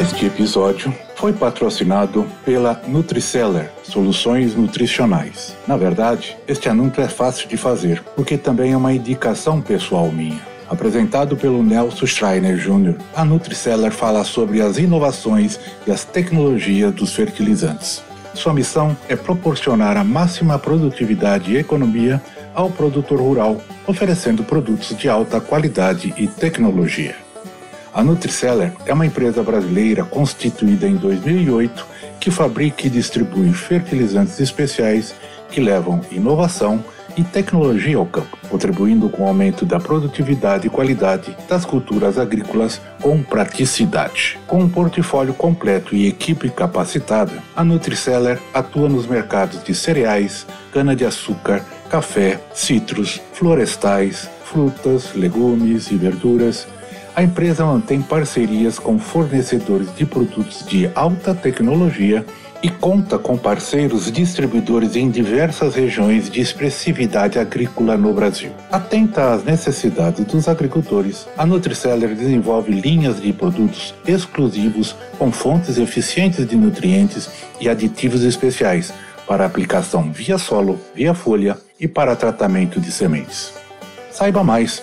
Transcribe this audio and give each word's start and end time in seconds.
Este 0.00 0.24
episódio 0.24 0.94
foi 1.14 1.30
patrocinado 1.30 2.26
pela 2.42 2.80
Nutriceller, 2.88 3.70
soluções 3.82 4.54
nutricionais. 4.54 5.54
Na 5.68 5.76
verdade, 5.76 6.38
este 6.48 6.70
anúncio 6.70 7.02
é 7.02 7.06
fácil 7.06 7.46
de 7.46 7.58
fazer, 7.58 8.02
porque 8.16 8.38
também 8.38 8.72
é 8.72 8.76
uma 8.78 8.94
indicação 8.94 9.60
pessoal 9.60 10.10
minha. 10.10 10.40
Apresentado 10.70 11.36
pelo 11.36 11.62
Nelson 11.62 12.06
Schreiner 12.06 12.56
Jr., 12.56 12.94
a 13.14 13.26
Nutriceller 13.26 13.92
fala 13.92 14.24
sobre 14.24 14.62
as 14.62 14.78
inovações 14.78 15.60
e 15.86 15.90
as 15.90 16.02
tecnologias 16.02 16.94
dos 16.94 17.12
fertilizantes. 17.12 18.02
Sua 18.32 18.54
missão 18.54 18.96
é 19.06 19.14
proporcionar 19.14 19.98
a 19.98 20.04
máxima 20.04 20.58
produtividade 20.58 21.52
e 21.52 21.58
economia 21.58 22.22
ao 22.54 22.70
produtor 22.70 23.20
rural, 23.20 23.60
oferecendo 23.86 24.44
produtos 24.44 24.96
de 24.96 25.10
alta 25.10 25.42
qualidade 25.42 26.14
e 26.16 26.26
tecnologia. 26.26 27.16
A 27.92 28.04
Nutriceller 28.04 28.72
é 28.86 28.94
uma 28.94 29.04
empresa 29.04 29.42
brasileira 29.42 30.04
constituída 30.04 30.86
em 30.86 30.94
2008 30.94 31.86
que 32.20 32.30
fabrica 32.30 32.86
e 32.86 32.90
distribui 32.90 33.52
fertilizantes 33.52 34.38
especiais 34.38 35.12
que 35.50 35.60
levam 35.60 36.00
inovação 36.12 36.84
e 37.16 37.24
tecnologia 37.24 37.96
ao 37.96 38.06
campo, 38.06 38.38
contribuindo 38.48 39.08
com 39.08 39.24
o 39.24 39.26
aumento 39.26 39.66
da 39.66 39.80
produtividade 39.80 40.68
e 40.68 40.70
qualidade 40.70 41.36
das 41.48 41.64
culturas 41.64 42.16
agrícolas 42.16 42.80
com 43.02 43.20
praticidade. 43.20 44.38
Com 44.46 44.60
um 44.60 44.68
portfólio 44.68 45.34
completo 45.34 45.96
e 45.96 46.06
equipe 46.06 46.48
capacitada, 46.48 47.32
a 47.56 47.64
Nutriceller 47.64 48.38
atua 48.54 48.88
nos 48.88 49.06
mercados 49.06 49.64
de 49.64 49.74
cereais, 49.74 50.46
cana-de-açúcar, 50.72 51.64
café, 51.90 52.40
citros, 52.54 53.20
florestais, 53.32 54.30
frutas, 54.44 55.12
legumes 55.16 55.90
e 55.90 55.96
verduras 55.96 56.68
a 57.14 57.22
empresa 57.22 57.64
mantém 57.64 58.00
parcerias 58.00 58.78
com 58.78 58.98
fornecedores 58.98 59.94
de 59.94 60.06
produtos 60.06 60.64
de 60.66 60.90
alta 60.94 61.34
tecnologia 61.34 62.24
e 62.62 62.68
conta 62.68 63.18
com 63.18 63.36
parceiros 63.36 64.12
distribuidores 64.12 64.94
em 64.94 65.10
diversas 65.10 65.74
regiões 65.74 66.30
de 66.30 66.40
expressividade 66.40 67.38
agrícola 67.38 67.96
no 67.96 68.12
Brasil. 68.12 68.50
Atenta 68.70 69.32
às 69.32 69.44
necessidades 69.44 70.24
dos 70.26 70.46
agricultores, 70.46 71.26
a 71.38 71.46
Nutriceller 71.46 72.14
desenvolve 72.14 72.72
linhas 72.72 73.20
de 73.20 73.32
produtos 73.32 73.94
exclusivos 74.06 74.94
com 75.18 75.32
fontes 75.32 75.78
eficientes 75.78 76.46
de 76.46 76.56
nutrientes 76.56 77.30
e 77.60 77.68
aditivos 77.68 78.22
especiais 78.22 78.92
para 79.26 79.46
aplicação 79.46 80.12
via 80.12 80.36
solo, 80.36 80.78
via 80.94 81.14
folha 81.14 81.56
e 81.78 81.88
para 81.88 82.16
tratamento 82.16 82.78
de 82.80 82.92
sementes. 82.92 83.54
Saiba 84.10 84.44
mais 84.44 84.82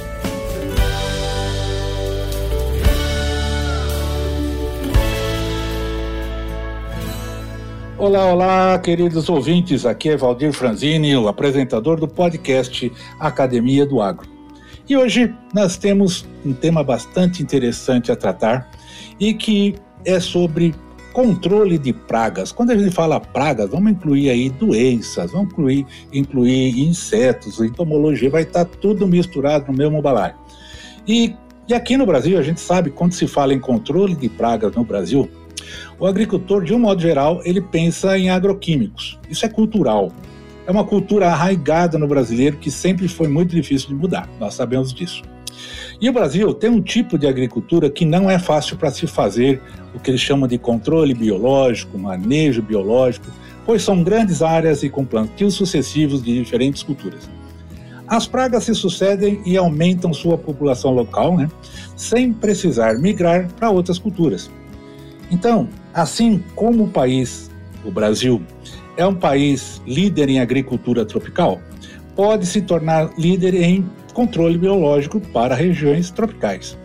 Olá, 8.01 8.25
olá, 8.25 8.79
queridos 8.79 9.29
ouvintes. 9.29 9.85
Aqui 9.85 10.09
é 10.09 10.17
Valdir 10.17 10.51
Franzini, 10.53 11.15
o 11.15 11.27
apresentador 11.27 11.99
do 11.99 12.07
podcast 12.07 12.91
Academia 13.19 13.85
do 13.85 14.01
Agro. 14.01 14.27
E 14.89 14.97
hoje 14.97 15.31
nós 15.53 15.77
temos 15.77 16.25
um 16.43 16.51
tema 16.51 16.83
bastante 16.83 17.43
interessante 17.43 18.11
a 18.11 18.15
tratar 18.15 18.71
e 19.19 19.35
que 19.35 19.75
é 20.03 20.19
sobre 20.19 20.73
controle 21.13 21.77
de 21.77 21.93
pragas. 21.93 22.51
Quando 22.51 22.71
a 22.71 22.75
gente 22.75 22.89
fala 22.89 23.19
pragas, 23.19 23.69
vamos 23.69 23.91
incluir 23.91 24.31
aí 24.31 24.49
doenças, 24.49 25.31
vamos 25.31 25.51
incluir, 25.51 25.85
incluir 26.11 26.79
insetos, 26.79 27.61
entomologia, 27.61 28.31
vai 28.31 28.41
estar 28.41 28.65
tudo 28.65 29.07
misturado 29.07 29.71
no 29.71 29.77
mesmo 29.77 30.01
balaio. 30.01 30.33
E, 31.07 31.35
e 31.67 31.73
aqui 31.75 31.95
no 31.97 32.07
Brasil, 32.07 32.39
a 32.39 32.41
gente 32.41 32.61
sabe, 32.61 32.89
quando 32.89 33.11
se 33.11 33.27
fala 33.27 33.53
em 33.53 33.59
controle 33.59 34.15
de 34.15 34.27
pragas 34.27 34.73
no 34.75 34.83
Brasil, 34.83 35.29
o 35.99 36.05
agricultor, 36.05 36.63
de 36.63 36.73
um 36.73 36.79
modo 36.79 37.01
geral, 37.01 37.41
ele 37.43 37.61
pensa 37.61 38.17
em 38.17 38.29
agroquímicos. 38.29 39.19
Isso 39.29 39.45
é 39.45 39.49
cultural. 39.49 40.11
É 40.65 40.71
uma 40.71 40.83
cultura 40.83 41.27
arraigada 41.27 41.97
no 41.97 42.07
brasileiro 42.07 42.57
que 42.57 42.71
sempre 42.71 43.07
foi 43.07 43.27
muito 43.27 43.55
difícil 43.55 43.89
de 43.89 43.95
mudar. 43.95 44.29
Nós 44.39 44.53
sabemos 44.53 44.93
disso. 44.93 45.23
E 45.99 46.09
o 46.09 46.13
Brasil 46.13 46.53
tem 46.53 46.69
um 46.69 46.81
tipo 46.81 47.17
de 47.17 47.27
agricultura 47.27 47.89
que 47.89 48.05
não 48.05 48.29
é 48.29 48.39
fácil 48.39 48.77
para 48.77 48.89
se 48.89 49.05
fazer 49.05 49.61
o 49.93 49.99
que 49.99 50.09
eles 50.09 50.21
chamam 50.21 50.47
de 50.47 50.57
controle 50.57 51.13
biológico, 51.13 51.97
manejo 51.97 52.61
biológico, 52.61 53.27
pois 53.65 53.83
são 53.83 54.03
grandes 54.03 54.41
áreas 54.41 54.81
e 54.83 54.89
com 54.89 55.05
plantios 55.05 55.53
sucessivos 55.53 56.23
de 56.23 56.33
diferentes 56.39 56.81
culturas. 56.81 57.29
As 58.07 58.27
pragas 58.27 58.65
se 58.65 58.75
sucedem 58.75 59.41
e 59.45 59.55
aumentam 59.55 60.13
sua 60.13 60.37
população 60.37 60.91
local, 60.91 61.37
né, 61.37 61.49
sem 61.95 62.33
precisar 62.33 62.95
migrar 62.97 63.47
para 63.53 63.69
outras 63.69 63.97
culturas. 63.97 64.49
Então, 65.31 65.69
assim 65.93 66.43
como 66.55 66.83
o 66.83 66.89
país, 66.89 67.49
o 67.85 67.89
Brasil, 67.89 68.41
é 68.97 69.05
um 69.05 69.15
país 69.15 69.81
líder 69.87 70.29
em 70.29 70.41
agricultura 70.41 71.05
tropical, 71.05 71.59
pode 72.15 72.45
se 72.45 72.61
tornar 72.61 73.09
líder 73.17 73.53
em 73.55 73.89
controle 74.13 74.57
biológico 74.57 75.21
para 75.21 75.55
regiões 75.55 76.11
tropicais. 76.11 76.77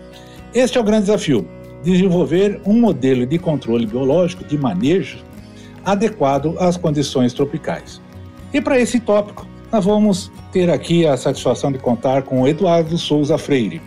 Este 0.55 0.79
é 0.79 0.81
o 0.81 0.85
grande 0.85 1.07
desafio: 1.07 1.47
desenvolver 1.83 2.61
um 2.65 2.81
modelo 2.81 3.27
de 3.27 3.37
controle 3.37 3.85
biológico 3.85 4.45
de 4.45 4.57
manejo 4.57 5.19
adequado 5.85 6.57
às 6.59 6.77
condições 6.77 7.33
tropicais. 7.33 8.01
E 8.53 8.61
para 8.61 8.81
esse 8.81 9.01
tópico, 9.01 9.47
nós 9.73 9.85
vamos 9.85 10.31
ter 10.53 10.71
aqui 10.71 11.05
a 11.05 11.17
satisfação 11.17 11.73
de 11.73 11.79
contar 11.79 12.23
com 12.23 12.43
o 12.43 12.49
Eduardo 12.49 12.97
Souza 12.97 13.37
Freire 13.37 13.83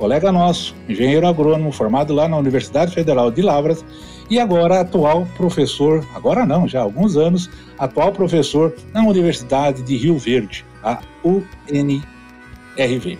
colega 0.00 0.32
nosso, 0.32 0.74
engenheiro 0.88 1.26
agrônomo, 1.26 1.70
formado 1.70 2.14
lá 2.14 2.26
na 2.26 2.38
Universidade 2.38 2.94
Federal 2.94 3.30
de 3.30 3.42
Lavras 3.42 3.84
e 4.30 4.40
agora 4.40 4.80
atual 4.80 5.28
professor, 5.36 6.02
agora 6.14 6.46
não, 6.46 6.66
já 6.66 6.80
há 6.80 6.82
alguns 6.82 7.18
anos, 7.18 7.50
atual 7.78 8.10
professor 8.10 8.74
na 8.94 9.02
Universidade 9.02 9.82
de 9.82 9.98
Rio 9.98 10.16
Verde, 10.16 10.64
a 10.82 11.00
UNRV. 11.22 13.18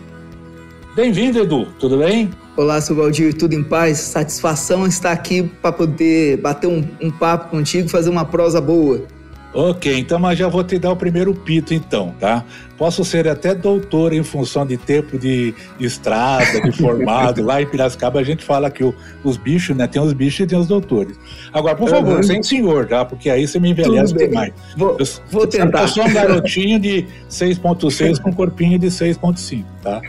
Bem-vindo, 0.97 1.41
Edu, 1.41 1.67
tudo 1.79 1.99
bem? 1.99 2.31
Olá, 2.57 2.81
seu 2.81 2.97
Valdir, 2.97 3.37
tudo 3.37 3.55
em 3.55 3.63
paz? 3.63 3.99
Satisfação 3.99 4.87
estar 4.87 5.13
aqui 5.13 5.43
para 5.43 5.73
poder 5.73 6.39
bater 6.39 6.67
um, 6.67 6.83
um 6.99 7.11
papo 7.11 7.51
contigo, 7.51 7.91
fazer 7.91 8.09
uma 8.09 8.25
prosa 8.25 8.59
boa. 8.59 9.07
Ok, 9.53 9.99
então 9.99 10.19
mas 10.19 10.39
já 10.39 10.49
vou 10.49 10.63
te 10.63 10.79
dar 10.79 10.93
o 10.93 10.97
primeiro 10.97 11.35
pito 11.35 11.75
então, 11.75 12.15
tá? 12.21 12.45
Posso 12.81 13.05
ser 13.05 13.29
até 13.29 13.55
doutor 13.55 14.15
em 14.15 14.23
função 14.23 14.65
de 14.65 14.79
tempo 14.79 15.19
de 15.19 15.55
estrada, 15.79 16.63
de 16.63 16.73
formado. 16.73 17.43
Lá 17.45 17.61
em 17.61 17.67
Piracicaba 17.67 18.19
a 18.19 18.23
gente 18.23 18.43
fala 18.43 18.71
que 18.71 18.83
o, 18.83 18.95
os 19.23 19.37
bichos, 19.37 19.77
né? 19.77 19.87
Tem 19.87 20.01
os 20.01 20.15
bichos 20.15 20.41
e 20.41 20.47
tem 20.47 20.59
os 20.59 20.67
doutores. 20.67 21.15
Agora, 21.53 21.77
por 21.77 21.91
favor, 21.91 22.17
uhum. 22.17 22.23
sem 22.23 22.43
senhor, 22.43 22.87
tá? 22.87 23.05
Porque 23.05 23.29
aí 23.29 23.47
você 23.47 23.61
me 23.61 23.69
envelhece 23.73 24.15
demais. 24.15 24.55
Vou, 24.79 24.97
eu, 24.99 25.07
vou 25.31 25.47
tentar. 25.47 25.83
Eu 25.83 25.89
sou 25.89 26.07
um 26.07 26.11
garotinho 26.15 26.81
de 26.81 27.05
6.6 27.29 28.19
com 28.19 28.33
corpinho 28.33 28.79
de 28.79 28.87
6.5, 28.87 29.63
tá? 29.83 30.01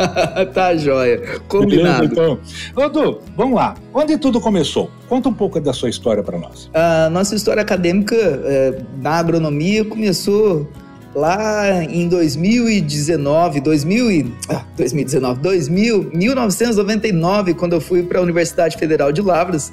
tá 0.54 0.74
joia. 0.76 1.20
Combinado. 1.46 2.08
Beleza, 2.08 2.38
então, 2.72 2.86
Edu, 2.86 3.20
vamos 3.36 3.56
lá. 3.56 3.74
Onde 3.92 4.16
tudo 4.16 4.40
começou? 4.40 4.90
Conta 5.10 5.28
um 5.28 5.34
pouco 5.34 5.60
da 5.60 5.74
sua 5.74 5.90
história 5.90 6.22
para 6.22 6.38
nós. 6.38 6.70
A 6.72 7.10
nossa 7.10 7.34
história 7.34 7.60
acadêmica 7.60 8.16
é, 8.16 8.78
na 9.02 9.10
agronomia 9.10 9.84
começou 9.84 10.66
lá 11.14 11.84
em 11.84 12.08
2019, 12.08 13.60
2000 13.60 14.10
e, 14.10 14.34
ah, 14.48 14.64
2019, 14.76 15.40
2000, 15.40 16.10
1999, 16.12 17.54
quando 17.54 17.74
eu 17.74 17.80
fui 17.80 18.02
para 18.02 18.18
a 18.18 18.22
Universidade 18.22 18.76
Federal 18.76 19.12
de 19.12 19.22
Lavras, 19.22 19.72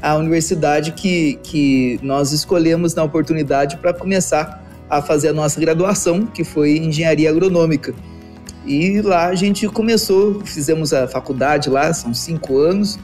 a 0.00 0.14
universidade 0.14 0.92
que, 0.92 1.38
que 1.42 1.98
nós 2.02 2.32
escolhemos 2.32 2.94
na 2.94 3.02
oportunidade 3.02 3.76
para 3.78 3.92
começar 3.92 4.64
a 4.88 5.02
fazer 5.02 5.28
a 5.30 5.32
nossa 5.32 5.60
graduação, 5.60 6.26
que 6.26 6.44
foi 6.44 6.76
engenharia 6.78 7.28
agronômica. 7.30 7.92
E 8.64 9.00
lá 9.00 9.26
a 9.26 9.34
gente 9.34 9.66
começou, 9.68 10.40
fizemos 10.44 10.92
a 10.92 11.08
faculdade 11.08 11.68
lá, 11.68 11.92
são 11.92 12.14
cinco 12.14 12.58
anos, 12.58 12.98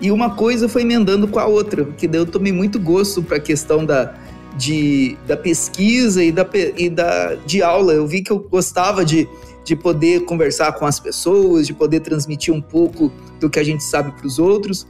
e 0.00 0.10
uma 0.10 0.34
coisa 0.34 0.68
foi 0.68 0.82
emendando 0.82 1.26
com 1.26 1.38
a 1.38 1.46
outra, 1.46 1.84
que 1.84 2.06
daí 2.06 2.20
eu 2.20 2.26
tomei 2.26 2.52
muito 2.52 2.78
gosto 2.78 3.22
para 3.22 3.38
a 3.38 3.40
questão 3.40 3.84
da, 3.84 4.14
de, 4.56 5.16
da 5.26 5.36
pesquisa 5.36 6.22
e 6.22 6.32
da, 6.32 6.48
e 6.76 6.88
da 6.88 7.34
de 7.46 7.62
aula. 7.62 7.92
Eu 7.92 8.06
vi 8.06 8.22
que 8.22 8.30
eu 8.30 8.38
gostava 8.38 9.04
de, 9.04 9.28
de 9.64 9.76
poder 9.76 10.24
conversar 10.24 10.72
com 10.72 10.86
as 10.86 10.98
pessoas, 10.98 11.66
de 11.66 11.74
poder 11.74 12.00
transmitir 12.00 12.52
um 12.52 12.60
pouco 12.60 13.12
do 13.38 13.50
que 13.50 13.58
a 13.58 13.64
gente 13.64 13.84
sabe 13.84 14.12
para 14.12 14.26
os 14.26 14.38
outros. 14.38 14.86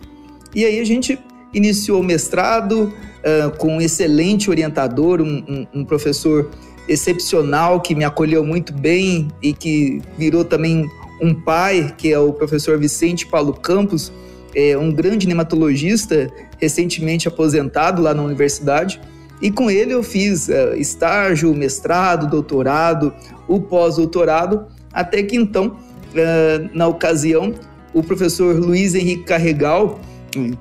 E 0.55 0.65
aí 0.65 0.81
a 0.81 0.85
gente 0.85 1.19
iniciou 1.53 2.01
o 2.01 2.05
mestrado 2.05 2.93
uh, 2.93 3.57
com 3.59 3.77
um 3.77 3.81
excelente 3.81 4.51
orientador, 4.51 5.21
um, 5.21 5.45
um, 5.49 5.81
um 5.81 5.85
professor 5.85 6.51
excepcional 6.89 7.81
que 7.81 7.95
me 7.95 8.05
acolheu 8.05 8.45
muito 8.45 8.73
bem 8.73 9.29
e 9.43 9.53
que 9.53 10.01
virou 10.17 10.45
também 10.45 10.89
um 11.21 11.35
pai, 11.35 11.95
que 11.97 12.13
é 12.13 12.19
o 12.19 12.33
professor 12.33 12.79
Vicente 12.79 13.27
Paulo 13.27 13.53
Campos, 13.55 14.13
é 14.55 14.77
um 14.77 14.93
grande 14.93 15.27
nematologista 15.27 16.31
recentemente 16.59 17.29
aposentado 17.29 18.01
lá 18.01 18.15
na 18.15 18.23
universidade. 18.23 19.01
E 19.41 19.51
com 19.51 19.71
ele 19.71 19.93
eu 19.93 20.03
fiz 20.03 20.49
uh, 20.49 20.75
estágio, 20.77 21.55
mestrado, 21.55 22.29
doutorado, 22.29 23.13
o 23.47 23.61
pós-doutorado, 23.61 24.67
até 24.93 25.23
que 25.23 25.37
então, 25.37 25.69
uh, 25.69 26.71
na 26.73 26.87
ocasião, 26.87 27.55
o 27.93 28.03
professor 28.03 28.57
Luiz 28.57 28.95
Henrique 28.95 29.25
Carregal, 29.25 30.01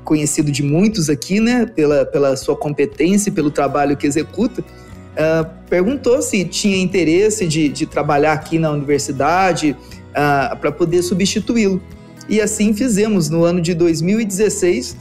conhecido 0.04 0.52
de 0.52 0.64
muitos 0.64 1.10
aqui, 1.10 1.40
né, 1.40 1.66
pela, 1.66 2.06
pela 2.06 2.36
sua 2.38 2.56
competência 2.56 3.30
e 3.30 3.32
pelo 3.32 3.52
trabalho 3.52 3.98
que 3.98 4.08
executa, 4.08 4.62
uh, 4.62 5.50
perguntou 5.70 6.22
se 6.22 6.44
tinha 6.46 6.78
interesse 6.78 7.48
de, 7.48 7.70
de 7.70 7.86
trabalhar 7.86 8.34
aqui 8.34 8.58
na 8.60 8.72
universidade 8.72 9.76
para 10.62 10.72
poder 10.72 11.02
substituí-lo. 11.02 11.82
E 12.30 12.40
assim 12.40 12.74
fizemos 12.74 13.30
no 13.30 13.44
ano 13.44 13.60
de 13.60 13.74
2016 13.74 14.96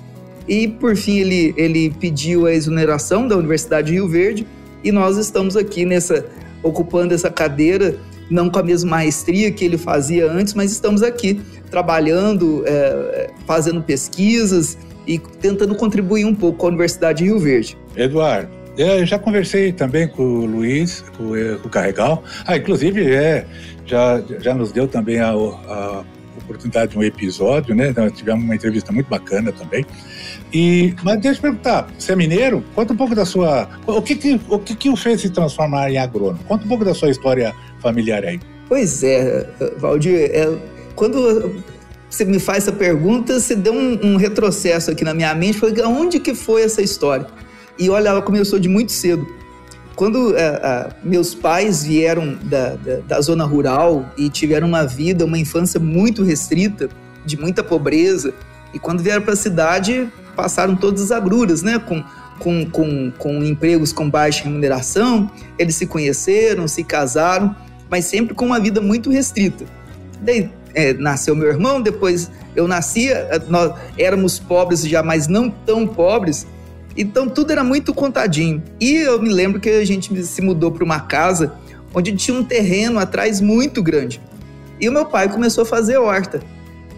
e 0.49 0.69
por 0.69 0.96
fim 0.96 1.19
ele, 1.19 1.55
ele 1.56 1.91
pediu 2.00 2.46
a 2.46 2.52
exoneração 2.52 3.26
da 3.26 3.37
Universidade 3.37 3.88
de 3.88 3.94
Rio 3.94 4.08
Verde 4.08 4.46
e 4.82 4.93
nós 4.93 5.17
estamos 5.17 5.56
aqui 5.56 5.85
nessa 5.85 6.26
ocupando 6.62 7.12
essa 7.14 7.31
cadeira 7.31 7.96
não 8.31 8.49
com 8.49 8.58
a 8.58 8.62
mesma 8.62 8.91
maestria 8.91 9.50
que 9.50 9.64
ele 9.64 9.76
fazia 9.76 10.31
antes, 10.31 10.55
mas 10.55 10.73
estamos 10.73 11.02
aqui 11.02 11.41
trabalhando, 11.70 12.64
é, 12.67 13.31
fazendo 13.46 13.82
pesquisas 13.82 14.79
e 15.06 15.19
tentando 15.19 15.75
contribuir 15.75 16.25
um 16.25 16.35
pouco 16.35 16.58
com 16.58 16.67
a 16.67 16.69
Universidade 16.70 17.19
de 17.19 17.25
Rio 17.25 17.38
Verde. 17.38 17.76
Eduardo, 17.94 18.49
eu 18.76 19.05
já 19.05 19.19
conversei 19.19 19.73
também 19.73 20.08
com 20.08 20.23
o 20.23 20.47
Luiz, 20.47 21.05
com, 21.17 21.32
o 21.64 21.69
Carregal. 21.69 22.25
Ah, 22.47 22.56
inclusive, 22.56 23.12
é, 23.12 23.47
já, 23.87 24.23
já 24.40 24.55
nos 24.55 24.73
deu 24.73 24.88
também 24.88 25.20
a, 25.20 25.31
a 25.31 26.05
oportunidade 26.38 26.93
de 26.93 26.99
um 26.99 27.02
episódio, 27.02 27.75
né? 27.75 27.93
Nós 27.97 28.12
tivemos 28.12 28.43
uma 28.43 28.55
entrevista 28.55 28.90
muito 28.93 29.08
bacana 29.08 29.52
também. 29.52 29.85
E, 30.55 30.95
mas 31.03 31.21
deixa 31.21 31.39
eu 31.39 31.43
perguntar, 31.43 31.89
você 31.99 32.12
é 32.12 32.17
mineiro? 32.17 32.65
Conta 32.77 32.93
um 32.93 32.97
pouco 32.97 33.12
da 33.12 33.27
sua. 33.27 33.69
O 33.89 34.01
que, 34.01 34.15
que, 34.15 34.41
o, 34.49 34.59
que, 34.61 34.77
que 34.77 34.89
o 34.89 34.95
fez 34.95 35.21
se 35.21 35.31
transformar 35.31 35.91
em 35.91 35.99
agrônomo? 35.99 36.39
Conta 36.45 36.65
um 36.65 36.69
pouco 36.69 36.85
da 36.85 36.95
sua 36.95 37.11
história 37.11 37.53
familiar 37.81 38.25
aí. 38.25 38.39
Pois 38.69 39.03
é, 39.03 39.49
Valdir, 39.79 40.31
é, 40.33 40.56
quando 40.95 41.61
você 42.09 42.25
me 42.25 42.39
faz 42.39 42.69
essa 42.69 42.73
pergunta, 42.73 43.41
você 43.41 43.56
deu 43.56 43.75
um, 43.75 44.12
um 44.12 44.17
retrocesso 44.17 44.93
aqui 44.93 45.03
na 45.03 45.12
minha 45.12 45.35
mente, 45.35 45.59
foi 45.59 45.75
onde 45.83 46.21
que 46.21 46.37
foi 46.37 46.62
essa 46.62 46.81
história? 46.81 47.27
E 47.77 47.91
olha, 47.91 48.11
ela 48.11 48.23
começou 48.23 48.61
de 48.61 48.69
muito 48.69 48.93
cedo. 48.93 49.27
Quando 49.97 50.37
é, 50.37 50.89
meus 51.03 51.35
pais 51.35 51.83
vieram 51.83 52.39
da, 52.45 52.77
da, 52.77 52.97
da, 53.09 53.21
zona 53.21 53.45
rural 53.45 54.09
e 54.17 54.29
tiveram 54.29 54.69
uma 54.69 54.85
vida, 54.85 55.25
uma 55.25 55.39
infância 55.39 55.81
muito 55.81 56.23
restrita, 56.23 56.89
de 57.27 57.37
muita 57.37 57.62
pobreza, 57.65 58.33
e 58.73 58.79
quando 58.79 59.03
vieram 59.03 59.23
para 59.23 59.33
a 59.33 59.37
cidade, 59.37 60.09
passaram 60.35 60.77
todas 60.77 61.03
as 61.03 61.11
agruras, 61.11 61.63
né? 61.63 61.79
Com, 61.79 62.03
com, 62.39 62.67
com, 62.67 63.13
com 63.19 63.45
empregos 63.45 63.93
com 63.93 64.09
baixa 64.09 64.45
remuneração, 64.45 65.31
eles 65.59 65.77
se 65.77 65.87
conheceram, 65.87 66.67
se 66.67 66.83
casaram, 66.83 67.55
mas 67.89 68.05
sempre 68.07 68.35
com 68.35 68.47
uma 68.47 68.61
vida 68.61 68.81
muito 68.81 69.11
restrita. 69.11 69.65
Daí 70.21 70.51
é, 70.75 70.93
nasceu 70.95 71.37
meu 71.37 71.49
irmão, 71.49 71.81
depois 71.81 72.31
eu 72.57 72.67
nascia, 72.67 73.29
nós 73.49 73.73
éramos 73.99 74.39
pobres 74.39 74.87
já, 74.87 75.03
mas 75.03 75.29
não 75.29 75.49
tão 75.49 75.87
pobres, 75.87 76.47
então 76.97 77.29
tudo 77.29 77.53
era 77.53 77.65
muito 77.65 77.93
contadinho. 77.95 78.63
E 78.81 78.95
eu 78.97 79.21
me 79.21 79.29
lembro 79.29 79.61
que 79.61 79.71
a 79.71 79.85
gente 79.85 80.23
se 80.25 80.43
mudou 80.43 80.71
para 80.71 80.85
uma 80.85 81.01
casa 81.01 81.55
onde 81.93 82.15
tinha 82.17 82.37
um 82.37 82.45
terreno 82.45 82.99
atrás 82.99 83.41
muito 83.41 83.83
grande. 83.83 84.21
E 84.81 84.89
o 84.89 84.93
meu 84.93 85.07
pai 85.07 85.29
começou 85.29 85.63
a 85.63 85.67
fazer 85.67 85.97
horta. 85.97 86.41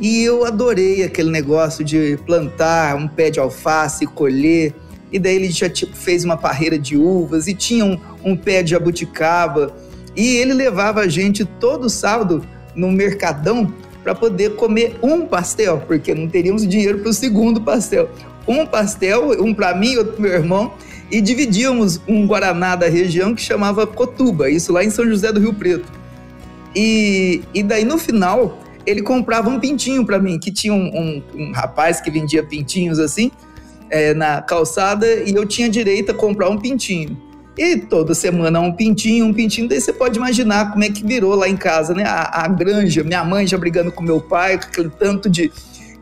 E 0.00 0.22
eu 0.22 0.44
adorei 0.44 1.02
aquele 1.02 1.30
negócio 1.30 1.84
de 1.84 2.18
plantar 2.26 2.96
um 2.96 3.08
pé 3.08 3.30
de 3.30 3.40
alface, 3.40 4.06
colher. 4.06 4.74
E 5.10 5.18
daí 5.18 5.36
ele 5.36 5.50
já 5.50 5.68
tipo, 5.68 5.96
fez 5.96 6.24
uma 6.24 6.36
parreira 6.36 6.78
de 6.78 6.96
uvas 6.96 7.46
e 7.46 7.54
tinha 7.54 7.84
um, 7.84 7.98
um 8.22 8.36
pé 8.36 8.62
de 8.62 8.70
jabuticaba. 8.72 9.74
E 10.14 10.36
ele 10.36 10.52
levava 10.52 11.00
a 11.00 11.08
gente 11.08 11.44
todo 11.44 11.88
sábado 11.88 12.44
no 12.74 12.90
mercadão 12.92 13.72
para 14.02 14.14
poder 14.14 14.54
comer 14.54 14.96
um 15.02 15.26
pastel, 15.26 15.82
porque 15.86 16.14
não 16.14 16.28
teríamos 16.28 16.66
dinheiro 16.66 16.98
para 16.98 17.10
o 17.10 17.12
segundo 17.12 17.60
pastel. 17.60 18.08
Um 18.46 18.64
pastel, 18.64 19.42
um 19.42 19.52
para 19.52 19.74
mim, 19.74 19.96
outro 19.96 20.12
para 20.12 20.22
meu 20.22 20.32
irmão, 20.32 20.74
e 21.10 21.20
dividíamos 21.20 22.00
um 22.06 22.26
guaraná 22.26 22.76
da 22.76 22.88
região 22.88 23.34
que 23.34 23.42
chamava 23.42 23.86
Cotuba, 23.86 24.48
isso 24.48 24.72
lá 24.72 24.84
em 24.84 24.90
São 24.90 25.06
José 25.06 25.32
do 25.32 25.40
Rio 25.40 25.54
Preto. 25.54 25.90
E, 26.74 27.42
e 27.52 27.62
daí 27.62 27.84
no 27.84 27.98
final 27.98 28.60
ele 28.86 29.02
comprava 29.02 29.50
um 29.50 29.58
pintinho 29.58 30.06
para 30.06 30.18
mim, 30.18 30.38
que 30.38 30.52
tinha 30.52 30.72
um, 30.72 30.86
um, 30.86 31.22
um, 31.34 31.52
rapaz 31.52 32.00
que 32.00 32.10
vendia 32.10 32.42
pintinhos 32.42 32.98
assim 32.98 33.30
é, 33.90 34.14
na 34.14 34.40
calçada 34.40 35.06
e 35.06 35.34
eu 35.34 35.44
tinha 35.44 35.68
direito 35.68 36.12
a 36.12 36.14
comprar 36.14 36.48
um 36.48 36.58
pintinho. 36.58 37.16
E 37.58 37.78
toda 37.78 38.14
semana 38.14 38.60
um 38.60 38.72
pintinho, 38.72 39.24
um 39.24 39.32
pintinho, 39.32 39.66
daí 39.68 39.80
você 39.80 39.92
pode 39.92 40.18
imaginar 40.18 40.72
como 40.72 40.84
é 40.84 40.90
que 40.90 41.04
virou 41.04 41.34
lá 41.34 41.48
em 41.48 41.56
casa, 41.56 41.94
né? 41.94 42.04
A, 42.04 42.44
a 42.44 42.48
granja, 42.48 43.02
minha 43.02 43.24
mãe 43.24 43.46
já 43.46 43.56
brigando 43.56 43.90
com 43.90 44.02
meu 44.02 44.20
pai, 44.20 44.58
com 44.58 44.66
aquele 44.66 44.90
tanto 44.90 45.28
de, 45.30 45.50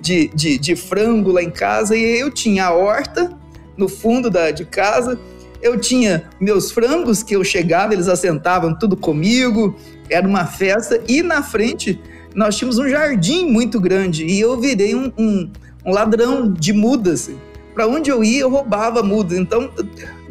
de, 0.00 0.28
de, 0.34 0.58
de 0.58 0.76
frango 0.76 1.30
lá 1.30 1.42
em 1.42 1.50
casa, 1.50 1.96
e 1.96 2.20
eu 2.20 2.30
tinha 2.30 2.66
a 2.66 2.74
horta 2.74 3.32
no 3.76 3.88
fundo 3.88 4.28
da, 4.28 4.50
de 4.50 4.64
casa, 4.64 5.18
eu 5.62 5.78
tinha 5.78 6.24
meus 6.40 6.72
frangos 6.72 7.22
que 7.22 7.36
eu 7.36 7.44
chegava, 7.44 7.94
eles 7.94 8.08
assentavam 8.08 8.76
tudo 8.76 8.96
comigo, 8.96 9.76
era 10.10 10.26
uma 10.26 10.46
festa, 10.46 11.00
e 11.08 11.22
na 11.22 11.42
frente 11.42 12.00
nós 12.34 12.56
tínhamos 12.56 12.78
um 12.78 12.88
jardim 12.88 13.46
muito 13.46 13.80
grande 13.80 14.24
e 14.24 14.40
eu 14.40 14.58
virei 14.60 14.94
um, 14.94 15.12
um, 15.16 15.50
um 15.86 15.92
ladrão 15.92 16.52
de 16.52 16.72
mudas. 16.72 17.30
Para 17.72 17.86
onde 17.86 18.10
eu 18.10 18.22
ia, 18.22 18.40
eu 18.40 18.50
roubava 18.50 19.02
mudas. 19.02 19.38
Então, 19.38 19.70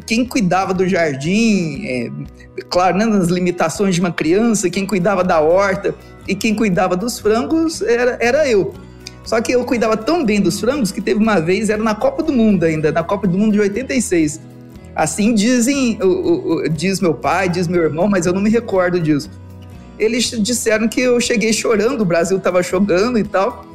quem 0.06 0.24
cuidava 0.24 0.74
do 0.74 0.86
jardim, 0.86 1.84
é, 1.84 2.10
claro, 2.68 2.98
né, 2.98 3.06
nas 3.06 3.28
limitações 3.28 3.94
de 3.94 4.00
uma 4.00 4.12
criança, 4.12 4.68
quem 4.68 4.86
cuidava 4.86 5.24
da 5.24 5.40
horta 5.40 5.94
e 6.28 6.34
quem 6.34 6.54
cuidava 6.54 6.96
dos 6.96 7.18
frangos 7.18 7.80
era, 7.82 8.16
era 8.20 8.48
eu. 8.48 8.74
Só 9.24 9.40
que 9.40 9.52
eu 9.52 9.64
cuidava 9.64 9.96
tão 9.96 10.24
bem 10.24 10.40
dos 10.40 10.60
frangos 10.60 10.92
que 10.92 11.00
teve 11.00 11.18
uma 11.18 11.40
vez, 11.40 11.70
era 11.70 11.82
na 11.82 11.94
Copa 11.94 12.22
do 12.22 12.32
Mundo 12.32 12.64
ainda, 12.64 12.92
na 12.92 13.02
Copa 13.02 13.26
do 13.26 13.38
Mundo 13.38 13.52
de 13.52 13.60
86. 13.60 14.40
Assim 14.94 15.34
dizem, 15.34 15.98
diz 16.72 17.00
meu 17.00 17.14
pai, 17.14 17.48
diz 17.48 17.66
meu 17.66 17.82
irmão, 17.82 18.06
mas 18.06 18.26
eu 18.26 18.34
não 18.34 18.40
me 18.40 18.50
recordo 18.50 19.00
disso 19.00 19.30
eles 19.98 20.30
disseram 20.30 20.88
que 20.88 21.00
eu 21.00 21.20
cheguei 21.20 21.52
chorando, 21.52 22.00
o 22.00 22.04
Brasil 22.04 22.36
estava 22.36 22.62
jogando 22.62 23.18
e 23.18 23.24
tal. 23.24 23.66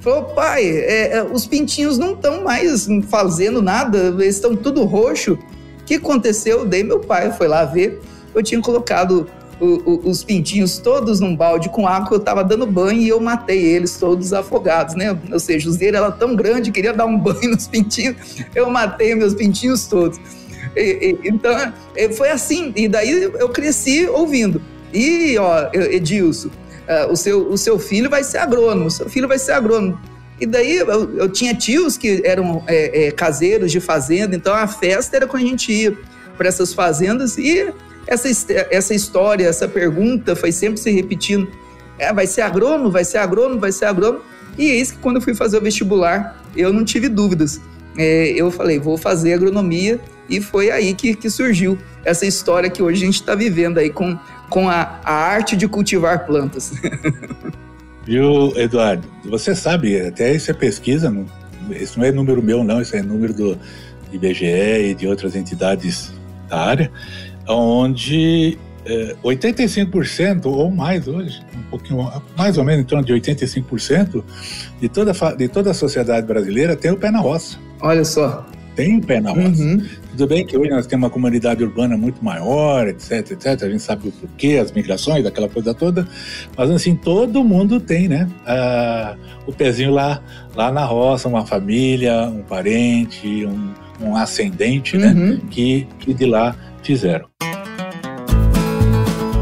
Falou, 0.00 0.24
pai, 0.24 0.64
é, 0.64 1.18
é, 1.18 1.22
os 1.22 1.46
pintinhos 1.46 1.96
não 1.96 2.14
estão 2.14 2.42
mais 2.42 2.88
fazendo 3.08 3.62
nada, 3.62 4.14
eles 4.18 4.34
estão 4.34 4.56
tudo 4.56 4.84
roxo. 4.84 5.34
O 5.80 5.84
que 5.84 5.94
aconteceu? 5.94 6.64
Daí 6.64 6.82
meu 6.82 6.98
pai 6.98 7.32
foi 7.32 7.46
lá 7.46 7.64
ver. 7.64 8.00
Eu 8.34 8.42
tinha 8.42 8.60
colocado 8.60 9.28
o, 9.60 9.66
o, 9.66 10.08
os 10.08 10.24
pintinhos 10.24 10.78
todos 10.78 11.20
num 11.20 11.36
balde 11.36 11.68
com 11.68 11.86
água, 11.86 12.16
eu 12.16 12.18
estava 12.18 12.42
dando 12.42 12.66
banho 12.66 13.00
e 13.00 13.08
eu 13.08 13.20
matei 13.20 13.64
eles 13.64 13.96
todos 13.96 14.32
afogados, 14.32 14.96
né? 14.96 15.16
Ou 15.30 15.38
seja, 15.38 15.68
o 15.68 15.72
zero 15.72 15.96
era 15.96 16.10
tão 16.10 16.34
grande, 16.34 16.72
queria 16.72 16.92
dar 16.92 17.06
um 17.06 17.16
banho 17.18 17.50
nos 17.50 17.68
pintinhos, 17.68 18.16
eu 18.54 18.68
matei 18.68 19.14
meus 19.14 19.34
pintinhos 19.34 19.86
todos. 19.86 20.18
E, 20.74 21.18
e, 21.22 21.28
então, 21.28 21.72
é, 21.94 22.10
foi 22.10 22.30
assim. 22.30 22.72
E 22.74 22.88
daí 22.88 23.10
eu 23.22 23.48
cresci 23.50 24.06
ouvindo. 24.08 24.60
E, 24.92 25.36
ó, 25.38 25.70
Edilson, 25.72 26.48
uh, 26.48 27.10
o, 27.10 27.16
seu, 27.16 27.48
o 27.48 27.56
seu 27.56 27.78
filho 27.78 28.10
vai 28.10 28.22
ser 28.22 28.38
agrônomo, 28.38 28.86
o 28.86 28.90
seu 28.90 29.08
filho 29.08 29.28
vai 29.28 29.38
ser 29.38 29.52
agrônomo. 29.52 29.98
E 30.40 30.46
daí 30.46 30.76
eu, 30.76 31.16
eu 31.16 31.28
tinha 31.28 31.54
tios 31.54 31.96
que 31.96 32.20
eram 32.24 32.64
é, 32.66 33.06
é, 33.06 33.10
caseiros 33.12 33.70
de 33.70 33.80
fazenda, 33.80 34.34
então 34.34 34.52
a 34.52 34.66
festa 34.66 35.16
era 35.16 35.26
quando 35.26 35.44
a 35.44 35.46
gente 35.46 35.72
ia 35.72 35.96
para 36.36 36.48
essas 36.48 36.74
fazendas 36.74 37.38
e 37.38 37.72
essa, 38.06 38.28
essa 38.70 38.94
história, 38.94 39.46
essa 39.46 39.68
pergunta 39.68 40.34
foi 40.34 40.50
sempre 40.50 40.80
se 40.80 40.90
repetindo. 40.90 41.48
É, 41.98 42.12
vai 42.12 42.26
ser 42.26 42.40
agrônomo, 42.40 42.90
vai 42.90 43.04
ser 43.04 43.18
agrônomo, 43.18 43.60
vai 43.60 43.70
ser 43.70 43.84
agrônomo. 43.84 44.24
E 44.58 44.64
eis 44.64 44.90
que 44.90 44.98
quando 44.98 45.16
eu 45.16 45.22
fui 45.22 45.34
fazer 45.34 45.58
o 45.58 45.60
vestibular, 45.60 46.42
eu 46.56 46.72
não 46.72 46.84
tive 46.84 47.08
dúvidas. 47.08 47.60
É, 47.96 48.28
eu 48.28 48.50
falei, 48.50 48.78
vou 48.78 48.96
fazer 48.96 49.34
agronomia 49.34 50.00
e 50.28 50.40
foi 50.40 50.70
aí 50.70 50.94
que, 50.94 51.14
que 51.14 51.28
surgiu 51.28 51.78
essa 52.04 52.24
história 52.24 52.70
que 52.70 52.82
hoje 52.82 53.02
a 53.02 53.06
gente 53.06 53.16
está 53.16 53.34
vivendo 53.34 53.78
aí 53.78 53.90
com 53.90 54.18
com 54.52 54.68
a, 54.68 55.00
a 55.02 55.14
arte 55.14 55.56
de 55.56 55.66
cultivar 55.66 56.26
plantas. 56.26 56.74
Viu, 58.04 58.52
Eduardo? 58.54 59.08
Você 59.24 59.54
sabe, 59.54 59.98
até 59.98 60.34
isso 60.34 60.50
é 60.50 60.54
pesquisa, 60.54 61.10
não, 61.10 61.24
isso 61.70 61.98
não 61.98 62.04
é 62.04 62.12
número 62.12 62.42
meu, 62.42 62.62
não, 62.62 62.82
isso 62.82 62.94
é 62.94 63.00
número 63.00 63.32
do 63.32 63.58
IBGE 64.12 64.90
e 64.90 64.94
de 64.94 65.08
outras 65.08 65.34
entidades 65.34 66.12
da 66.48 66.58
área, 66.58 66.92
onde 67.48 68.58
é, 68.84 69.14
85% 69.22 70.46
ou 70.46 70.70
mais 70.70 71.06
hoje, 71.06 71.40
um 71.56 71.62
pouquinho 71.70 72.10
mais 72.36 72.58
ou 72.58 72.64
menos 72.64 72.82
em 72.82 72.86
torno 72.86 73.04
de 73.04 73.12
85% 73.12 74.24
de 74.80 74.88
toda, 74.88 75.12
de 75.36 75.48
toda 75.48 75.70
a 75.70 75.74
sociedade 75.74 76.26
brasileira 76.26 76.76
tem 76.76 76.90
o 76.90 76.96
pé 76.96 77.10
na 77.10 77.20
roça. 77.20 77.58
Olha 77.80 78.04
só. 78.04 78.46
Tem 78.74 79.00
pé 79.00 79.20
na 79.20 79.30
roça. 79.30 79.62
Uhum. 79.62 79.84
Tudo 80.10 80.26
bem 80.26 80.46
que 80.46 80.56
hoje 80.56 80.70
nós 80.70 80.86
temos 80.86 81.04
uma 81.04 81.10
comunidade 81.10 81.62
urbana 81.62 81.96
muito 81.96 82.24
maior, 82.24 82.88
etc, 82.88 83.32
etc. 83.32 83.62
A 83.62 83.68
gente 83.68 83.82
sabe 83.82 84.08
o 84.08 84.12
porquê, 84.12 84.58
as 84.60 84.72
migrações, 84.72 85.26
aquela 85.26 85.48
coisa 85.48 85.74
toda. 85.74 86.08
Mas 86.56 86.70
assim, 86.70 86.96
todo 86.96 87.44
mundo 87.44 87.78
tem, 87.78 88.08
né? 88.08 88.28
Ah, 88.46 89.14
o 89.46 89.52
pezinho 89.52 89.90
lá, 89.90 90.22
lá 90.54 90.72
na 90.72 90.84
roça, 90.84 91.28
uma 91.28 91.44
família, 91.44 92.22
um 92.22 92.42
parente, 92.42 93.46
um, 93.46 93.72
um 94.00 94.16
ascendente, 94.16 94.96
né? 94.96 95.08
uhum. 95.08 95.34
né? 95.34 95.40
Que, 95.50 95.86
que 95.98 96.14
de 96.14 96.24
lá 96.24 96.56
fizeram. 96.82 97.28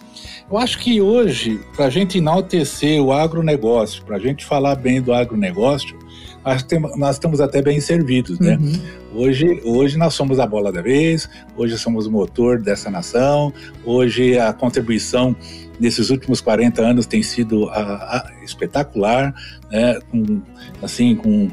eu 0.50 0.58
acho 0.58 0.80
que 0.80 1.02
hoje, 1.02 1.60
para 1.76 1.88
a 1.88 1.90
gente 1.90 2.18
enaltecer 2.18 3.02
o 3.02 3.12
agronegócio, 3.12 4.06
para 4.06 4.16
a 4.16 4.20
gente 4.20 4.46
falar 4.46 4.76
bem 4.76 5.02
do 5.02 5.14
agronegócio, 5.14 6.00
nós, 6.44 6.64
temos, 6.64 6.98
nós 6.98 7.16
estamos 7.16 7.42
até 7.42 7.62
bem 7.62 7.80
servidos, 7.80 8.40
né? 8.40 8.58
Uhum. 8.58 8.74
Hoje, 9.14 9.62
hoje 9.64 9.98
nós 9.98 10.14
somos 10.14 10.40
a 10.40 10.46
bola 10.46 10.72
da 10.72 10.82
vez, 10.82 11.30
hoje 11.58 11.78
somos 11.78 12.08
o 12.08 12.12
motor 12.12 12.62
dessa 12.62 12.90
nação, 12.90 13.54
hoje 13.84 14.38
a 14.38 14.54
contribuição 14.54 15.36
nesses 15.80 16.10
últimos 16.10 16.42
40 16.42 16.82
anos 16.82 17.06
tem 17.06 17.24
sido 17.24 17.70
a, 17.70 17.80
a, 17.80 18.44
espetacular, 18.44 19.34
né? 19.72 20.00
Com, 20.12 20.42
assim, 20.82 21.16
com 21.16 21.50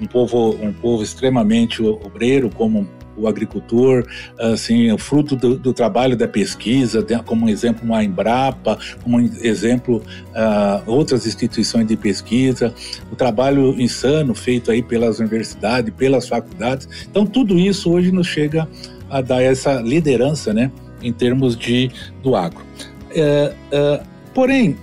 um 0.00 0.06
povo, 0.06 0.56
um 0.62 0.72
povo 0.72 1.02
extremamente 1.02 1.82
obreiro, 1.82 2.50
como 2.50 2.86
o 3.16 3.26
agricultor, 3.28 4.06
assim, 4.38 4.90
o 4.92 4.98
fruto 4.98 5.34
do, 5.36 5.56
do 5.56 5.72
trabalho 5.72 6.16
da 6.16 6.28
pesquisa, 6.28 7.04
como 7.24 7.48
exemplo 7.48 7.84
uma 7.84 8.02
Embrapa, 8.04 8.78
como 9.02 9.20
exemplo 9.20 10.02
uh, 10.30 10.82
outras 10.90 11.26
instituições 11.26 11.86
de 11.86 11.96
pesquisa, 11.96 12.74
o 13.10 13.16
trabalho 13.16 13.80
insano 13.80 14.34
feito 14.34 14.70
aí 14.70 14.82
pelas 14.82 15.18
universidades, 15.18 15.92
pelas 15.94 16.28
faculdades. 16.28 16.88
Então 17.10 17.26
tudo 17.26 17.58
isso 17.58 17.90
hoje 17.90 18.10
nos 18.12 18.26
chega 18.26 18.68
a 19.08 19.20
dar 19.20 19.42
essa 19.42 19.80
liderança, 19.80 20.52
né, 20.52 20.70
em 21.02 21.12
termos 21.12 21.56
de 21.56 21.90
do 22.22 22.34
agro. 22.34 22.64
Uh, 23.10 24.02
uh, 24.02 24.06
porém, 24.34 24.76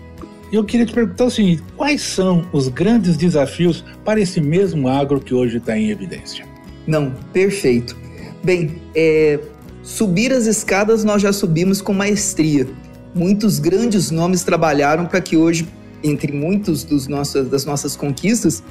eu 0.51 0.63
queria 0.63 0.85
te 0.85 0.93
perguntar 0.93 1.25
o 1.25 1.29
seguinte: 1.31 1.63
quais 1.75 2.01
são 2.01 2.45
os 2.53 2.67
grandes 2.67 3.17
desafios 3.17 3.83
para 4.05 4.19
esse 4.19 4.39
mesmo 4.39 4.87
agro 4.87 5.19
que 5.19 5.33
hoje 5.33 5.57
está 5.57 5.77
em 5.77 5.89
evidência? 5.89 6.45
Não, 6.85 7.11
perfeito. 7.31 8.02
Bem, 8.43 8.81
é, 8.93 9.39
subir 9.81 10.33
as 10.33 10.47
escadas 10.47 11.05
nós 11.05 11.21
já 11.21 11.31
subimos 11.31 11.81
com 11.81 11.93
maestria. 11.93 12.67
Muitos 13.15 13.57
grandes 13.57 14.11
nomes 14.11 14.43
trabalharam 14.43 15.05
para 15.05 15.21
que 15.21 15.37
hoje, 15.37 15.65
entre 16.03 16.33
muitos 16.33 16.83
dos 16.83 17.07
nossos, 17.07 17.47
das 17.47 17.63
nossas 17.63 17.95
conquistas, 17.95 18.61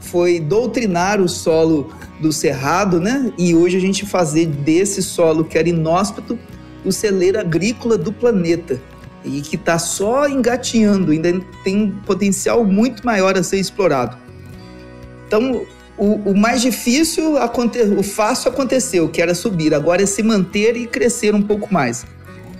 foi 0.00 0.40
doutrinar 0.40 1.20
o 1.20 1.28
solo 1.28 1.92
do 2.20 2.32
cerrado, 2.32 2.98
né? 2.98 3.30
E 3.36 3.54
hoje 3.54 3.76
a 3.76 3.80
gente 3.80 4.06
fazer 4.06 4.46
desse 4.46 5.02
solo 5.02 5.44
que 5.44 5.58
era 5.58 5.68
inóspito 5.68 6.38
o 6.82 6.90
celeiro 6.90 7.38
agrícola 7.38 7.98
do 7.98 8.12
planeta 8.12 8.80
e 9.24 9.42
que 9.42 9.56
está 9.56 9.78
só 9.78 10.26
engatinhando, 10.26 11.12
ainda 11.12 11.38
tem 11.62 11.82
um 11.82 11.90
potencial 11.90 12.64
muito 12.64 13.04
maior 13.04 13.36
a 13.36 13.42
ser 13.42 13.58
explorado. 13.58 14.16
Então, 15.26 15.66
o, 15.98 16.30
o 16.30 16.36
mais 16.36 16.62
difícil, 16.62 17.34
o 17.96 18.02
fácil 18.02 18.50
aconteceu, 18.50 19.08
que 19.08 19.20
era 19.20 19.34
subir. 19.34 19.74
Agora 19.74 20.02
é 20.02 20.06
se 20.06 20.22
manter 20.22 20.76
e 20.76 20.86
crescer 20.86 21.34
um 21.34 21.42
pouco 21.42 21.72
mais. 21.72 22.06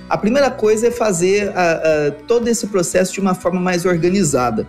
A 0.08 0.16
primeira 0.16 0.50
coisa 0.50 0.88
é 0.88 0.90
fazer 0.90 1.52
todo 2.26 2.48
esse 2.48 2.66
processo 2.66 3.12
de 3.12 3.20
uma 3.20 3.34
forma 3.34 3.60
mais 3.60 3.84
organizada. 3.84 4.66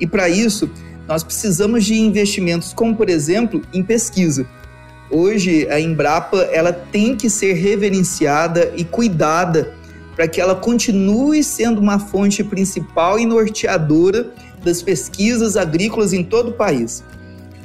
E 0.00 0.06
para 0.06 0.28
isso, 0.28 0.70
nós 1.06 1.24
precisamos 1.24 1.84
de 1.84 1.94
investimentos, 1.94 2.72
como 2.72 2.94
por 2.96 3.08
exemplo, 3.08 3.60
em 3.72 3.82
pesquisa. 3.82 4.46
Hoje, 5.10 5.66
a 5.68 5.80
Embrapa 5.80 6.38
ela 6.52 6.72
tem 6.72 7.16
que 7.16 7.28
ser 7.28 7.54
reverenciada 7.54 8.72
e 8.76 8.84
cuidada 8.84 9.74
para 10.14 10.28
que 10.28 10.40
ela 10.40 10.54
continue 10.54 11.42
sendo 11.42 11.80
uma 11.80 11.98
fonte 11.98 12.44
principal 12.44 13.18
e 13.18 13.26
norteadora 13.26 14.30
das 14.64 14.82
pesquisas 14.82 15.56
agrícolas 15.56 16.12
em 16.12 16.22
todo 16.22 16.50
o 16.50 16.52
país. 16.52 17.02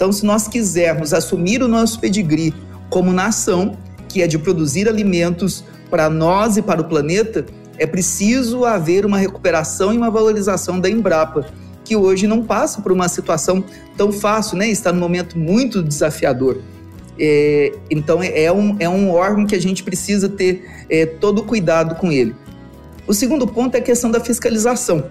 Então, 0.04 0.12
se 0.12 0.26
nós 0.26 0.50
quisermos 0.50 1.14
assumir 1.14 1.64
o 1.64 1.68
nosso 1.70 1.98
pedigree 1.98 2.54
como 2.90 3.14
nação, 3.14 3.78
que 4.10 4.22
é 4.22 4.28
de 4.28 4.38
produzir 4.38 4.90
alimentos 4.90 5.64
para 5.90 6.10
nós 6.10 6.58
e 6.58 6.62
para 6.62 6.82
o 6.82 6.84
planeta, 6.84 7.46
é 7.78 7.88
preciso 7.88 8.66
haver 8.66 9.06
uma 9.06 9.18
recuperação 9.18 9.94
e 9.94 9.98
uma 9.98 10.12
valorização 10.12 10.78
da 10.78 10.90
Embrapa, 10.90 11.46
que 11.86 11.96
hoje 11.96 12.28
não 12.28 12.44
passa 12.44 12.82
por 12.82 12.92
uma 12.92 13.08
situação 13.08 13.64
tão 13.96 14.12
fácil, 14.12 14.58
né? 14.58 14.68
está 14.68 14.92
num 14.92 15.00
momento 15.00 15.40
muito 15.40 15.82
desafiador. 15.82 16.58
É, 17.18 17.72
então, 17.90 18.20
é 18.22 18.52
um, 18.52 18.76
é 18.82 18.90
um 18.90 19.10
órgão 19.10 19.46
que 19.46 19.56
a 19.56 19.62
gente 19.62 19.86
precisa 19.86 20.28
ter 20.28 20.70
é, 20.90 21.06
todo 21.06 21.40
o 21.40 21.44
cuidado 21.46 21.96
com 21.96 22.12
ele. 22.12 22.36
O 23.08 23.14
segundo 23.14 23.48
ponto 23.48 23.76
é 23.76 23.78
a 23.78 23.82
questão 23.82 24.12
da 24.12 24.20
fiscalização. 24.20 25.10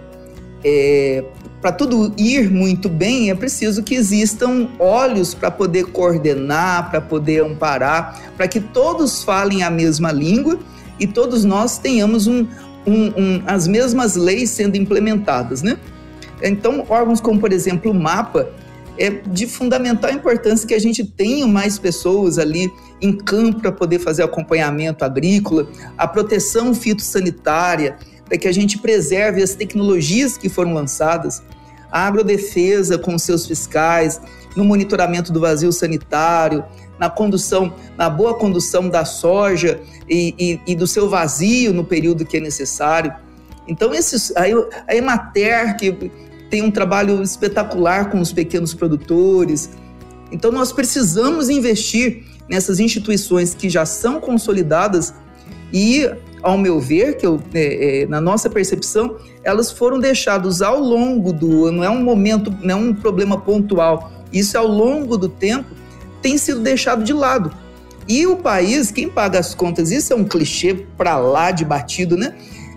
É, 0.63 1.25
para 1.63 1.71
tudo 1.71 2.13
ir 2.19 2.51
muito 2.51 2.89
bem, 2.89 3.31
é 3.31 3.35
preciso 3.37 3.85
que 3.85 3.95
existam 3.95 4.69
olhos 4.81 5.33
para 5.33 5.49
poder 5.49 5.85
coordenar, 5.87 6.91
para 6.91 7.01
poder 7.01 7.45
amparar, 7.45 8.21
para 8.37 8.49
que 8.49 8.59
todos 8.59 9.23
falem 9.23 9.63
a 9.63 9.71
mesma 9.71 10.11
língua 10.11 10.59
e 10.99 11.07
todos 11.07 11.45
nós 11.45 11.79
tenhamos 11.79 12.27
um, 12.27 12.49
um, 12.85 13.07
um, 13.17 13.43
as 13.47 13.69
mesmas 13.69 14.17
leis 14.17 14.51
sendo 14.51 14.77
implementadas, 14.77 15.63
né? 15.63 15.79
Então, 16.43 16.85
órgãos 16.89 17.21
como, 17.21 17.39
por 17.39 17.53
exemplo, 17.53 17.93
o 17.93 17.95
MAPA, 17.95 18.51
é 18.99 19.11
de 19.11 19.47
fundamental 19.47 20.11
importância 20.11 20.67
que 20.67 20.75
a 20.75 20.79
gente 20.79 21.05
tenha 21.05 21.47
mais 21.47 21.79
pessoas 21.79 22.39
ali 22.39 22.71
em 23.01 23.17
campo 23.17 23.61
para 23.61 23.73
poder 23.73 23.99
fazer 23.99 24.23
acompanhamento 24.23 25.05
agrícola, 25.05 25.67
a 25.97 26.07
proteção 26.07 26.75
fitossanitária, 26.75 27.97
para 28.33 28.39
que 28.39 28.49
a 28.49 28.53
gente 28.53 28.79
preserve 28.79 29.43
as 29.43 29.55
tecnologias 29.55 30.39
que 30.39 30.49
foram 30.49 30.73
lançadas, 30.73 31.43
a 31.91 32.07
agrodefesa 32.07 32.97
com 32.97 33.19
seus 33.19 33.47
fiscais, 33.47 34.19
no 34.57 34.65
monitoramento 34.65 35.31
do 35.31 35.39
vazio 35.39 35.71
sanitário, 35.71 36.65
na 36.99 37.11
condução, 37.11 37.75
na 37.95 38.09
boa 38.09 38.33
condução 38.33 38.89
da 38.89 39.05
soja 39.05 39.83
e, 40.09 40.35
e, 40.39 40.73
e 40.73 40.75
do 40.75 40.87
seu 40.87 41.11
vazio 41.11 41.75
no 41.75 41.85
período 41.85 42.25
que 42.25 42.39
é 42.39 42.41
necessário. 42.41 43.13
Então, 43.69 43.93
esses, 43.93 44.33
a, 44.35 44.45
a 44.89 44.97
Emater, 44.97 45.77
que 45.77 46.11
tem 46.49 46.63
um 46.63 46.71
trabalho 46.71 47.23
espetacular 47.23 48.09
com 48.09 48.19
os 48.19 48.33
pequenos 48.33 48.73
produtores. 48.73 49.69
Então, 50.31 50.51
nós 50.51 50.73
precisamos 50.73 51.51
investir 51.51 52.25
nessas 52.49 52.81
instituições 52.81 53.55
que 53.55 53.69
já 53.69 53.85
são 53.85 54.19
consolidadas 54.19 55.13
e 55.71 56.09
ao 56.43 56.59
meu 56.59 56.81
ver, 56.81 57.17
que 57.17 57.27
eu, 57.27 57.41
é, 57.55 58.03
é, 58.03 58.07
na 58.07 58.21
nossa 58.21 58.51
percepção, 58.51 59.17
elas 59.45 59.71
foram 59.71 59.99
deixadas 59.99 60.61
ao 60.61 60.81
longo 60.81 61.33
do 61.33 61.71
não 61.71 61.85
é 61.85 61.91
um 61.91 62.03
momento, 62.03 62.53
não 62.63 62.71
é 62.71 62.75
um 62.75 62.95
problema 62.95 63.39
pontual. 63.39 64.11
Isso 64.33 64.57
ao 64.59 64.67
longo 64.67 65.17
do 65.17 65.29
tempo 65.29 65.69
tem 66.21 66.37
sido 66.37 66.61
deixado 66.61 67.05
de 67.05 67.13
lado. 67.13 67.53
E 68.09 68.27
o 68.27 68.37
país, 68.37 68.91
quem 68.91 69.09
paga 69.09 69.39
as 69.39 69.55
contas, 69.55 69.91
isso 69.91 70.13
é 70.13 70.17
um 70.17 70.25
clichê 70.25 70.87
para 70.97 71.17
lá 71.19 71.51
de 71.51 71.65
batido, 71.65 72.17
né? 72.17 72.35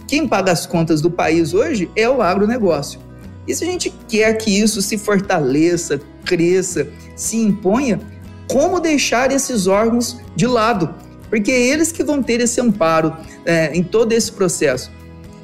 Quem 0.07 0.27
paga 0.27 0.51
as 0.51 0.65
contas 0.65 1.01
do 1.01 1.10
país 1.10 1.53
hoje 1.53 1.89
é 1.95 2.07
o 2.07 2.22
agronegócio. 2.22 3.00
E 3.48 3.55
se 3.55 3.63
a 3.63 3.67
gente 3.67 3.93
quer 4.07 4.34
que 4.38 4.51
isso 4.51 4.81
se 4.81 4.98
fortaleça, 4.98 6.00
cresça, 6.24 6.88
se 7.15 7.38
imponha, 7.38 8.00
como 8.48 8.79
deixar 8.79 9.31
esses 9.31 9.65
órgãos 9.65 10.19
de 10.36 10.45
lado? 10.45 10.93
Porque 11.29 11.51
é 11.51 11.60
eles 11.60 11.91
que 11.91 12.03
vão 12.03 12.22
ter 12.22 12.39
esse 12.39 12.60
amparo 12.62 13.15
é, 13.46 13.75
em 13.75 13.84
todo 13.84 14.12
esse 14.12 14.32
processo. 14.32 14.91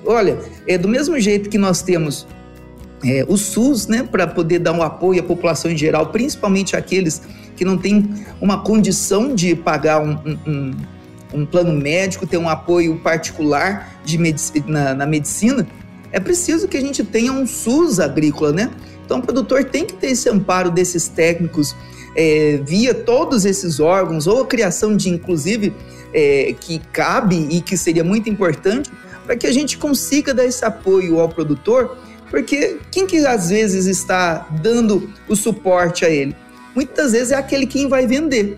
Olha, 0.06 0.38
é 0.68 0.78
do 0.78 0.88
mesmo 0.88 1.20
jeito 1.20 1.50
que 1.50 1.58
nós 1.58 1.82
temos 1.82 2.28
é, 3.04 3.26
o 3.28 3.38
SUS, 3.38 3.88
né, 3.88 4.04
para 4.04 4.28
poder 4.28 4.60
dar 4.60 4.74
um 4.74 4.82
apoio 4.82 5.22
à 5.22 5.24
população 5.24 5.72
em 5.72 5.78
geral, 5.78 6.08
principalmente 6.08 6.76
aqueles 6.76 7.22
que 7.56 7.66
não 7.66 7.78
têm 7.78 8.10
uma 8.40 8.64
condição 8.64 9.34
de 9.34 9.56
pagar 9.56 10.02
um, 10.02 10.18
um, 10.48 10.72
um 11.34 11.46
plano 11.46 11.74
médico, 11.74 12.26
ter 12.26 12.38
um 12.38 12.50
apoio 12.50 12.98
particular 13.00 14.00
de 14.04 14.18
na, 14.68 14.94
na 14.94 15.06
medicina, 15.06 15.68
é 16.12 16.20
preciso 16.20 16.68
que 16.68 16.78
a 16.78 16.82
gente 16.82 17.04
tenha 17.04 17.32
um 17.32 17.48
SUS 17.48 18.00
agrícola, 18.00 18.52
né? 18.52 18.70
Então, 19.06 19.20
o 19.20 19.22
produtor 19.22 19.64
tem 19.66 19.86
que 19.86 19.94
ter 19.94 20.08
esse 20.08 20.30
amparo 20.30 20.70
desses 20.70 21.08
técnicos 21.08 21.76
é, 22.16 22.60
via 22.64 22.94
todos 22.94 23.46
esses 23.46 23.80
órgãos, 23.80 24.28
ou 24.28 24.42
a 24.42 24.48
criação 24.48 24.96
de, 24.96 25.10
inclusive, 25.10 25.74
é, 26.14 26.54
que 26.60 26.80
cabe 26.92 27.48
e 27.50 27.62
que 27.62 27.78
seria 27.78 28.04
muito 28.04 28.30
importante 28.30 28.92
para 29.26 29.36
que 29.36 29.48
a 29.48 29.52
gente 29.52 29.78
consiga 29.78 30.34
dar 30.34 30.46
esse 30.46 30.66
apoio 30.66 31.20
ao 31.20 31.30
produtor 31.30 31.98
Porque 32.32 32.78
quem 32.90 33.06
que 33.06 33.18
às 33.26 33.50
vezes 33.50 33.86
está 33.86 34.48
dando 34.62 35.12
o 35.28 35.36
suporte 35.36 36.06
a 36.06 36.10
ele? 36.10 36.34
Muitas 36.74 37.12
vezes 37.12 37.32
é 37.32 37.36
aquele 37.36 37.68
quem 37.68 37.90
vai 37.90 38.08
vender. 38.08 38.56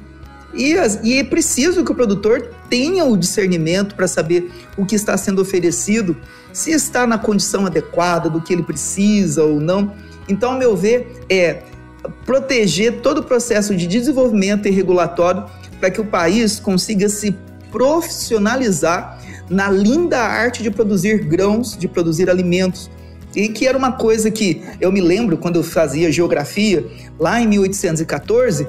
E, 0.53 0.75
e 1.03 1.17
é 1.17 1.23
preciso 1.23 1.83
que 1.83 1.91
o 1.91 1.95
produtor 1.95 2.51
tenha 2.69 3.03
o 3.03 3.17
discernimento 3.17 3.95
para 3.95 4.07
saber 4.07 4.51
o 4.77 4.85
que 4.85 4.93
está 4.93 5.17
sendo 5.17 5.41
oferecido, 5.41 6.15
se 6.53 6.69
está 6.69 7.07
na 7.07 7.17
condição 7.17 7.65
adequada 7.65 8.29
do 8.29 8.39
que 8.39 8.53
ele 8.53 8.61
precisa 8.61 9.43
ou 9.43 9.59
não. 9.59 9.91
Então, 10.29 10.51
ao 10.51 10.59
meu 10.59 10.77
ver, 10.77 11.25
é 11.27 11.63
proteger 12.25 13.01
todo 13.01 13.19
o 13.19 13.23
processo 13.23 13.75
de 13.75 13.87
desenvolvimento 13.87 14.67
e 14.67 14.71
regulatório 14.71 15.45
para 15.79 15.91
que 15.91 16.01
o 16.01 16.05
país 16.05 16.59
consiga 16.59 17.09
se 17.09 17.35
profissionalizar 17.71 19.19
na 19.49 19.69
linda 19.69 20.19
arte 20.19 20.63
de 20.63 20.71
produzir 20.71 21.25
grãos, 21.25 21.77
de 21.77 21.87
produzir 21.87 22.29
alimentos. 22.29 22.89
E 23.35 23.49
que 23.49 23.67
era 23.67 23.77
uma 23.77 23.93
coisa 23.93 24.29
que 24.29 24.61
eu 24.79 24.91
me 24.91 25.01
lembro 25.01 25.37
quando 25.37 25.55
eu 25.55 25.63
fazia 25.63 26.11
geografia, 26.11 26.85
lá 27.19 27.41
em 27.41 27.47
1814, 27.47 28.67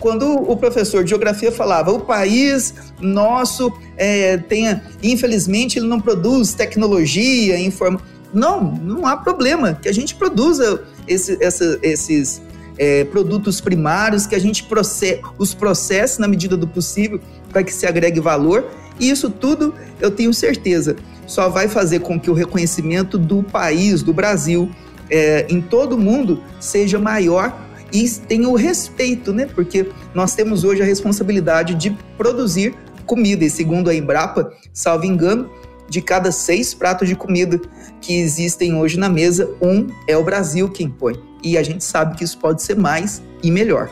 quando 0.00 0.26
o 0.26 0.56
professor 0.56 1.04
de 1.04 1.10
geografia 1.10 1.52
falava 1.52 1.92
o 1.92 2.00
país 2.00 2.74
nosso 3.00 3.72
é, 3.96 4.38
tem, 4.38 4.80
infelizmente, 5.02 5.78
ele 5.78 5.86
não 5.86 6.00
produz 6.00 6.54
tecnologia, 6.54 7.60
informa. 7.60 8.00
Não, 8.32 8.62
não 8.62 9.06
há 9.06 9.16
problema 9.16 9.78
que 9.80 9.88
a 9.88 9.92
gente 9.92 10.14
produza 10.14 10.82
esse, 11.06 11.36
essa, 11.42 11.78
esses 11.82 12.40
é, 12.80 13.04
produtos 13.04 13.60
primários, 13.60 14.26
que 14.26 14.34
a 14.34 14.38
gente 14.38 14.64
processe, 14.64 15.20
os 15.36 15.52
processe 15.52 16.18
na 16.18 16.26
medida 16.26 16.56
do 16.56 16.66
possível 16.66 17.20
para 17.50 17.62
que 17.62 17.74
se 17.74 17.86
agregue 17.86 18.18
valor. 18.20 18.66
E 18.98 19.10
isso 19.10 19.28
tudo, 19.28 19.74
eu 20.00 20.10
tenho 20.10 20.32
certeza, 20.32 20.96
só 21.26 21.50
vai 21.50 21.68
fazer 21.68 22.00
com 22.00 22.18
que 22.18 22.30
o 22.30 22.34
reconhecimento 22.34 23.18
do 23.18 23.42
país, 23.42 24.02
do 24.02 24.14
Brasil, 24.14 24.70
é, 25.10 25.46
em 25.50 25.60
todo 25.60 25.92
o 25.92 25.98
mundo, 25.98 26.42
seja 26.58 26.98
maior 26.98 27.54
e 27.92 28.08
tenha 28.08 28.48
o 28.48 28.56
respeito, 28.56 29.32
né? 29.32 29.46
Porque 29.46 29.90
nós 30.14 30.34
temos 30.34 30.64
hoje 30.64 30.80
a 30.80 30.84
responsabilidade 30.84 31.74
de 31.74 31.90
produzir 32.16 32.74
comida. 33.04 33.44
E 33.44 33.50
segundo 33.50 33.90
a 33.90 33.94
Embrapa, 33.94 34.52
salvo 34.72 35.04
engano, 35.04 35.50
de 35.88 36.00
cada 36.00 36.32
seis 36.32 36.72
pratos 36.72 37.08
de 37.08 37.16
comida 37.16 37.60
que 38.00 38.14
existem 38.18 38.74
hoje 38.74 38.98
na 38.98 39.08
mesa, 39.08 39.50
um 39.60 39.88
é 40.06 40.16
o 40.16 40.24
Brasil 40.24 40.68
quem 40.70 40.88
põe. 40.88 41.29
E 41.42 41.56
a 41.56 41.62
gente 41.62 41.84
sabe 41.84 42.16
que 42.16 42.24
isso 42.24 42.38
pode 42.38 42.62
ser 42.62 42.76
mais 42.76 43.22
e 43.42 43.50
melhor. 43.50 43.90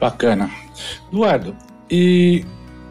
Bacana. 0.00 0.50
Eduardo, 1.12 1.56
e 1.90 2.44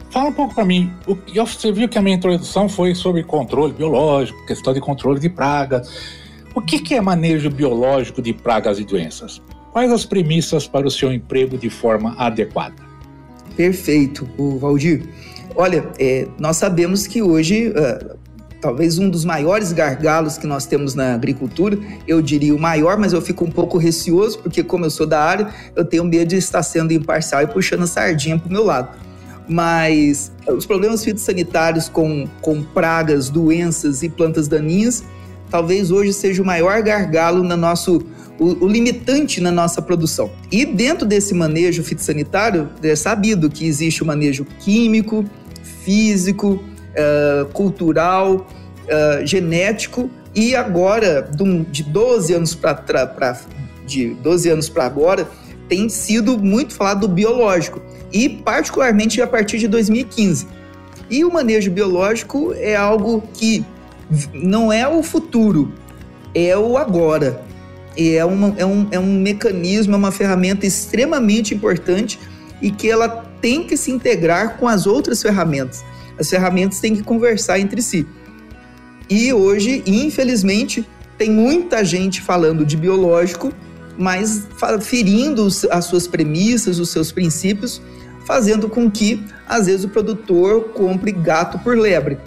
fala 0.09 0.29
um 0.29 0.33
pouco 0.33 0.55
para 0.55 0.65
mim. 0.65 0.91
Você 1.33 1.71
viu 1.71 1.87
que 1.87 1.97
a 1.97 2.01
minha 2.01 2.15
introdução 2.15 2.67
foi 2.67 2.95
sobre 2.95 3.23
controle 3.23 3.73
biológico, 3.73 4.45
questão 4.45 4.73
de 4.73 4.81
controle 4.81 5.19
de 5.19 5.29
pragas. 5.29 5.89
O 6.53 6.61
que, 6.61 6.95
é 6.95 7.01
manejo 7.01 7.49
biológico 7.49 8.21
de 8.21 8.33
pragas 8.33 8.79
e 8.79 8.83
doenças? 8.83 9.41
Quais 9.71 9.91
as 9.91 10.05
premissas 10.05 10.67
para 10.67 10.87
o 10.87 10.91
seu 10.91 11.13
emprego 11.13 11.57
de 11.57 11.69
forma 11.69 12.15
adequada? 12.17 12.75
Perfeito, 13.55 14.27
o 14.37 14.57
Valdir. 14.57 15.07
Olha, 15.55 15.87
é, 15.99 16.27
nós 16.39 16.57
sabemos 16.57 17.05
que 17.05 17.21
hoje, 17.21 17.69
uh, 17.69 18.17
talvez 18.59 18.97
um 18.97 19.09
dos 19.09 19.23
maiores 19.23 19.71
gargalos 19.71 20.37
que 20.37 20.47
nós 20.47 20.65
temos 20.65 20.95
na 20.95 21.13
agricultura, 21.13 21.77
eu 22.07 22.21
diria 22.21 22.55
o 22.55 22.59
maior, 22.59 22.97
mas 22.97 23.13
eu 23.13 23.21
fico 23.21 23.45
um 23.45 23.51
pouco 23.51 23.77
receoso, 23.77 24.39
porque 24.39 24.63
como 24.63 24.85
eu 24.85 24.89
sou 24.89 25.05
da 25.05 25.21
área, 25.21 25.49
eu 25.75 25.85
tenho 25.85 26.03
medo 26.03 26.29
de 26.29 26.37
estar 26.37 26.63
sendo 26.63 26.91
imparcial 26.91 27.41
e 27.43 27.47
puxando 27.47 27.83
a 27.83 27.87
sardinha 27.87 28.37
para 28.37 28.49
o 28.49 28.51
meu 28.51 28.63
lado. 28.63 28.89
Mas 29.47 30.31
os 30.47 30.65
problemas 30.65 31.03
fitossanitários 31.03 31.87
com, 31.87 32.27
com 32.41 32.61
pragas, 32.61 33.29
doenças 33.29 34.03
e 34.03 34.09
plantas 34.09 34.47
daninhas, 34.47 35.03
talvez 35.49 35.91
hoje 35.91 36.11
seja 36.11 36.41
o 36.41 36.45
maior 36.45 36.81
gargalo 36.81 37.43
no 37.43 37.55
nosso 37.55 38.01
o, 38.39 38.65
o, 38.65 38.67
limitante 38.67 39.41
na 39.41 39.51
nossa 39.51 39.81
produção. 39.81 40.29
E 40.51 40.65
dentro 40.65 41.07
desse 41.07 41.33
manejo 41.33 41.83
fitossanitário, 41.83 42.69
é 42.83 42.95
sabido 42.95 43.49
que 43.49 43.65
existe 43.65 44.03
o 44.03 44.05
manejo 44.05 44.45
químico, 44.59 45.25
físico, 45.83 46.63
uh, 46.97 47.45
cultural, 47.53 48.47
uh, 48.85 49.25
genético 49.25 50.09
e 50.35 50.55
agora 50.55 51.29
de 51.71 51.83
12 51.83 52.33
anos 52.33 52.55
para 52.55 52.75
de 53.85 54.13
12 54.15 54.49
anos 54.49 54.69
para 54.69 54.85
agora 54.85 55.27
tem 55.69 55.89
sido 55.89 56.37
muito 56.37 56.73
falado 56.73 57.01
do 57.01 57.07
biológico 57.07 57.81
e 58.11 58.29
particularmente 58.29 59.21
a 59.21 59.27
partir 59.27 59.57
de 59.57 59.67
2015. 59.67 60.47
E 61.09 61.23
o 61.23 61.31
manejo 61.31 61.71
biológico 61.71 62.53
é 62.57 62.75
algo 62.75 63.23
que 63.33 63.65
não 64.33 64.71
é 64.71 64.87
o 64.87 65.01
futuro, 65.03 65.73
é 66.33 66.57
o 66.57 66.77
agora. 66.77 67.41
É, 67.97 68.23
uma, 68.23 68.53
é, 68.57 68.65
um, 68.65 68.87
é 68.91 68.99
um 68.99 69.19
mecanismo, 69.21 69.95
é 69.95 69.97
uma 69.97 70.11
ferramenta 70.11 70.67
extremamente 70.67 71.55
importante 71.55 72.19
e 72.61 72.69
que 72.69 72.89
ela 72.89 73.25
tem 73.41 73.63
que 73.63 73.75
se 73.75 73.89
integrar 73.89 74.57
com 74.57 74.67
as 74.67 74.85
outras 74.85 75.21
ferramentas. 75.21 75.83
As 76.19 76.29
ferramentas 76.29 76.79
têm 76.79 76.95
que 76.95 77.03
conversar 77.03 77.59
entre 77.59 77.81
si. 77.81 78.07
E 79.09 79.31
hoje, 79.31 79.83
infelizmente, 79.85 80.87
tem 81.17 81.31
muita 81.31 81.83
gente 81.83 82.21
falando 82.21 82.65
de 82.65 82.75
biológico, 82.75 83.51
mas 83.97 84.47
ferindo 84.81 85.47
as 85.71 85.85
suas 85.85 86.07
premissas, 86.07 86.77
os 86.79 86.89
seus 86.89 87.11
princípios, 87.11 87.81
fazendo 88.25 88.69
com 88.69 88.91
que, 88.91 89.23
às 89.47 89.65
vezes, 89.67 89.85
o 89.85 89.89
produtor 89.89 90.65
compre 90.69 91.11
gato 91.11 91.57
por 91.59 91.77
lebre. 91.77 92.17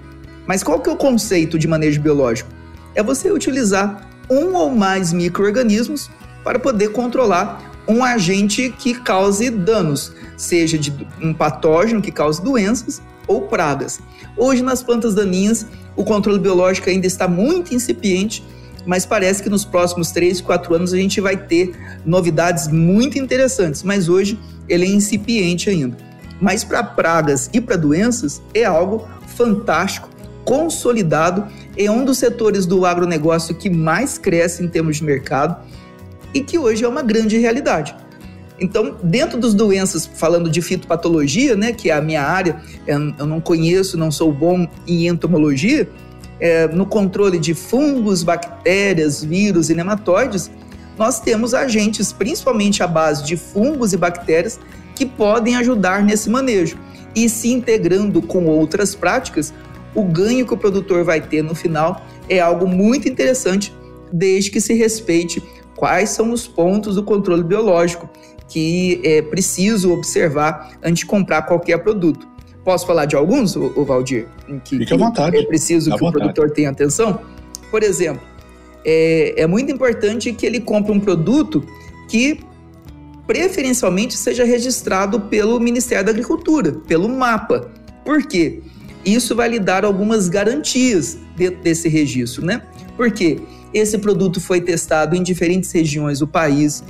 Mas 0.47 0.63
qual 0.63 0.81
que 0.81 0.89
é 0.89 0.93
o 0.93 0.97
conceito 0.97 1.59
de 1.59 1.69
manejo 1.69 2.01
biológico? 2.01 2.51
É 2.95 3.03
você 3.03 3.31
utilizar 3.31 4.09
um 4.29 4.55
ou 4.55 4.75
mais 4.75 5.13
micro-organismos 5.13 6.11
para 6.43 6.59
poder 6.59 6.89
controlar 6.93 7.71
um 7.87 8.03
agente 8.03 8.75
que 8.79 8.95
cause 8.95 9.51
danos, 9.51 10.13
seja 10.37 10.79
de 10.79 10.93
um 11.21 11.35
patógeno 11.35 12.01
que 12.01 12.11
cause 12.11 12.43
doenças 12.43 13.03
ou 13.31 13.43
pragas. 13.43 14.01
Hoje, 14.37 14.61
nas 14.61 14.83
plantas 14.83 15.15
daninhas, 15.15 15.65
o 15.95 16.03
controle 16.03 16.41
biológico 16.41 16.91
ainda 16.91 17.07
está 17.07 17.29
muito 17.29 17.73
incipiente, 17.73 18.45
mas 18.85 19.07
parece 19.07 19.41
que 19.41 19.49
nos 19.49 19.65
próximos 19.65 20.11
3, 20.11 20.41
4 20.41 20.75
anos 20.75 20.93
a 20.93 20.97
gente 20.97 21.21
vai 21.21 21.37
ter 21.37 21.73
novidades 22.05 22.67
muito 22.67 23.17
interessantes, 23.19 23.85
mas 23.85 24.09
hoje 24.09 24.37
ele 24.69 24.85
é 24.85 24.89
incipiente 24.89 25.71
ainda. 25.71 25.97
Mas 26.41 26.65
para 26.65 26.83
pragas 26.83 27.49
e 27.53 27.61
para 27.61 27.77
doenças 27.77 28.43
é 28.53 28.65
algo 28.65 29.07
fantástico, 29.29 30.09
consolidado, 30.45 31.47
é 31.77 31.89
um 31.89 32.05
dos 32.05 32.19
setores 32.19 32.67
do 32.67 32.85
agronegócio 32.85 33.55
que 33.55 33.71
mais 33.71 34.19
cresce 34.19 34.65
em 34.65 34.67
termos 34.69 34.97
de 34.97 35.05
mercado 35.05 35.57
e 36.35 36.41
que 36.41 36.59
hoje 36.59 36.85
é 36.85 36.89
uma 36.89 37.03
grande 37.03 37.39
realidade. 37.39 37.95
Então, 38.61 38.97
dentro 39.03 39.39
das 39.39 39.55
doenças, 39.55 40.07
falando 40.07 40.51
de 40.51 40.61
fitopatologia, 40.61 41.57
né, 41.57 41.73
que 41.73 41.91
é 41.91 41.95
a 41.95 42.01
minha 42.03 42.23
área, 42.23 42.61
eu 42.87 43.27
não 43.27 43.41
conheço, 43.41 43.97
não 43.97 44.11
sou 44.11 44.31
bom 44.31 44.69
em 44.87 45.09
entomologia, 45.09 45.89
é, 46.39 46.67
no 46.69 46.85
controle 46.85 47.39
de 47.39 47.55
fungos, 47.55 48.23
bactérias, 48.23 49.25
vírus 49.25 49.71
e 49.71 49.75
nematóides, 49.75 50.51
nós 50.99 51.21
temos 51.21 51.55
agentes, 51.55 52.13
principalmente 52.13 52.83
à 52.83 52.87
base 52.87 53.25
de 53.25 53.37
fungos 53.37 53.95
e 53.95 53.97
bactérias, 53.97 54.61
que 54.95 55.07
podem 55.07 55.57
ajudar 55.57 56.03
nesse 56.03 56.29
manejo. 56.29 56.77
E 57.15 57.29
se 57.29 57.51
integrando 57.51 58.21
com 58.21 58.45
outras 58.45 58.95
práticas, 58.95 59.55
o 59.95 60.03
ganho 60.05 60.47
que 60.47 60.53
o 60.53 60.59
produtor 60.59 61.03
vai 61.03 61.21
ter 61.21 61.43
no 61.43 61.55
final 61.55 62.05
é 62.29 62.39
algo 62.39 62.67
muito 62.67 63.09
interessante, 63.09 63.75
desde 64.13 64.51
que 64.51 64.61
se 64.61 64.75
respeite 64.75 65.43
quais 65.75 66.11
são 66.11 66.33
os 66.33 66.47
pontos 66.47 66.97
do 66.97 67.03
controle 67.03 67.43
biológico 67.43 68.09
que 68.51 69.01
é 69.03 69.23
preciso 69.23 69.93
observar 69.93 70.73
antes 70.83 71.01
de 71.01 71.07
comprar 71.07 71.43
qualquer 71.43 71.79
produto. 71.79 72.29
Posso 72.63 72.87
falar 72.87 73.07
de 73.07 73.17
alguns, 73.17 73.57
o 73.57 73.85
Valdir? 73.85 74.27
Que, 74.65 74.79
Fique 74.79 74.93
à 74.93 74.97
vontade. 74.97 75.39
É 75.39 75.43
preciso 75.45 75.97
que 75.97 76.05
o 76.05 76.13
produtor 76.13 76.51
tenha 76.51 76.69
atenção? 76.69 77.21
Por 77.71 77.83
exemplo, 77.83 78.21
é, 78.85 79.35
é 79.43 79.47
muito 79.47 79.73
importante 79.73 80.33
que 80.33 80.45
ele 80.45 80.61
compre 80.61 80.93
um 80.93 81.01
produto 81.01 81.65
que 82.09 82.41
preferencialmente 83.27 84.17
seja 84.17 84.45
registrado 84.45 85.21
pelo 85.21 85.59
Ministério 85.61 86.05
da 86.05 86.11
Agricultura, 86.11 86.73
pelo 86.87 87.09
MAPA. 87.09 87.71
Por 88.05 88.27
quê? 88.27 88.61
Isso 89.05 89.35
vai 89.35 89.49
lhe 89.49 89.59
dar 89.59 89.85
algumas 89.85 90.29
garantias 90.29 91.17
dentro 91.37 91.63
desse 91.63 91.89
registro, 91.89 92.45
né? 92.45 92.63
Porque 92.97 93.39
esse 93.73 93.97
produto 93.99 94.41
foi 94.41 94.61
testado 94.61 95.15
em 95.15 95.23
diferentes 95.23 95.71
regiões 95.71 96.19
do 96.19 96.27
país. 96.27 96.83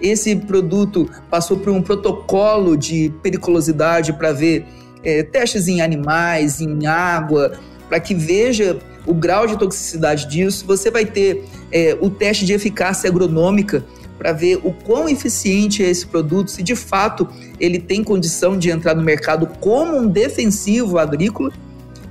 Esse 0.00 0.36
produto 0.36 1.08
passou 1.30 1.56
por 1.58 1.72
um 1.72 1.82
protocolo 1.82 2.76
de 2.76 3.12
periculosidade 3.22 4.12
para 4.12 4.32
ver 4.32 4.66
é, 5.02 5.22
testes 5.22 5.68
em 5.68 5.80
animais, 5.80 6.60
em 6.60 6.86
água, 6.86 7.52
para 7.88 8.00
que 8.00 8.14
veja 8.14 8.78
o 9.06 9.14
grau 9.14 9.46
de 9.46 9.56
toxicidade 9.56 10.26
disso. 10.28 10.64
Você 10.66 10.90
vai 10.90 11.04
ter 11.04 11.44
é, 11.70 11.96
o 12.00 12.10
teste 12.10 12.44
de 12.44 12.52
eficácia 12.52 13.08
agronômica 13.08 13.84
para 14.18 14.32
ver 14.32 14.60
o 14.64 14.72
quão 14.72 15.08
eficiente 15.08 15.84
é 15.84 15.90
esse 15.90 16.06
produto, 16.06 16.50
se 16.50 16.62
de 16.62 16.74
fato 16.74 17.28
ele 17.60 17.78
tem 17.78 18.02
condição 18.02 18.58
de 18.58 18.70
entrar 18.70 18.94
no 18.94 19.02
mercado 19.02 19.46
como 19.60 19.96
um 19.96 20.08
defensivo 20.08 20.98
agrícola, 20.98 21.52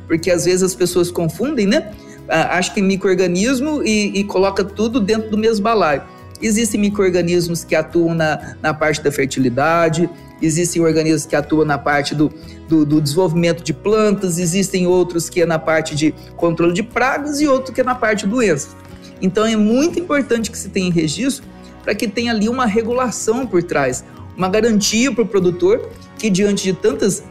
porque 0.08 0.30
às 0.30 0.46
vezes 0.46 0.62
as 0.62 0.76
pessoas 0.76 1.10
confundem, 1.10 1.66
né? 1.66 1.92
ah, 2.30 2.58
acha 2.58 2.74
que 2.74 2.82
microorganismo 2.82 3.84
e, 3.84 4.20
e 4.20 4.24
coloca 4.24 4.64
tudo 4.64 5.00
dentro 5.00 5.30
do 5.30 5.38
mesmo 5.38 5.64
balaio. 5.64 6.04
Existem 6.42 6.80
micro-organismos 6.80 7.64
que 7.64 7.76
atuam 7.76 8.14
na, 8.14 8.56
na 8.62 8.74
parte 8.74 9.02
da 9.02 9.12
fertilidade, 9.12 10.10
existem 10.42 10.82
organismos 10.82 11.26
que 11.26 11.36
atuam 11.36 11.66
na 11.66 11.78
parte 11.78 12.14
do, 12.14 12.32
do, 12.68 12.86
do, 12.86 13.02
desenvolvimento 13.02 13.64
de 13.64 13.74
plantas, 13.74 14.38
existem 14.38 14.86
outros 14.86 15.30
que 15.30 15.42
é 15.42 15.46
na 15.46 15.58
parte 15.58 15.96
de 15.96 16.14
controle 16.36 16.74
de 16.74 16.84
pragas 16.84 17.40
e 17.40 17.48
outro 17.48 17.74
que 17.74 17.82
é 17.82 17.84
na 17.84 17.96
parte 17.96 18.26
de 18.26 18.32
doenças. 18.32 18.76
Então 19.22 19.46
é 19.46 19.56
muito 19.56 19.98
importante 19.98 20.52
que 20.52 20.58
se 20.58 20.70
tenha 20.70 20.92
registro 20.92 21.46
para 21.84 21.96
que 21.96 22.08
tenha 22.08 22.32
ali 22.32 22.50
uma 22.50 22.66
regulação 22.66 23.48
por 23.48 23.64
trás, 23.64 24.04
uma 24.36 24.50
garantia 24.50 25.12
para 25.12 25.24
o 25.24 25.28
produtor 25.28 25.90
que 26.18 26.30
diante 26.30 26.64
de 26.64 26.74
tantas 26.74 27.24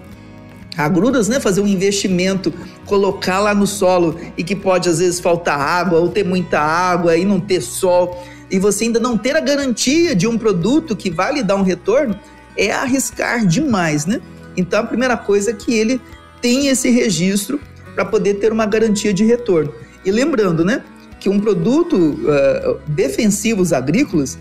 agruras, 0.77 1.29
né, 1.29 1.39
fazer 1.39 1.61
um 1.61 1.67
investimento, 1.67 2.53
colocar 2.87 3.39
lá 3.39 3.55
no 3.55 3.67
solo 3.67 4.19
e 4.37 4.43
que 4.43 4.57
pode 4.57 4.89
às 4.89 4.99
vezes 4.99 5.21
faltar 5.21 5.61
água 5.61 6.01
ou 6.01 6.09
ter 6.09 6.25
muita 6.25 6.59
água 6.59 7.17
e 7.17 7.25
não 7.25 7.39
ter 7.39 7.61
sol 7.61 8.25
e 8.51 8.59
você 8.59 8.85
ainda 8.85 9.01
não 9.01 9.17
ter 9.17 9.37
a 9.37 9.41
garantia 9.41 10.15
de 10.15 10.27
um 10.27 10.39
produto 10.39 10.95
que 10.95 11.11
vai 11.11 11.35
lhe 11.35 11.43
dar 11.43 11.57
um 11.57 11.63
retorno, 11.63 12.19
é 12.57 12.71
arriscar 12.71 13.47
demais, 13.47 14.07
né? 14.07 14.21
Então 14.57 14.81
a 14.81 14.87
primeira 14.87 15.17
coisa 15.17 15.51
é 15.51 15.55
que 15.55 15.75
ele 15.75 16.01
tem 16.41 16.69
esse 16.69 16.91
registro 16.91 17.61
para 17.95 18.05
poder 18.05 18.35
ter 18.35 18.53
uma 18.53 18.67
garantia 18.67 19.13
de 19.13 19.25
retorno. 19.25 19.73
E 20.05 20.11
lembrando, 20.11 20.65
né, 20.65 20.85
que 21.19 21.29
um 21.29 21.41
produto 21.41 21.97
uh, 21.97 22.79
defensivos 22.87 23.73
agrícolas, 23.73 24.39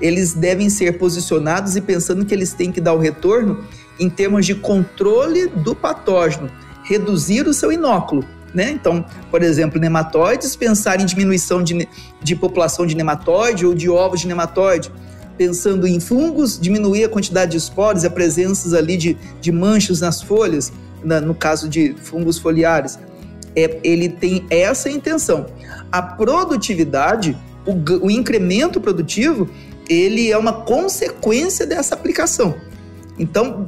eles 0.00 0.32
devem 0.32 0.68
ser 0.68 0.98
posicionados 0.98 1.76
e 1.76 1.80
pensando 1.80 2.24
que 2.24 2.34
eles 2.34 2.52
têm 2.52 2.72
que 2.72 2.80
dar 2.80 2.92
o 2.92 2.98
retorno 2.98 3.64
em 4.00 4.10
termos 4.10 4.44
de 4.44 4.54
controle 4.54 5.46
do 5.46 5.74
patógeno, 5.74 6.50
reduzir 6.82 7.46
o 7.46 7.54
seu 7.54 7.70
inóculo. 7.70 8.24
Né? 8.54 8.70
Então, 8.70 9.04
por 9.30 9.42
exemplo, 9.42 9.80
nematóides, 9.80 10.54
pensar 10.54 11.00
em 11.00 11.04
diminuição 11.04 11.62
de, 11.62 11.88
de 12.22 12.36
população 12.36 12.86
de 12.86 12.94
nematóide 12.94 13.66
ou 13.66 13.74
de 13.74 13.90
ovos 13.90 14.20
de 14.20 14.28
nematóide. 14.28 14.92
Pensando 15.36 15.88
em 15.88 15.98
fungos, 15.98 16.56
diminuir 16.58 17.04
a 17.04 17.08
quantidade 17.08 17.50
de 17.50 17.56
esporos 17.56 18.04
a 18.04 18.10
presença 18.10 18.78
ali 18.78 18.96
de, 18.96 19.18
de 19.40 19.50
manchas 19.50 20.00
nas 20.00 20.22
folhas, 20.22 20.72
na, 21.02 21.20
no 21.20 21.34
caso 21.34 21.68
de 21.68 21.96
fungos 22.00 22.38
foliares. 22.38 22.96
É, 23.56 23.80
ele 23.82 24.08
tem 24.08 24.46
essa 24.48 24.88
intenção. 24.88 25.46
A 25.90 26.00
produtividade, 26.00 27.36
o, 27.66 28.06
o 28.06 28.10
incremento 28.10 28.80
produtivo, 28.80 29.50
ele 29.88 30.30
é 30.30 30.38
uma 30.38 30.52
consequência 30.52 31.66
dessa 31.66 31.96
aplicação. 31.96 32.54
Então, 33.18 33.66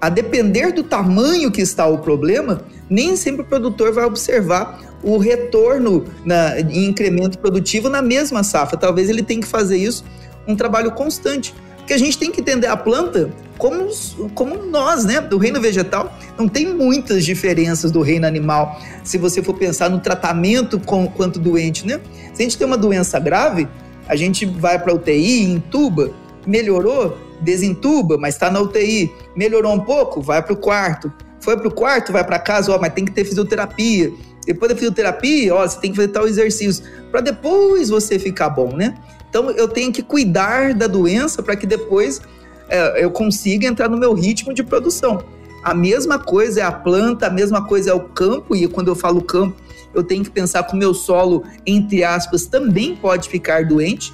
a 0.00 0.08
depender 0.08 0.72
do 0.72 0.84
tamanho 0.84 1.50
que 1.50 1.60
está 1.60 1.86
o 1.86 1.98
problema, 1.98 2.62
nem 2.90 3.16
sempre 3.16 3.42
o 3.42 3.44
produtor 3.44 3.92
vai 3.92 4.04
observar 4.04 4.80
o 5.02 5.18
retorno 5.18 6.04
na, 6.24 6.60
em 6.60 6.86
incremento 6.86 7.38
produtivo 7.38 7.88
na 7.88 8.02
mesma 8.02 8.42
safra. 8.42 8.76
Talvez 8.76 9.08
ele 9.08 9.22
tenha 9.22 9.40
que 9.40 9.46
fazer 9.46 9.76
isso 9.76 10.04
um 10.46 10.56
trabalho 10.56 10.92
constante. 10.92 11.54
Porque 11.76 11.92
a 11.92 11.98
gente 11.98 12.18
tem 12.18 12.30
que 12.30 12.40
entender 12.40 12.66
a 12.66 12.76
planta 12.76 13.30
como, 13.56 13.88
como 14.34 14.62
nós, 14.66 15.04
né? 15.04 15.20
Do 15.20 15.38
reino 15.38 15.60
vegetal, 15.60 16.16
não 16.38 16.48
tem 16.48 16.66
muitas 16.74 17.24
diferenças 17.24 17.90
do 17.90 18.02
reino 18.02 18.26
animal. 18.26 18.80
Se 19.02 19.18
você 19.18 19.42
for 19.42 19.54
pensar 19.54 19.88
no 19.88 19.98
tratamento 19.98 20.78
com, 20.78 21.06
quanto 21.06 21.38
doente, 21.38 21.86
né? 21.86 22.00
Se 22.34 22.42
a 22.42 22.44
gente 22.44 22.58
tem 22.58 22.66
uma 22.66 22.76
doença 22.76 23.18
grave, 23.18 23.68
a 24.06 24.16
gente 24.16 24.44
vai 24.44 24.78
para 24.78 24.94
UTI, 24.94 25.44
entuba, 25.44 26.10
melhorou, 26.46 27.16
desentuba, 27.40 28.16
mas 28.18 28.34
está 28.34 28.50
na 28.50 28.60
UTI. 28.60 29.10
Melhorou 29.34 29.72
um 29.72 29.80
pouco, 29.80 30.20
vai 30.20 30.42
para 30.42 30.52
o 30.52 30.56
quarto 30.56 31.12
foi 31.40 31.56
para 31.56 31.68
o 31.68 31.70
quarto, 31.70 32.12
vai 32.12 32.24
para 32.24 32.38
casa, 32.38 32.72
ó, 32.72 32.78
mas 32.78 32.92
tem 32.92 33.04
que 33.04 33.12
ter 33.12 33.24
fisioterapia. 33.24 34.12
Depois 34.46 34.70
da 34.70 34.74
fisioterapia, 34.74 35.54
ó, 35.54 35.66
você 35.66 35.78
tem 35.80 35.90
que 35.90 35.96
fazer 35.96 36.08
tal 36.08 36.26
exercício, 36.26 36.84
para 37.10 37.20
depois 37.20 37.90
você 37.90 38.18
ficar 38.18 38.48
bom, 38.50 38.74
né? 38.74 38.96
Então 39.28 39.50
eu 39.50 39.68
tenho 39.68 39.92
que 39.92 40.02
cuidar 40.02 40.74
da 40.74 40.86
doença 40.86 41.42
para 41.42 41.54
que 41.54 41.66
depois 41.66 42.20
é, 42.68 43.04
eu 43.04 43.10
consiga 43.10 43.66
entrar 43.66 43.88
no 43.88 43.98
meu 43.98 44.14
ritmo 44.14 44.54
de 44.54 44.62
produção. 44.62 45.22
A 45.62 45.74
mesma 45.74 46.18
coisa 46.18 46.60
é 46.60 46.62
a 46.62 46.72
planta, 46.72 47.26
a 47.26 47.30
mesma 47.30 47.66
coisa 47.66 47.90
é 47.90 47.94
o 47.94 48.00
campo, 48.00 48.54
e 48.54 48.66
quando 48.68 48.88
eu 48.88 48.94
falo 48.94 49.20
campo, 49.20 49.56
eu 49.94 50.02
tenho 50.02 50.22
que 50.22 50.30
pensar 50.30 50.62
que 50.62 50.74
o 50.74 50.76
meu 50.76 50.94
solo, 50.94 51.44
entre 51.66 52.04
aspas, 52.04 52.46
também 52.46 52.94
pode 52.96 53.28
ficar 53.28 53.64
doente. 53.64 54.12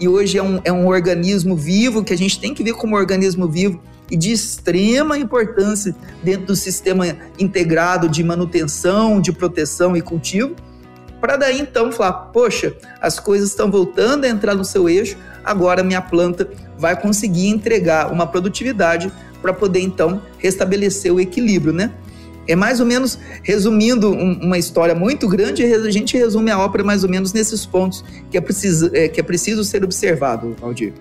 E 0.00 0.08
hoje 0.08 0.38
é 0.38 0.42
um, 0.42 0.60
é 0.64 0.72
um 0.72 0.86
organismo 0.86 1.56
vivo 1.56 2.02
que 2.02 2.12
a 2.12 2.18
gente 2.18 2.40
tem 2.40 2.54
que 2.54 2.62
ver 2.62 2.74
como 2.74 2.96
organismo 2.96 3.46
vivo 3.46 3.80
e 4.10 4.16
de 4.16 4.32
extrema 4.32 5.18
importância 5.18 5.94
dentro 6.22 6.46
do 6.46 6.56
sistema 6.56 7.06
integrado 7.38 8.08
de 8.08 8.22
manutenção, 8.22 9.20
de 9.20 9.32
proteção 9.32 9.96
e 9.96 10.00
cultivo, 10.00 10.54
para 11.20 11.36
daí 11.36 11.60
então 11.60 11.90
falar: 11.90 12.12
poxa, 12.32 12.74
as 13.00 13.18
coisas 13.18 13.50
estão 13.50 13.70
voltando 13.70 14.24
a 14.24 14.28
entrar 14.28 14.54
no 14.54 14.64
seu 14.64 14.88
eixo, 14.88 15.16
agora 15.44 15.82
minha 15.82 16.00
planta 16.00 16.48
vai 16.78 17.00
conseguir 17.00 17.48
entregar 17.48 18.12
uma 18.12 18.26
produtividade 18.26 19.12
para 19.42 19.52
poder 19.52 19.80
então 19.80 20.22
restabelecer 20.38 21.12
o 21.12 21.20
equilíbrio, 21.20 21.72
né? 21.72 21.92
É 22.48 22.54
mais 22.54 22.78
ou 22.78 22.86
menos, 22.86 23.18
resumindo 23.42 24.12
um, 24.12 24.38
uma 24.40 24.56
história 24.56 24.94
muito 24.94 25.28
grande, 25.28 25.64
a 25.64 25.90
gente 25.90 26.16
resume 26.16 26.50
a 26.50 26.58
ópera 26.58 26.84
mais 26.84 27.02
ou 27.02 27.10
menos 27.10 27.32
nesses 27.32 27.66
pontos 27.66 28.04
que 28.30 28.38
é 28.38 28.40
preciso, 28.40 28.90
é, 28.94 29.08
que 29.08 29.18
é 29.18 29.22
preciso 29.22 29.64
ser 29.64 29.82
observado, 29.82 30.54
Aldir. 30.62 30.92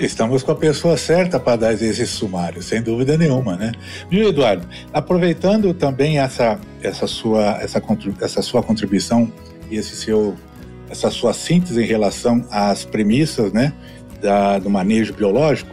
Estamos 0.00 0.42
com 0.42 0.52
a 0.52 0.56
pessoa 0.56 0.96
certa 0.96 1.38
para 1.38 1.56
dar 1.56 1.72
esse 1.74 2.06
sumário, 2.06 2.62
sem 2.62 2.80
dúvida 2.80 3.18
nenhuma, 3.18 3.54
né? 3.54 3.70
Viu, 4.10 4.30
Eduardo? 4.30 4.66
Aproveitando 4.94 5.74
também 5.74 6.18
essa, 6.18 6.58
essa, 6.82 7.06
sua, 7.06 7.58
essa, 7.60 7.82
essa 8.22 8.40
sua 8.40 8.62
contribuição 8.62 9.30
e 9.70 9.76
esse 9.76 9.94
seu, 9.94 10.34
essa 10.88 11.10
sua 11.10 11.34
síntese 11.34 11.82
em 11.82 11.86
relação 11.86 12.42
às 12.50 12.82
premissas, 12.82 13.52
né, 13.52 13.74
da, 14.22 14.58
do 14.58 14.70
manejo 14.70 15.12
biológico, 15.12 15.70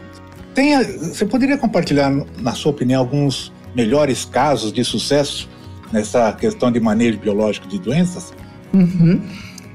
tenha, 0.54 0.84
você 0.84 1.24
poderia 1.24 1.56
compartilhar, 1.56 2.10
na 2.38 2.52
sua 2.52 2.72
opinião, 2.72 3.00
alguns 3.00 3.50
melhores 3.74 4.26
casos 4.26 4.70
de 4.70 4.84
sucesso 4.84 5.48
nessa 5.90 6.32
questão 6.32 6.70
de 6.70 6.78
manejo 6.78 7.18
biológico 7.18 7.66
de 7.66 7.78
doenças? 7.78 8.34
Uhum. 8.74 9.22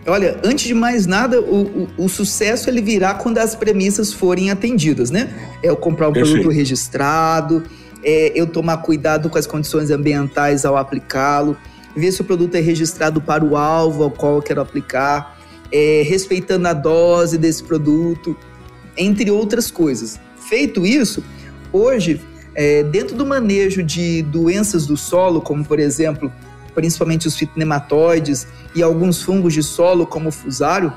Olha, 0.06 0.38
antes 0.44 0.66
de 0.66 0.74
mais 0.74 1.06
nada, 1.06 1.40
o, 1.40 1.88
o, 1.98 2.06
o, 2.06 2.10
sucesso 2.10 2.70
ele 2.70 2.82
virá 2.82 3.14
quando 3.14 3.38
as 3.38 3.56
premissas 3.56 4.12
forem 4.12 4.52
atendidas, 4.52 5.10
né? 5.10 5.34
É 5.64 5.70
eu 5.70 5.78
comprar 5.78 6.10
um 6.10 6.14
Perfeito. 6.14 6.42
produto 6.42 6.54
registrado, 6.54 7.64
é 8.04 8.34
eu 8.36 8.46
tomar 8.46 8.78
cuidado 8.78 9.30
com 9.30 9.38
as 9.38 9.48
condições 9.48 9.90
ambientais 9.90 10.66
ao 10.66 10.76
aplicá-lo, 10.76 11.56
ver 11.96 12.12
se 12.12 12.20
o 12.20 12.24
produto 12.26 12.56
é 12.56 12.60
registrado 12.60 13.22
para 13.22 13.46
o 13.46 13.56
alvo 13.56 14.04
ao 14.04 14.12
qual 14.12 14.36
eu 14.36 14.42
quero 14.42 14.60
aplicar, 14.60 15.38
é, 15.72 16.04
respeitando 16.06 16.68
a 16.68 16.74
dose 16.74 17.38
desse 17.38 17.64
produto, 17.64 18.36
entre 18.98 19.32
outras 19.32 19.72
coisas. 19.72 20.20
Feito 20.50 20.86
isso, 20.86 21.24
hoje, 21.72 22.20
é, 22.54 22.84
dentro 22.84 23.16
do 23.16 23.26
manejo 23.26 23.82
de 23.82 24.22
doenças 24.24 24.86
do 24.86 24.98
solo, 24.98 25.40
como 25.40 25.64
por 25.64 25.80
exemplo 25.80 26.30
principalmente 26.74 27.28
os 27.28 27.36
fitonematóides 27.36 28.48
e 28.76 28.82
alguns 28.82 29.22
fungos 29.22 29.54
de 29.54 29.64
solo, 29.64 30.06
como 30.06 30.30
o 30.30 30.32
fusário, 30.32 30.94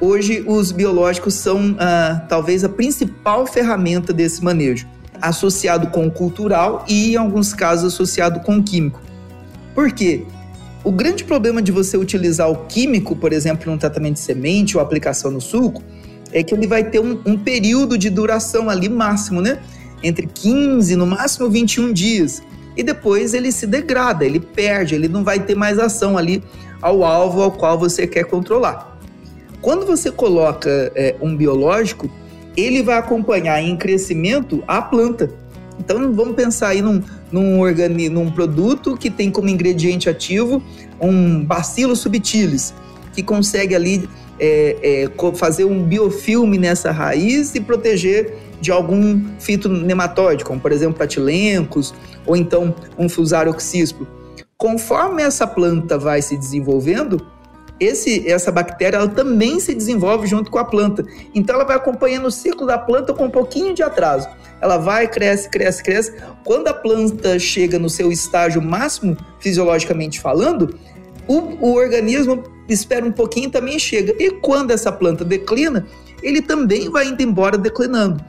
hoje 0.00 0.44
os 0.46 0.72
biológicos 0.72 1.34
são 1.34 1.76
ah, 1.78 2.24
talvez 2.28 2.64
a 2.64 2.68
principal 2.68 3.46
ferramenta 3.46 4.12
desse 4.12 4.42
manejo, 4.42 4.86
associado 5.20 5.88
com 5.88 6.06
o 6.06 6.10
cultural 6.10 6.84
e, 6.88 7.12
em 7.12 7.16
alguns 7.16 7.54
casos, 7.54 7.92
associado 7.92 8.40
com 8.40 8.58
o 8.58 8.62
químico. 8.62 9.00
Por 9.74 9.92
quê? 9.92 10.24
O 10.84 10.90
grande 10.90 11.22
problema 11.22 11.62
de 11.62 11.70
você 11.70 11.96
utilizar 11.96 12.50
o 12.50 12.66
químico, 12.66 13.14
por 13.14 13.32
exemplo, 13.32 13.70
num 13.70 13.78
tratamento 13.78 14.14
de 14.14 14.20
semente 14.20 14.76
ou 14.76 14.82
aplicação 14.82 15.30
no 15.30 15.40
suco, 15.40 15.82
é 16.32 16.42
que 16.42 16.54
ele 16.54 16.66
vai 16.66 16.82
ter 16.82 16.98
um, 16.98 17.20
um 17.24 17.38
período 17.38 17.96
de 17.96 18.10
duração 18.10 18.68
ali 18.68 18.88
máximo, 18.88 19.40
né? 19.40 19.58
Entre 20.02 20.26
15, 20.26 20.96
no 20.96 21.06
máximo 21.06 21.48
21 21.48 21.92
dias 21.92 22.42
e 22.76 22.82
depois 22.82 23.34
ele 23.34 23.52
se 23.52 23.66
degrada, 23.66 24.24
ele 24.24 24.40
perde, 24.40 24.94
ele 24.94 25.08
não 25.08 25.22
vai 25.22 25.40
ter 25.40 25.54
mais 25.54 25.78
ação 25.78 26.16
ali 26.16 26.42
ao 26.80 27.04
alvo 27.04 27.42
ao 27.42 27.52
qual 27.52 27.78
você 27.78 28.06
quer 28.06 28.24
controlar. 28.24 28.98
Quando 29.60 29.86
você 29.86 30.10
coloca 30.10 30.90
é, 30.94 31.14
um 31.20 31.36
biológico, 31.36 32.10
ele 32.56 32.82
vai 32.82 32.98
acompanhar 32.98 33.62
em 33.62 33.76
crescimento 33.76 34.62
a 34.66 34.82
planta. 34.82 35.30
Então 35.78 36.12
vamos 36.12 36.34
pensar 36.34 36.68
aí 36.68 36.82
num, 36.82 37.02
num, 37.30 37.60
organi 37.60 38.08
num 38.08 38.30
produto 38.30 38.96
que 38.96 39.08
tem 39.08 39.30
como 39.30 39.48
ingrediente 39.48 40.08
ativo 40.08 40.62
um 41.00 41.44
bacilo 41.44 41.96
subtilis, 41.96 42.74
que 43.12 43.22
consegue 43.22 43.74
ali 43.74 44.08
é, 44.38 45.06
é, 45.08 45.32
fazer 45.34 45.64
um 45.64 45.82
biofilme 45.82 46.58
nessa 46.58 46.90
raiz 46.90 47.54
e 47.54 47.60
proteger 47.60 48.34
de 48.62 48.70
algum 48.70 49.20
fitonematóide, 49.40 50.44
como 50.44 50.60
por 50.60 50.70
exemplo 50.70 50.96
patilencos 50.96 51.92
ou 52.24 52.36
então 52.36 52.74
um 52.96 53.08
fusário 53.08 53.50
oxíspro. 53.50 54.06
Conforme 54.56 55.22
essa 55.22 55.46
planta 55.46 55.98
vai 55.98 56.22
se 56.22 56.36
desenvolvendo, 56.36 57.20
esse, 57.80 58.30
essa 58.30 58.52
bactéria 58.52 58.98
ela 58.98 59.08
também 59.08 59.58
se 59.58 59.74
desenvolve 59.74 60.28
junto 60.28 60.48
com 60.48 60.58
a 60.58 60.64
planta. 60.64 61.04
Então 61.34 61.56
ela 61.56 61.64
vai 61.64 61.74
acompanhando 61.74 62.26
o 62.26 62.30
ciclo 62.30 62.64
da 62.64 62.78
planta 62.78 63.12
com 63.12 63.24
um 63.24 63.30
pouquinho 63.30 63.74
de 63.74 63.82
atraso. 63.82 64.28
Ela 64.60 64.78
vai, 64.78 65.08
cresce, 65.08 65.50
cresce, 65.50 65.82
cresce. 65.82 66.14
Quando 66.44 66.68
a 66.68 66.74
planta 66.74 67.36
chega 67.40 67.80
no 67.80 67.90
seu 67.90 68.12
estágio 68.12 68.62
máximo, 68.62 69.16
fisiologicamente 69.40 70.20
falando, 70.20 70.78
o, 71.26 71.38
o 71.66 71.74
organismo 71.74 72.44
espera 72.68 73.04
um 73.04 73.10
pouquinho 73.10 73.48
e 73.48 73.50
também 73.50 73.78
chega. 73.80 74.14
E 74.22 74.30
quando 74.30 74.70
essa 74.70 74.92
planta 74.92 75.24
declina, 75.24 75.84
ele 76.22 76.40
também 76.40 76.88
vai 76.88 77.08
indo 77.08 77.20
embora 77.20 77.58
declinando. 77.58 78.24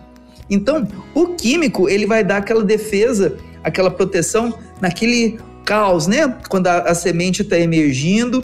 Então, 0.50 0.88
o 1.14 1.28
químico, 1.28 1.90
ele 1.90 2.06
vai 2.06 2.24
dar 2.24 2.38
aquela 2.38 2.64
defesa, 2.64 3.38
aquela 3.64 3.90
proteção 3.90 4.58
naquele 4.82 5.40
caos, 5.66 6.08
né? 6.08 6.38
Quando 6.50 6.68
a, 6.68 6.80
a 6.80 6.96
semente 6.96 7.42
está 7.42 7.58
emergindo, 7.58 8.44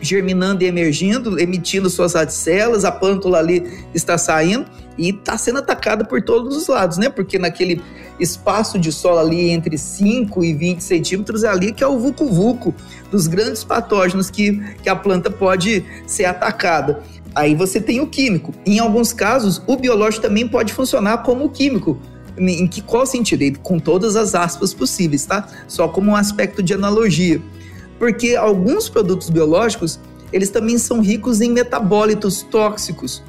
germinando 0.00 0.62
e 0.64 0.66
emergindo, 0.66 1.38
emitindo 1.40 1.88
suas 1.88 2.14
radicelas, 2.14 2.84
a 2.84 2.90
plântula 2.90 3.38
ali 3.38 3.86
está 3.94 4.18
saindo 4.18 4.66
e 4.98 5.10
está 5.10 5.38
sendo 5.38 5.60
atacada 5.60 6.04
por 6.04 6.20
todos 6.22 6.56
os 6.56 6.66
lados, 6.66 6.98
né? 6.98 7.08
Porque 7.08 7.38
naquele 7.38 7.80
espaço 8.20 8.78
de 8.78 8.92
solo 8.92 9.20
ali 9.20 9.50
entre 9.50 9.78
5 9.78 10.44
e 10.44 10.52
20 10.52 10.80
centímetros 10.80 11.44
é 11.44 11.48
ali 11.48 11.72
que 11.72 11.82
é 11.82 11.86
o 11.86 11.98
vucu-vucu 11.98 12.74
dos 13.10 13.26
grandes 13.26 13.64
patógenos 13.64 14.30
que, 14.30 14.60
que 14.82 14.88
a 14.88 14.96
planta 14.96 15.30
pode 15.30 15.84
ser 16.06 16.24
atacada. 16.24 17.02
Aí 17.34 17.54
você 17.54 17.80
tem 17.80 18.00
o 18.00 18.06
químico. 18.06 18.52
Em 18.66 18.78
alguns 18.78 19.12
casos, 19.12 19.62
o 19.66 19.76
biológico 19.76 20.22
também 20.22 20.46
pode 20.46 20.72
funcionar 20.72 21.18
como 21.18 21.46
o 21.46 21.48
químico. 21.48 21.98
Em 22.36 22.66
que 22.66 22.82
qual 22.82 23.06
sentido? 23.06 23.58
Com 23.60 23.78
todas 23.78 24.16
as 24.16 24.34
aspas 24.34 24.72
possíveis, 24.74 25.24
tá? 25.24 25.46
Só 25.66 25.88
como 25.88 26.10
um 26.10 26.16
aspecto 26.16 26.62
de 26.62 26.74
analogia. 26.74 27.40
Porque 27.98 28.36
alguns 28.36 28.88
produtos 28.88 29.30
biológicos, 29.30 29.98
eles 30.32 30.50
também 30.50 30.76
são 30.78 31.00
ricos 31.00 31.40
em 31.40 31.50
metabólitos 31.50 32.42
tóxicos. 32.42 33.22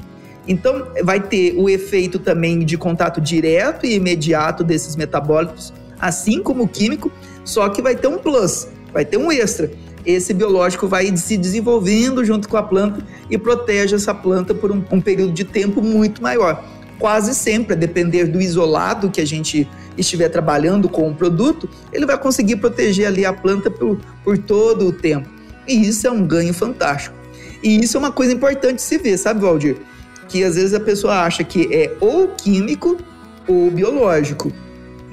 Então, 0.48 0.88
vai 1.04 1.22
ter 1.22 1.56
o 1.58 1.70
efeito 1.70 2.20
também 2.20 2.60
de 2.60 2.78
contato 2.78 3.22
direto 3.22 3.86
e 3.86 3.96
imediato 3.96 4.64
desses 4.64 4.96
metabólitos, 4.96 5.74
assim 6.00 6.42
como 6.42 6.64
o 6.64 6.68
químico, 6.68 7.10
só 7.46 7.70
que 7.70 7.82
vai 7.82 7.96
ter 7.96 8.08
um 8.08 8.18
plus, 8.18 8.68
vai 8.92 9.06
ter 9.06 9.16
um 9.16 9.32
extra 9.32 9.72
esse 10.06 10.34
biológico 10.34 10.88
vai 10.88 11.16
se 11.16 11.38
desenvolvendo 11.38 12.24
junto 12.26 12.50
com 12.50 12.58
a 12.58 12.64
planta 12.64 13.06
e 13.30 13.38
protege 13.38 13.96
essa 13.96 14.14
planta 14.14 14.54
por 14.54 14.72
um, 14.72 14.84
um 14.92 15.02
período 15.02 15.34
de 15.34 15.44
tempo 15.44 15.82
muito 15.82 16.22
maior. 16.22 16.64
Quase 17.00 17.34
sempre, 17.34 17.74
a 17.74 17.78
depender 17.78 18.26
do 18.26 18.42
isolado 18.42 19.10
que 19.10 19.20
a 19.20 19.26
gente 19.26 19.68
estiver 19.98 20.30
trabalhando 20.30 20.88
com 20.88 21.10
o 21.10 21.16
produto, 21.16 21.70
ele 21.92 22.06
vai 22.06 22.18
conseguir 22.18 22.58
proteger 22.58 23.08
ali 23.08 23.26
a 23.26 23.34
planta 23.34 23.70
por, 23.70 24.00
por 24.24 24.38
todo 24.38 24.88
o 24.88 24.92
tempo. 24.92 25.28
E 25.68 25.88
isso 25.88 26.08
é 26.08 26.12
um 26.12 26.26
ganho 26.26 26.54
fantástico. 26.54 27.16
E 27.62 27.82
isso 27.82 27.98
é 27.98 28.00
uma 28.00 28.12
coisa 28.12 28.34
importante 28.34 28.82
se 28.82 28.98
ver, 28.98 29.18
sabe, 29.18 29.42
Valdir? 29.42 29.78
Que 30.28 30.44
às 30.44 30.56
vezes 30.56 30.74
a 30.74 30.80
pessoa 30.80 31.22
acha 31.22 31.44
que 31.44 31.74
é 31.74 31.96
ou 32.00 32.30
químico 32.30 32.98
ou 33.48 33.72
biológico. 33.72 34.52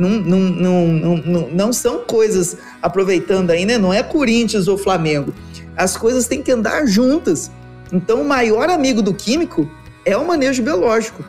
Não, 0.01 0.09
não, 0.09 0.39
não, 0.39 1.17
não, 1.19 1.49
não 1.51 1.73
são 1.75 1.99
coisas, 1.99 2.57
aproveitando 2.81 3.51
aí, 3.51 3.67
né? 3.67 3.77
Não 3.77 3.93
é 3.93 4.03
Corinthians 4.03 4.67
ou 4.67 4.79
Flamengo. 4.79 5.35
As 5.77 5.95
coisas 5.95 6.27
têm 6.27 6.43
que 6.43 6.51
andar 6.51 6.87
juntas. 6.87 7.51
Então, 7.93 8.23
o 8.23 8.25
maior 8.25 8.71
amigo 8.71 9.03
do 9.03 9.13
químico 9.13 9.71
é 10.07 10.17
o 10.17 10.27
manejo 10.27 10.63
biológico. 10.63 11.23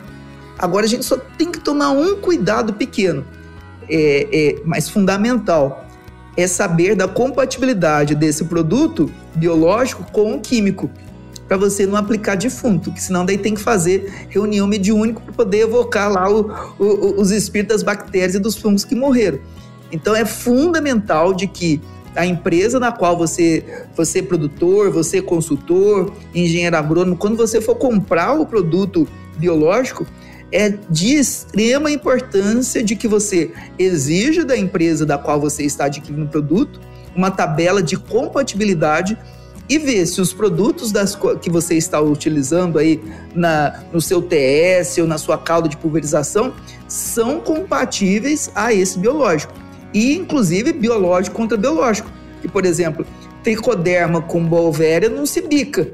Agora, 0.57 0.85
a 0.85 0.87
gente 0.87 1.03
só 1.03 1.17
tem 1.17 1.51
que 1.51 1.59
tomar 1.59 1.89
um 1.89 2.15
cuidado 2.21 2.71
pequeno, 2.71 3.25
é, 3.89 4.27
é, 4.31 4.61
mas 4.63 4.87
fundamental. 4.87 5.85
É 6.37 6.47
saber 6.47 6.95
da 6.95 7.09
compatibilidade 7.09 8.15
desse 8.15 8.45
produto 8.45 9.11
biológico 9.35 10.09
com 10.13 10.35
o 10.35 10.39
químico 10.39 10.89
para 11.51 11.57
você 11.57 11.85
não 11.85 11.97
aplicar 11.97 12.35
defunto, 12.35 12.93
que 12.93 13.03
senão 13.03 13.25
daí 13.25 13.37
tem 13.37 13.53
que 13.53 13.59
fazer 13.59 14.25
reunião 14.29 14.65
mediúnica 14.65 15.19
para 15.19 15.33
poder 15.33 15.63
evocar 15.63 16.09
lá 16.09 16.31
o, 16.31 16.49
o, 16.79 17.19
os 17.19 17.29
espíritos 17.29 17.75
das 17.75 17.83
bactérias 17.83 18.35
e 18.35 18.39
dos 18.39 18.55
fungos 18.55 18.85
que 18.85 18.95
morreram. 18.95 19.37
Então 19.91 20.15
é 20.15 20.23
fundamental 20.23 21.33
de 21.33 21.47
que 21.47 21.81
a 22.15 22.25
empresa 22.25 22.79
na 22.79 22.93
qual 22.93 23.17
você, 23.17 23.65
você 23.93 24.19
é 24.19 24.21
produtor, 24.21 24.91
você 24.91 25.17
é 25.17 25.21
consultor, 25.21 26.13
engenheiro 26.33 26.77
agrônomo, 26.77 27.17
quando 27.17 27.35
você 27.35 27.59
for 27.59 27.75
comprar 27.75 28.31
o 28.31 28.45
produto 28.45 29.05
biológico, 29.37 30.07
é 30.53 30.69
de 30.89 31.15
extrema 31.15 31.91
importância 31.91 32.81
de 32.81 32.95
que 32.95 33.09
você 33.09 33.51
exija 33.77 34.45
da 34.45 34.57
empresa 34.57 35.05
da 35.05 35.17
qual 35.17 35.37
você 35.37 35.63
está 35.63 35.83
adquirindo 35.83 36.23
o 36.23 36.29
produto 36.29 36.79
uma 37.13 37.29
tabela 37.29 37.83
de 37.83 37.97
compatibilidade 37.97 39.17
e 39.69 39.77
ver 39.77 40.05
se 40.05 40.19
os 40.19 40.33
produtos 40.33 40.91
das, 40.91 41.17
que 41.41 41.49
você 41.49 41.75
está 41.75 41.99
utilizando 42.01 42.77
aí 42.77 43.01
na, 43.33 43.83
no 43.91 44.01
seu 44.01 44.21
TS 44.21 44.97
ou 44.99 45.07
na 45.07 45.17
sua 45.17 45.37
calda 45.37 45.69
de 45.69 45.77
pulverização 45.77 46.53
são 46.87 47.39
compatíveis 47.39 48.51
a 48.53 48.73
esse 48.73 48.99
biológico. 48.99 49.53
E, 49.93 50.15
inclusive, 50.15 50.73
biológico 50.73 51.35
contra 51.35 51.57
biológico. 51.57 52.09
Que, 52.41 52.47
por 52.47 52.65
exemplo, 52.65 53.05
tricoderma 53.43 54.21
com 54.21 54.43
bolvéria 54.43 55.09
não 55.09 55.25
se 55.25 55.41
bica 55.41 55.91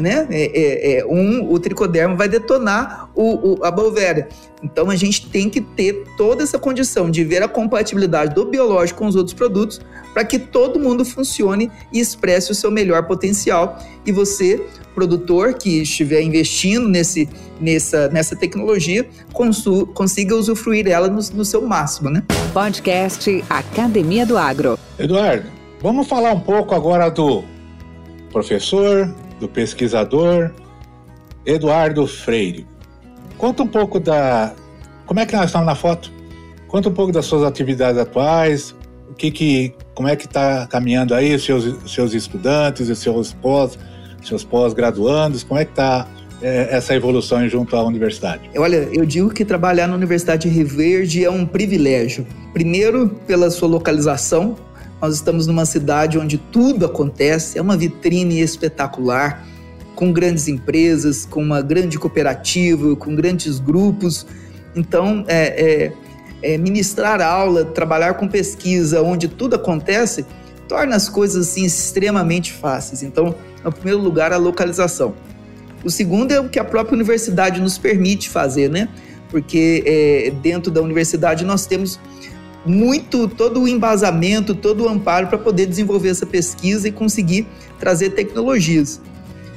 né? 0.00 0.26
É, 0.30 0.44
é, 0.44 0.98
é, 0.98 1.06
um, 1.06 1.50
o 1.50 1.58
tricoderma 1.58 2.16
vai 2.16 2.28
detonar 2.28 3.09
o, 3.20 3.52
o, 3.52 3.64
a 3.64 3.70
bolvéria. 3.70 4.28
Então 4.62 4.88
a 4.88 4.96
gente 4.96 5.28
tem 5.28 5.50
que 5.50 5.60
ter 5.60 6.04
toda 6.16 6.42
essa 6.42 6.58
condição 6.58 7.10
de 7.10 7.22
ver 7.22 7.42
a 7.42 7.48
compatibilidade 7.48 8.34
do 8.34 8.46
biológico 8.46 9.00
com 9.00 9.06
os 9.06 9.14
outros 9.14 9.34
produtos 9.34 9.80
para 10.14 10.24
que 10.24 10.38
todo 10.38 10.80
mundo 10.80 11.04
funcione 11.04 11.70
e 11.92 12.00
expresse 12.00 12.50
o 12.50 12.54
seu 12.54 12.70
melhor 12.70 13.06
potencial. 13.06 13.78
E 14.06 14.10
você, 14.10 14.60
produtor 14.94 15.54
que 15.54 15.82
estiver 15.82 16.22
investindo 16.22 16.88
nesse, 16.88 17.28
nessa, 17.60 18.08
nessa 18.08 18.34
tecnologia, 18.34 19.06
consu, 19.32 19.86
consiga 19.88 20.34
usufruir 20.34 20.88
ela 20.88 21.08
no, 21.08 21.20
no 21.34 21.44
seu 21.44 21.60
máximo, 21.62 22.08
né? 22.08 22.22
Podcast 22.54 23.44
Academia 23.50 24.24
do 24.24 24.38
Agro. 24.38 24.78
Eduardo, 24.98 25.46
vamos 25.80 26.08
falar 26.08 26.32
um 26.32 26.40
pouco 26.40 26.74
agora 26.74 27.10
do 27.10 27.44
professor, 28.32 29.14
do 29.38 29.48
pesquisador 29.48 30.50
Eduardo 31.44 32.06
Freire. 32.06 32.66
Conta 33.40 33.62
um 33.62 33.66
pouco 33.66 33.98
da. 33.98 34.52
Como 35.06 35.18
é 35.18 35.24
que 35.24 35.34
nós 35.34 35.46
estamos 35.46 35.66
na 35.66 35.74
foto? 35.74 36.12
Conta 36.68 36.90
um 36.90 36.92
pouco 36.92 37.10
das 37.10 37.24
suas 37.24 37.42
atividades 37.42 37.98
atuais, 37.98 38.76
o 39.08 39.14
que 39.14 39.30
que, 39.30 39.72
como 39.94 40.06
é 40.06 40.14
que 40.14 40.26
está 40.26 40.66
caminhando 40.66 41.14
aí 41.14 41.34
os 41.34 41.42
seus, 41.42 41.90
seus 41.90 42.12
estudantes, 42.12 42.90
os 42.90 42.98
seus 42.98 43.32
pós, 43.32 43.78
seus 44.22 44.44
pós-graduandos, 44.44 45.42
como 45.42 45.58
é 45.58 45.64
que 45.64 45.72
está 45.72 46.06
é, 46.42 46.68
essa 46.70 46.94
evolução 46.94 47.48
junto 47.48 47.74
à 47.74 47.82
universidade? 47.82 48.42
Olha, 48.58 48.88
eu 48.92 49.06
digo 49.06 49.30
que 49.30 49.42
trabalhar 49.42 49.88
na 49.88 49.94
Universidade 49.94 50.46
de 50.46 50.54
Rio 50.54 50.68
Verde 50.68 51.24
é 51.24 51.30
um 51.30 51.46
privilégio. 51.46 52.26
Primeiro, 52.52 53.08
pela 53.26 53.50
sua 53.50 53.68
localização, 53.68 54.54
nós 55.00 55.14
estamos 55.14 55.46
numa 55.46 55.64
cidade 55.64 56.18
onde 56.18 56.36
tudo 56.36 56.84
acontece, 56.84 57.58
é 57.58 57.62
uma 57.62 57.76
vitrine 57.76 58.38
espetacular, 58.42 59.46
com 60.00 60.10
grandes 60.10 60.48
empresas, 60.48 61.26
com 61.26 61.42
uma 61.42 61.60
grande 61.60 61.98
cooperativa, 61.98 62.96
com 62.96 63.14
grandes 63.14 63.58
grupos. 63.58 64.26
Então, 64.74 65.26
é, 65.28 65.92
é, 66.42 66.54
é 66.54 66.56
ministrar 66.56 67.20
aula, 67.20 67.66
trabalhar 67.66 68.14
com 68.14 68.26
pesquisa, 68.26 69.02
onde 69.02 69.28
tudo 69.28 69.56
acontece, 69.56 70.24
torna 70.66 70.96
as 70.96 71.06
coisas 71.06 71.48
assim 71.48 71.66
extremamente 71.66 72.50
fáceis. 72.50 73.02
Então, 73.02 73.34
no 73.62 73.70
primeiro 73.70 74.00
lugar, 74.00 74.32
a 74.32 74.38
localização. 74.38 75.14
O 75.84 75.90
segundo 75.90 76.32
é 76.32 76.40
o 76.40 76.48
que 76.48 76.58
a 76.58 76.64
própria 76.64 76.96
universidade 76.96 77.60
nos 77.60 77.76
permite 77.76 78.30
fazer, 78.30 78.70
né? 78.70 78.88
Porque 79.28 79.84
é, 79.84 80.32
dentro 80.42 80.72
da 80.72 80.80
universidade 80.80 81.44
nós 81.44 81.66
temos 81.66 82.00
muito 82.64 83.28
todo 83.28 83.60
o 83.60 83.68
embasamento, 83.68 84.54
todo 84.54 84.84
o 84.84 84.88
amparo 84.88 85.26
para 85.26 85.36
poder 85.36 85.66
desenvolver 85.66 86.08
essa 86.08 86.24
pesquisa 86.24 86.88
e 86.88 86.92
conseguir 86.92 87.46
trazer 87.78 88.10
tecnologias. 88.10 88.98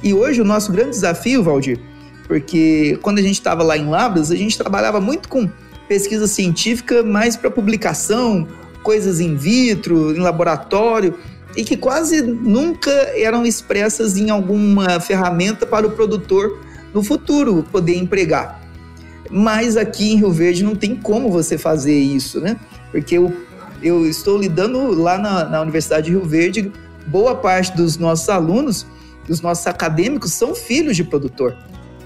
E 0.04 0.12
hoje 0.12 0.42
o 0.42 0.44
nosso 0.44 0.70
grande 0.70 0.90
desafio, 0.90 1.42
Valdir, 1.42 1.80
porque 2.28 2.98
quando 3.00 3.18
a 3.18 3.22
gente 3.22 3.34
estava 3.36 3.62
lá 3.62 3.76
em 3.76 3.88
Labras, 3.88 4.30
a 4.30 4.36
gente 4.36 4.56
trabalhava 4.56 5.00
muito 5.00 5.28
com 5.28 5.48
pesquisa 5.88 6.26
científica 6.26 7.02
mais 7.02 7.36
para 7.36 7.50
publicação, 7.50 8.46
coisas 8.82 9.18
in 9.18 9.34
vitro, 9.34 10.14
em 10.14 10.20
laboratório, 10.20 11.14
e 11.56 11.64
que 11.64 11.76
quase 11.76 12.20
nunca 12.20 12.90
eram 13.16 13.46
expressas 13.46 14.18
em 14.18 14.28
alguma 14.28 15.00
ferramenta 15.00 15.64
para 15.64 15.86
o 15.86 15.90
produtor 15.90 16.60
no 16.92 17.02
futuro 17.02 17.64
poder 17.72 17.96
empregar. 17.96 18.60
Mas 19.30 19.74
aqui 19.74 20.12
em 20.12 20.16
Rio 20.16 20.30
Verde 20.30 20.62
não 20.62 20.76
tem 20.76 20.94
como 20.94 21.30
você 21.30 21.56
fazer 21.56 21.98
isso, 21.98 22.40
né? 22.40 22.56
porque 22.94 23.18
eu, 23.18 23.34
eu 23.82 24.08
estou 24.08 24.38
lidando 24.38 24.92
lá 24.92 25.18
na, 25.18 25.44
na 25.46 25.60
Universidade 25.60 26.06
de 26.06 26.12
Rio 26.12 26.24
Verde, 26.24 26.70
boa 27.08 27.34
parte 27.34 27.76
dos 27.76 27.96
nossos 27.96 28.28
alunos, 28.28 28.86
dos 29.26 29.40
nossos 29.40 29.66
acadêmicos, 29.66 30.32
são 30.32 30.54
filhos 30.54 30.96
de 30.96 31.04
produtor. 31.04 31.56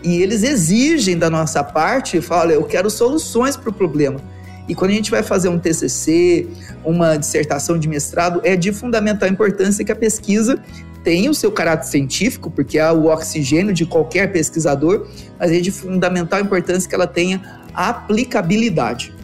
E 0.02 0.22
eles 0.22 0.42
exigem 0.42 1.18
da 1.18 1.28
nossa 1.28 1.62
parte, 1.64 2.20
falam, 2.20 2.52
eu 2.52 2.64
quero 2.64 2.88
soluções 2.88 3.56
para 3.56 3.70
o 3.70 3.72
problema. 3.72 4.20
E 4.68 4.74
quando 4.74 4.90
a 4.90 4.94
gente 4.94 5.10
vai 5.10 5.22
fazer 5.22 5.48
um 5.48 5.58
TCC, 5.58 6.46
uma 6.84 7.16
dissertação 7.16 7.78
de 7.78 7.88
mestrado, 7.88 8.40
é 8.44 8.54
de 8.54 8.70
fundamental 8.70 9.28
importância 9.28 9.84
que 9.84 9.90
a 9.90 9.96
pesquisa 9.96 10.62
tenha 11.02 11.30
o 11.30 11.34
seu 11.34 11.50
caráter 11.50 11.86
científico, 11.86 12.50
porque 12.50 12.78
é 12.78 12.92
o 12.92 13.06
oxigênio 13.06 13.72
de 13.72 13.86
qualquer 13.86 14.30
pesquisador, 14.30 15.08
mas 15.38 15.50
é 15.50 15.58
de 15.58 15.70
fundamental 15.70 16.38
importância 16.38 16.88
que 16.88 16.94
ela 16.94 17.06
tenha 17.06 17.40
aplicabilidade, 17.72 19.14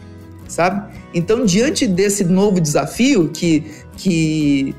sabe? 0.47 0.95
Então, 1.13 1.45
diante 1.45 1.85
desse 1.85 2.23
novo 2.23 2.59
desafio 2.59 3.29
que, 3.29 3.71
que 3.95 4.75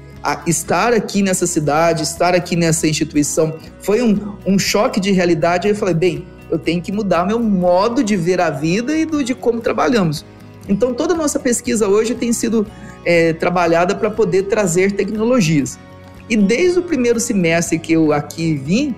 estar 0.47 0.93
aqui 0.93 1.23
nessa 1.23 1.47
cidade, 1.47 2.03
estar 2.03 2.35
aqui 2.35 2.57
nessa 2.57 2.87
instituição, 2.87 3.57
foi 3.81 4.03
um, 4.03 4.37
um 4.47 4.59
choque 4.59 5.01
de 5.01 5.13
realidade. 5.13 5.67
Aí 5.67 5.73
eu 5.73 5.77
falei, 5.77 5.95
bem, 5.95 6.27
eu 6.51 6.59
tenho 6.59 6.81
que 6.83 6.93
mudar 6.93 7.27
meu 7.27 7.39
modo 7.39 8.03
de 8.03 8.17
ver 8.17 8.41
a 8.41 8.51
vida 8.51 8.97
e 8.97 9.05
do, 9.05 9.23
de 9.23 9.35
como 9.35 9.61
trabalhamos. 9.61 10.25
Então, 10.69 10.93
toda 10.93 11.15
a 11.15 11.17
nossa 11.17 11.39
pesquisa 11.39 11.89
hoje 11.89 12.15
tem 12.15 12.33
sido 12.33 12.67
é, 13.05 13.33
trabalhada 13.33 13.95
para 13.95 14.11
poder 14.11 14.45
trazer 14.45 14.93
tecnologias. 14.93 15.79
E 16.29 16.37
desde 16.37 16.81
o 16.81 16.83
primeiro 16.83 17.21
semestre 17.21 17.79
que 17.79 17.93
eu 17.93 18.13
aqui 18.13 18.55
vim, 18.55 18.95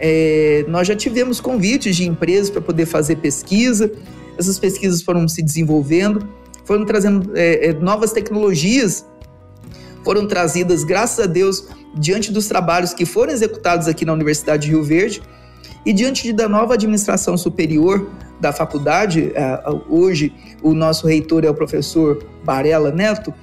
é, 0.00 0.64
nós 0.68 0.86
já 0.86 0.96
tivemos 0.96 1.40
convites 1.40 1.96
de 1.96 2.06
empresas 2.06 2.50
para 2.50 2.60
poder 2.60 2.86
fazer 2.86 3.16
pesquisa. 3.16 3.90
Essas 4.36 4.58
pesquisas 4.58 5.00
foram 5.00 5.28
se 5.28 5.42
desenvolvendo, 5.42 6.28
foram 6.64 6.84
trazendo 6.84 7.30
é, 7.36 7.68
é 7.68 7.72
novas 7.72 8.12
tecnologias, 8.12 9.06
foram 10.06 10.24
trazidas, 10.24 10.84
graças 10.84 11.18
a 11.18 11.26
Deus, 11.26 11.66
diante 11.92 12.30
dos 12.30 12.46
trabalhos 12.46 12.94
que 12.94 13.04
foram 13.04 13.32
executados 13.32 13.88
aqui 13.88 14.04
na 14.04 14.12
Universidade 14.12 14.66
de 14.66 14.70
Rio 14.70 14.84
Verde 14.84 15.20
e 15.84 15.92
diante 15.92 16.32
da 16.32 16.48
nova 16.48 16.74
administração 16.74 17.36
superior 17.36 18.08
da 18.40 18.52
faculdade, 18.52 19.32
é, 19.34 19.60
hoje 19.88 20.32
o 20.62 20.74
nosso 20.74 21.08
reitor 21.08 21.44
é 21.44 21.50
o 21.50 21.54
professor 21.54 22.24
Barella 22.44 22.92
Neto, 22.92 23.34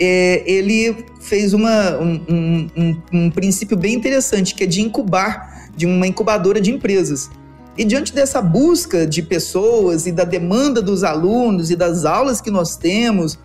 é, 0.00 0.42
ele 0.50 1.04
fez 1.20 1.52
uma, 1.52 1.98
um, 1.98 2.24
um, 2.26 2.96
um, 3.12 3.30
princípio 3.30 3.76
bem 3.76 3.94
interessante, 3.94 4.54
que 4.54 4.64
é 4.64 4.66
de 4.66 4.80
incubar, 4.80 5.68
de 5.76 5.84
uma 5.84 6.06
incubadora 6.06 6.62
de 6.62 6.70
empresas. 6.70 7.30
E 7.76 7.84
diante 7.84 8.14
dessa 8.14 8.40
busca 8.40 9.06
de 9.06 9.20
pessoas 9.22 10.06
e 10.06 10.12
da 10.12 10.24
demanda 10.24 10.80
dos 10.80 11.04
alunos 11.04 11.70
e 11.70 11.76
das 11.76 12.06
aulas 12.06 12.40
que 12.40 12.50
nós 12.50 12.74
temos, 12.74 13.38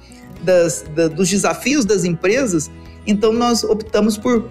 das, 0.43 0.83
da, 0.95 1.07
dos 1.07 1.29
desafios 1.29 1.85
das 1.85 2.03
empresas, 2.03 2.69
então 3.05 3.33
nós 3.33 3.63
optamos 3.63 4.17
por 4.17 4.37
uh, 4.37 4.49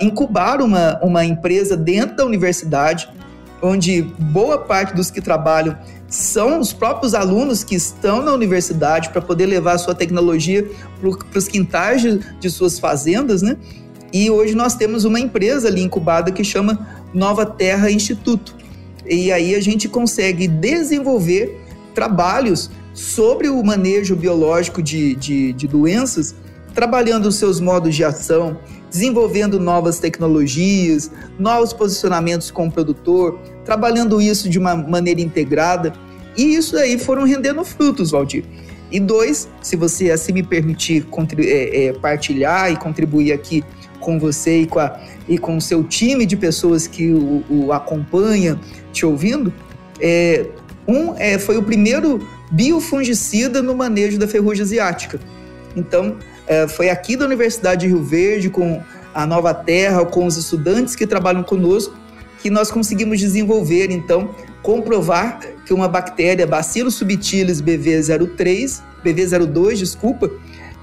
incubar 0.00 0.60
uma, 0.60 0.98
uma 1.02 1.24
empresa 1.24 1.76
dentro 1.76 2.16
da 2.16 2.24
universidade, 2.24 3.08
onde 3.62 4.02
boa 4.02 4.58
parte 4.58 4.94
dos 4.94 5.10
que 5.10 5.20
trabalham 5.20 5.76
são 6.08 6.60
os 6.60 6.72
próprios 6.72 7.14
alunos 7.14 7.64
que 7.64 7.74
estão 7.74 8.22
na 8.22 8.32
universidade 8.32 9.10
para 9.10 9.20
poder 9.20 9.46
levar 9.46 9.72
a 9.72 9.78
sua 9.78 9.94
tecnologia 9.94 10.68
para 11.00 11.38
os 11.38 11.48
quintais 11.48 12.02
de, 12.02 12.18
de, 12.38 12.50
suas 12.50 12.78
fazendas, 12.78 13.42
né? 13.42 13.56
E 14.12 14.30
hoje 14.30 14.54
nós 14.54 14.74
temos 14.74 15.04
uma 15.04 15.18
empresa 15.18 15.68
ali 15.68 15.82
incubada 15.82 16.30
que 16.30 16.44
chama 16.44 16.86
Nova 17.12 17.44
Terra 17.44 17.90
Instituto. 17.90 18.54
E 19.04 19.32
aí 19.32 19.54
a 19.54 19.60
gente 19.60 19.88
consegue 19.88 20.46
desenvolver 20.46 21.60
trabalhos 21.94 22.70
sobre 22.96 23.50
o 23.50 23.62
manejo 23.62 24.16
biológico 24.16 24.82
de, 24.82 25.14
de, 25.16 25.52
de 25.52 25.68
doenças, 25.68 26.34
trabalhando 26.74 27.26
os 27.26 27.36
seus 27.36 27.60
modos 27.60 27.94
de 27.94 28.02
ação, 28.02 28.58
desenvolvendo 28.90 29.60
novas 29.60 29.98
tecnologias, 29.98 31.10
novos 31.38 31.74
posicionamentos 31.74 32.50
com 32.50 32.68
o 32.68 32.72
produtor, 32.72 33.38
trabalhando 33.66 34.18
isso 34.18 34.48
de 34.48 34.58
uma 34.58 34.74
maneira 34.74 35.20
integrada. 35.20 35.92
E 36.38 36.54
isso 36.54 36.74
aí 36.78 36.98
foram 36.98 37.24
rendendo 37.24 37.62
frutos, 37.66 38.12
Valdir. 38.12 38.44
E 38.90 38.98
dois, 38.98 39.46
se 39.60 39.76
você 39.76 40.10
assim 40.10 40.32
me 40.32 40.42
permitir 40.42 41.06
é, 41.38 41.86
é, 41.88 41.92
partilhar 41.92 42.72
e 42.72 42.76
contribuir 42.76 43.30
aqui 43.30 43.62
com 44.00 44.18
você 44.18 44.62
e 44.62 44.66
com, 44.66 44.78
a, 44.78 44.98
e 45.28 45.36
com 45.36 45.58
o 45.58 45.60
seu 45.60 45.84
time 45.84 46.24
de 46.24 46.36
pessoas 46.36 46.86
que 46.86 47.12
o, 47.12 47.44
o 47.50 47.72
acompanha 47.72 48.58
te 48.90 49.04
ouvindo, 49.04 49.52
é, 50.00 50.46
um 50.88 51.14
é, 51.18 51.38
foi 51.38 51.58
o 51.58 51.62
primeiro 51.62 52.26
biofungicida 52.50 53.62
no 53.62 53.74
manejo 53.74 54.18
da 54.18 54.26
ferrugem 54.26 54.62
asiática. 54.62 55.20
Então, 55.74 56.16
é, 56.46 56.68
foi 56.68 56.88
aqui 56.88 57.16
da 57.16 57.24
Universidade 57.24 57.82
de 57.82 57.88
Rio 57.88 58.02
Verde, 58.02 58.48
com 58.48 58.82
a 59.14 59.26
Nova 59.26 59.52
Terra, 59.52 60.04
com 60.04 60.26
os 60.26 60.36
estudantes 60.36 60.94
que 60.94 61.06
trabalham 61.06 61.42
conosco, 61.42 61.94
que 62.40 62.50
nós 62.50 62.70
conseguimos 62.70 63.18
desenvolver, 63.18 63.90
então, 63.90 64.34
comprovar 64.62 65.40
que 65.64 65.72
uma 65.72 65.88
bactéria 65.88 66.46
Bacillus 66.46 66.94
subtilis 66.94 67.60
BV03, 67.60 68.80
BV02, 69.04 69.74
desculpa, 69.76 70.30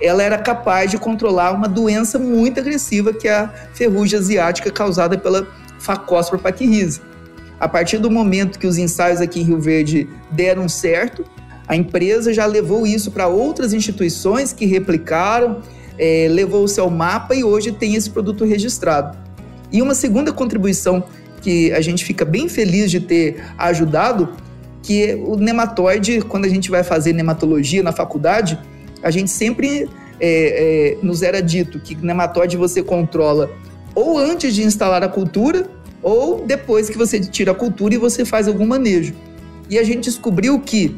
ela 0.02 0.22
era 0.24 0.38
capaz 0.38 0.92
de 0.92 0.98
controlar 0.98 1.52
uma 1.52 1.68
doença 1.68 2.20
muito 2.20 2.60
agressiva 2.60 3.14
que 3.14 3.28
é 3.28 3.34
a 3.34 3.54
ferrugem 3.74 4.20
asiática 4.20 4.72
causada 4.72 5.18
pela 5.18 5.48
Phacóspora 5.80 6.42
pachyrize. 6.42 7.02
A 7.60 7.68
partir 7.68 7.98
do 7.98 8.10
momento 8.10 8.60
que 8.60 8.68
os 8.68 8.78
ensaios 8.78 9.22
aqui 9.22 9.42
em 9.42 9.44
Rio 9.44 9.62
Verde 9.62 10.10
deram 10.32 10.68
certo, 10.68 11.24
a 11.68 11.76
empresa 11.76 12.34
já 12.34 12.46
levou 12.46 12.86
isso 12.86 13.12
para 13.12 13.28
outras 13.28 13.74
instituições 13.74 14.52
que 14.52 14.66
replicaram, 14.66 15.62
é, 15.98 16.28
levou 16.30 16.64
o 16.64 16.68
seu 16.68 16.90
mapa 16.90 17.36
e 17.36 17.44
hoje 17.44 17.72
tem 17.72 17.96
esse 17.96 18.10
produto 18.10 18.44
registrado. 18.44 19.18
E 19.72 19.82
uma 19.82 19.96
segunda 19.96 20.32
contribuição 20.32 21.04
que 21.42 21.72
a 21.74 21.82
gente 21.82 22.06
fica 22.06 22.24
bem 22.24 22.48
feliz 22.48 22.92
de 22.92 23.00
ter 23.00 23.44
ajudado, 23.58 24.30
que 24.82 25.04
é 25.04 25.16
o 25.16 25.36
nematóide, 25.36 26.22
quando 26.22 26.46
a 26.46 26.50
gente 26.50 26.70
vai 26.70 26.84
fazer 26.84 27.14
nematologia 27.14 27.82
na 27.82 27.92
faculdade, 27.92 28.60
a 29.02 29.10
gente 29.10 29.32
sempre 29.32 29.90
é, 30.20 30.96
é, 30.96 30.98
nos 31.02 31.22
era 31.22 31.42
dito 31.42 31.80
que 31.80 31.96
nematóide 31.96 32.56
você 32.56 32.82
controla 32.82 33.50
ou 33.96 34.18
antes 34.18 34.56
de 34.56 34.64
instalar 34.64 35.04
a 35.04 35.08
cultura 35.08 35.68
ou 36.02 36.46
depois 36.46 36.90
que 36.90 36.98
você 36.98 37.20
tira 37.20 37.52
a 37.52 37.56
cultura 37.56 37.94
e 37.94 37.98
você 37.98 38.26
faz 38.26 38.48
algum 38.48 38.66
manejo. 38.66 39.14
E 39.70 39.78
a 39.78 39.84
gente 39.84 40.04
descobriu 40.04 40.60
que 40.60 40.96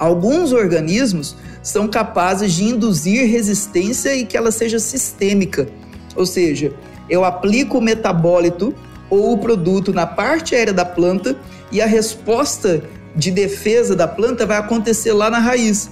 Alguns 0.00 0.50
organismos 0.50 1.36
são 1.62 1.86
capazes 1.86 2.54
de 2.54 2.64
induzir 2.64 3.30
resistência 3.30 4.16
e 4.16 4.24
que 4.24 4.34
ela 4.34 4.50
seja 4.50 4.78
sistêmica, 4.78 5.68
ou 6.16 6.24
seja, 6.24 6.72
eu 7.10 7.22
aplico 7.22 7.76
o 7.76 7.82
metabólito 7.82 8.74
ou 9.10 9.34
o 9.34 9.38
produto 9.38 9.92
na 9.92 10.06
parte 10.06 10.54
aérea 10.54 10.72
da 10.72 10.86
planta 10.86 11.36
e 11.70 11.82
a 11.82 11.86
resposta 11.86 12.82
de 13.14 13.30
defesa 13.30 13.94
da 13.94 14.08
planta 14.08 14.46
vai 14.46 14.56
acontecer 14.56 15.12
lá 15.12 15.28
na 15.28 15.38
raiz, 15.38 15.90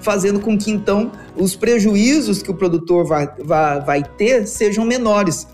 fazendo 0.00 0.40
com 0.40 0.58
que 0.58 0.72
então 0.72 1.12
os 1.36 1.54
prejuízos 1.54 2.42
que 2.42 2.50
o 2.50 2.54
produtor 2.54 3.06
vai, 3.06 3.28
vai, 3.44 3.80
vai 3.80 4.02
ter 4.02 4.48
sejam 4.48 4.84
menores. 4.84 5.46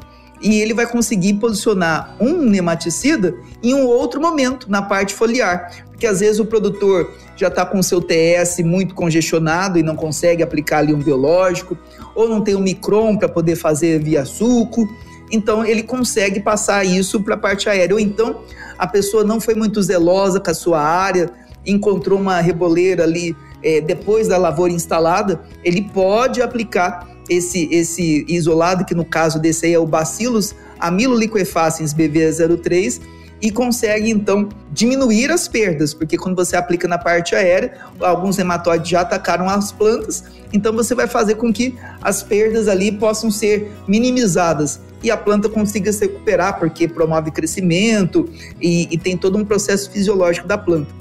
E 0.42 0.60
ele 0.60 0.74
vai 0.74 0.86
conseguir 0.86 1.34
posicionar 1.34 2.16
um 2.20 2.42
nematicida 2.42 3.34
em 3.62 3.74
um 3.74 3.86
outro 3.86 4.20
momento, 4.20 4.68
na 4.70 4.82
parte 4.82 5.14
foliar 5.14 5.70
que 6.02 6.06
às 6.08 6.18
vezes 6.18 6.40
o 6.40 6.44
produtor 6.44 7.12
já 7.36 7.46
está 7.46 7.64
com 7.64 7.80
seu 7.80 8.00
TS 8.00 8.58
muito 8.64 8.92
congestionado 8.92 9.78
e 9.78 9.84
não 9.84 9.94
consegue 9.94 10.42
aplicar 10.42 10.78
ali 10.78 10.92
um 10.92 10.98
biológico, 10.98 11.78
ou 12.12 12.28
não 12.28 12.40
tem 12.40 12.56
um 12.56 12.60
micron 12.60 13.16
para 13.16 13.28
poder 13.28 13.54
fazer 13.54 14.02
via 14.02 14.24
suco. 14.24 14.88
Então 15.30 15.64
ele 15.64 15.84
consegue 15.84 16.40
passar 16.40 16.84
isso 16.84 17.22
para 17.22 17.36
a 17.36 17.38
parte 17.38 17.68
aérea. 17.68 17.94
Ou 17.94 18.00
então 18.00 18.40
a 18.76 18.84
pessoa 18.84 19.22
não 19.22 19.40
foi 19.40 19.54
muito 19.54 19.80
zelosa 19.80 20.40
com 20.40 20.50
a 20.50 20.54
sua 20.54 20.80
área, 20.80 21.30
encontrou 21.64 22.18
uma 22.18 22.40
reboleira 22.40 23.04
ali 23.04 23.36
é, 23.62 23.80
depois 23.80 24.26
da 24.26 24.36
lavoura 24.36 24.72
instalada, 24.72 25.40
ele 25.62 25.82
pode 25.82 26.42
aplicar 26.42 27.08
esse, 27.28 27.68
esse 27.72 28.24
isolado, 28.28 28.84
que 28.84 28.94
no 28.94 29.04
caso 29.04 29.38
desse 29.38 29.66
aí 29.66 29.74
é 29.74 29.78
o 29.78 29.86
Bacillus 29.86 30.54
amiloliquefaciens 30.78 31.94
BV03, 31.94 33.00
e 33.42 33.50
consegue 33.50 34.08
então 34.08 34.48
diminuir 34.70 35.30
as 35.32 35.48
perdas, 35.48 35.92
porque 35.92 36.16
quando 36.16 36.36
você 36.36 36.56
aplica 36.56 36.86
na 36.86 36.96
parte 36.96 37.34
aérea, 37.34 37.72
alguns 38.00 38.36
nematóides 38.36 38.88
já 38.88 39.00
atacaram 39.00 39.48
as 39.48 39.72
plantas, 39.72 40.22
então 40.52 40.72
você 40.72 40.94
vai 40.94 41.08
fazer 41.08 41.34
com 41.34 41.52
que 41.52 41.74
as 42.00 42.22
perdas 42.22 42.68
ali 42.68 42.92
possam 42.92 43.32
ser 43.32 43.72
minimizadas 43.88 44.80
e 45.02 45.10
a 45.10 45.16
planta 45.16 45.48
consiga 45.48 45.92
se 45.92 46.06
recuperar, 46.06 46.60
porque 46.60 46.86
promove 46.86 47.32
crescimento 47.32 48.28
e, 48.60 48.86
e 48.88 48.96
tem 48.96 49.16
todo 49.16 49.36
um 49.36 49.44
processo 49.44 49.90
fisiológico 49.90 50.46
da 50.46 50.56
planta. 50.56 50.94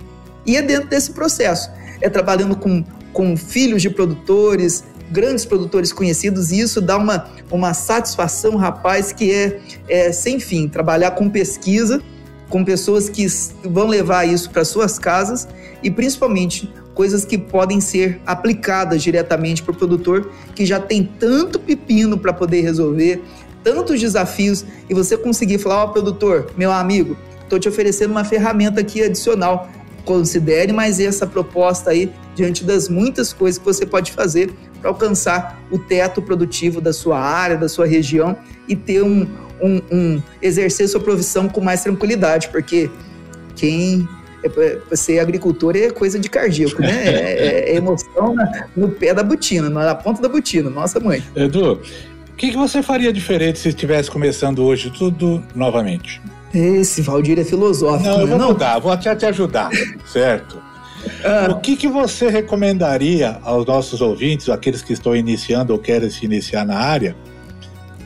E 0.43 0.57
é 0.57 0.63
dentro 0.63 0.89
desse 0.89 1.11
processo, 1.11 1.69
é 2.01 2.09
trabalhando 2.09 2.55
com, 2.55 2.83
com 3.13 3.37
filhos 3.37 3.83
de 3.83 3.91
produtores, 3.91 4.83
grandes 5.11 5.45
produtores 5.45 5.91
conhecidos, 5.91 6.51
e 6.51 6.59
isso 6.59 6.81
dá 6.81 6.97
uma, 6.97 7.27
uma 7.51 7.73
satisfação, 7.73 8.55
rapaz, 8.55 9.11
que 9.11 9.31
é, 9.31 9.59
é 9.87 10.11
sem 10.11 10.39
fim. 10.39 10.67
Trabalhar 10.67 11.11
com 11.11 11.29
pesquisa 11.29 12.01
com 12.51 12.65
pessoas 12.65 13.09
que 13.09 13.25
vão 13.63 13.87
levar 13.87 14.25
isso 14.25 14.51
para 14.51 14.65
suas 14.65 14.99
casas 14.99 15.47
e 15.81 15.89
principalmente 15.89 16.71
coisas 16.93 17.23
que 17.23 17.37
podem 17.37 17.79
ser 17.79 18.21
aplicadas 18.25 19.01
diretamente 19.01 19.63
para 19.63 19.71
o 19.71 19.75
produtor 19.75 20.29
que 20.53 20.65
já 20.65 20.79
tem 20.79 21.09
tanto 21.17 21.57
pepino 21.57 22.17
para 22.17 22.33
poder 22.33 22.61
resolver, 22.61 23.23
tantos 23.63 23.99
desafios 23.99 24.65
e 24.89 24.93
você 24.93 25.17
conseguir 25.17 25.57
falar, 25.57 25.85
ó, 25.85 25.85
oh, 25.85 25.89
produtor, 25.89 26.51
meu 26.57 26.71
amigo, 26.71 27.17
estou 27.41 27.57
te 27.57 27.69
oferecendo 27.69 28.11
uma 28.11 28.25
ferramenta 28.25 28.81
aqui 28.81 29.01
adicional. 29.01 29.69
Considere 30.03 30.73
mais 30.73 30.99
essa 30.99 31.25
proposta 31.25 31.91
aí 31.91 32.11
diante 32.35 32.65
das 32.65 32.89
muitas 32.89 33.31
coisas 33.31 33.57
que 33.57 33.65
você 33.65 33.85
pode 33.85 34.11
fazer 34.11 34.51
para 34.81 34.89
alcançar 34.89 35.61
o 35.71 35.77
teto 35.77 36.21
produtivo 36.21 36.81
da 36.81 36.91
sua 36.91 37.19
área, 37.19 37.55
da 37.55 37.69
sua 37.69 37.85
região 37.85 38.35
e 38.67 38.75
ter 38.75 39.03
um, 39.03 39.27
um, 39.61 39.81
um 39.91 40.23
exercer 40.41 40.89
sua 40.89 40.99
profissão 40.99 41.47
com 41.47 41.61
mais 41.61 41.83
tranquilidade, 41.83 42.49
porque 42.49 42.89
quem 43.55 44.07
é, 44.43 44.95
ser 44.95 45.19
agricultor 45.19 45.77
é 45.77 45.89
coisa 45.91 46.19
de 46.19 46.29
cardíaco, 46.29 46.81
né? 46.81 46.91
É, 47.07 47.71
é 47.71 47.75
emoção 47.75 48.33
na, 48.33 48.67
no 48.75 48.89
pé 48.89 49.13
da 49.13 49.23
botina, 49.23 49.69
na 49.69 49.95
ponta 49.95 50.21
da 50.21 50.27
botina, 50.27 50.69
nossa 50.69 50.99
mãe. 50.99 51.23
Edu, 51.35 51.79
que, 52.41 52.49
que 52.49 52.57
você 52.57 52.81
faria 52.81 53.13
diferente 53.13 53.59
se 53.59 53.69
estivesse 53.69 54.09
começando 54.09 54.63
hoje 54.63 54.89
tudo 54.89 55.43
novamente? 55.53 56.19
Esse 56.51 57.03
Valdir 57.03 57.37
é 57.37 57.43
filosófico. 57.43 58.09
Não, 58.09 58.21
eu 58.21 58.25
né? 58.25 58.35
vou 58.35 58.47
mudar, 58.47 58.79
vou 58.79 58.91
até 58.91 59.15
te 59.15 59.27
ajudar, 59.27 59.69
certo? 60.11 60.59
Ah. 61.23 61.51
O 61.51 61.59
que, 61.59 61.75
que 61.75 61.87
você 61.87 62.29
recomendaria 62.29 63.39
aos 63.43 63.65
nossos 63.65 64.01
ouvintes, 64.01 64.49
aqueles 64.49 64.81
que 64.81 64.93
estão 64.93 65.15
iniciando 65.15 65.73
ou 65.73 65.79
querem 65.79 66.09
se 66.09 66.25
iniciar 66.25 66.65
na 66.65 66.77
área, 66.77 67.15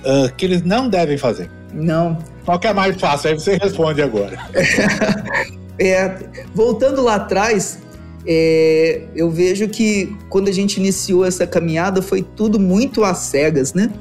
uh, 0.03 0.33
que 0.35 0.45
eles 0.45 0.61
não 0.63 0.87
devem 0.87 1.17
fazer? 1.17 1.49
Não. 1.73 2.17
Qual 2.45 2.59
que 2.59 2.67
é 2.67 2.73
mais 2.73 2.99
fácil? 2.99 3.31
Aí 3.31 3.35
você 3.35 3.57
responde 3.57 4.01
agora. 4.01 4.37
é, 5.79 6.15
voltando 6.53 7.01
lá 7.01 7.15
atrás, 7.15 7.79
é, 8.25 9.03
eu 9.15 9.29
vejo 9.29 9.67
que 9.67 10.15
quando 10.29 10.47
a 10.47 10.51
gente 10.51 10.77
iniciou 10.77 11.25
essa 11.25 11.45
caminhada 11.45 12.01
foi 12.01 12.21
tudo 12.21 12.59
muito 12.59 13.03
às 13.03 13.19
cegas, 13.19 13.73
né? 13.73 13.91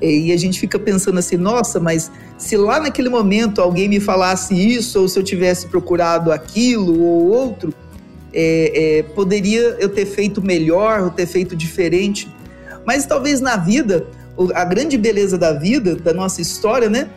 E 0.00 0.30
a 0.30 0.36
gente 0.36 0.60
fica 0.60 0.78
pensando 0.78 1.18
assim, 1.18 1.38
nossa, 1.38 1.80
mas 1.80 2.10
se 2.36 2.54
lá 2.56 2.78
naquele 2.78 3.08
momento 3.08 3.62
alguém 3.62 3.88
me 3.88 3.98
falasse 3.98 4.54
isso, 4.54 5.00
ou 5.00 5.08
se 5.08 5.18
eu 5.18 5.22
tivesse 5.22 5.66
procurado 5.68 6.30
aquilo 6.30 7.02
ou 7.02 7.28
outro, 7.28 7.72
é, 8.38 8.98
é, 8.98 9.02
poderia 9.02 9.76
eu 9.80 9.88
ter 9.88 10.04
feito 10.04 10.42
melhor, 10.44 11.04
ou 11.04 11.10
ter 11.10 11.26
feito 11.26 11.56
diferente. 11.56 12.28
Mas 12.84 13.06
talvez 13.06 13.40
na 13.40 13.56
vida, 13.56 14.06
a 14.54 14.64
grande 14.64 14.98
beleza 14.98 15.38
da 15.38 15.54
vida, 15.54 15.96
da 15.96 16.12
nossa 16.12 16.42
história, 16.42 16.90
né? 16.90 17.08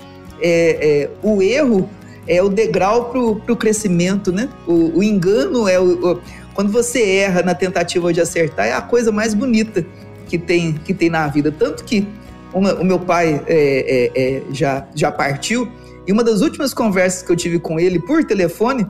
É, 0.41 1.01
é 1.01 1.09
o 1.21 1.41
erro 1.41 1.89
é 2.29 2.43
o 2.43 2.47
degrau 2.47 3.09
para 3.09 3.53
o 3.53 3.55
crescimento, 3.57 4.31
né? 4.31 4.47
O, 4.67 4.99
o 4.99 5.03
engano 5.03 5.67
é 5.67 5.79
o, 5.79 6.11
o, 6.11 6.21
quando 6.53 6.71
você 6.71 7.01
erra 7.01 7.41
na 7.41 7.55
tentativa 7.55 8.13
de 8.13 8.21
acertar 8.21 8.67
é 8.67 8.73
a 8.73 8.81
coisa 8.81 9.11
mais 9.11 9.33
bonita 9.33 9.83
que 10.27 10.37
tem 10.37 10.73
que 10.73 10.93
tem 10.93 11.09
na 11.09 11.27
vida. 11.27 11.51
Tanto 11.51 11.83
que 11.83 12.07
uma, 12.53 12.75
o 12.75 12.85
meu 12.85 12.99
pai 12.99 13.43
é, 13.47 14.11
é, 14.15 14.21
é, 14.21 14.41
já 14.51 14.87
já 14.93 15.11
partiu 15.11 15.67
e 16.07 16.11
uma 16.13 16.23
das 16.23 16.41
últimas 16.41 16.73
conversas 16.73 17.23
que 17.23 17.31
eu 17.31 17.35
tive 17.35 17.59
com 17.59 17.79
ele 17.79 17.99
por 17.99 18.23
telefone 18.23 18.85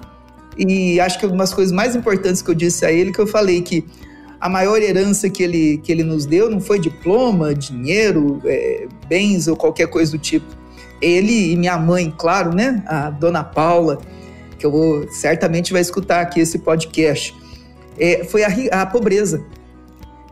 e 0.67 0.99
acho 0.99 1.17
que 1.17 1.25
uma 1.25 1.37
das 1.37 1.53
coisas 1.53 1.71
mais 1.71 1.95
importantes 1.95 2.41
que 2.41 2.51
eu 2.51 2.55
disse 2.55 2.85
a 2.85 2.91
ele 2.91 3.13
que 3.13 3.19
eu 3.19 3.27
falei 3.27 3.61
que 3.61 3.85
a 4.39 4.47
maior 4.47 4.81
herança 4.81 5.29
que 5.29 5.43
ele, 5.43 5.77
que 5.79 5.91
ele 5.91 6.03
nos 6.03 6.25
deu 6.25 6.49
não 6.49 6.61
foi 6.61 6.79
diploma, 6.79 7.53
dinheiro, 7.53 8.41
é, 8.45 8.87
bens 9.07 9.47
ou 9.47 9.55
qualquer 9.55 9.87
coisa 9.87 10.11
do 10.11 10.17
tipo. 10.17 10.45
Ele 11.01 11.51
e 11.51 11.55
minha 11.55 11.77
mãe, 11.77 12.13
claro, 12.17 12.53
né? 12.53 12.83
A 12.87 13.09
dona 13.09 13.43
Paula, 13.43 13.99
que 14.57 14.65
eu 14.65 14.71
vou, 14.71 15.09
certamente 15.11 15.73
vai 15.73 15.81
escutar 15.81 16.21
aqui 16.21 16.39
esse 16.39 16.59
podcast, 16.59 17.35
é, 17.97 18.23
foi 18.23 18.43
a, 18.43 18.81
a 18.81 18.85
pobreza. 18.85 19.43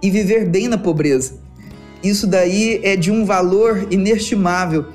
E 0.01 0.09
viver 0.09 0.45
bem 0.47 0.67
na 0.67 0.77
pobreza. 0.77 1.35
Isso 2.03 2.27
daí 2.27 2.79
é 2.83 2.95
de 2.95 3.11
um 3.11 3.25
valor 3.25 3.87
inestimável. 3.89 4.85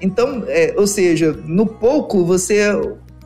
Então, 0.00 0.44
é, 0.46 0.74
ou 0.76 0.86
seja, 0.86 1.32
no 1.44 1.66
pouco 1.66 2.24
você 2.24 2.60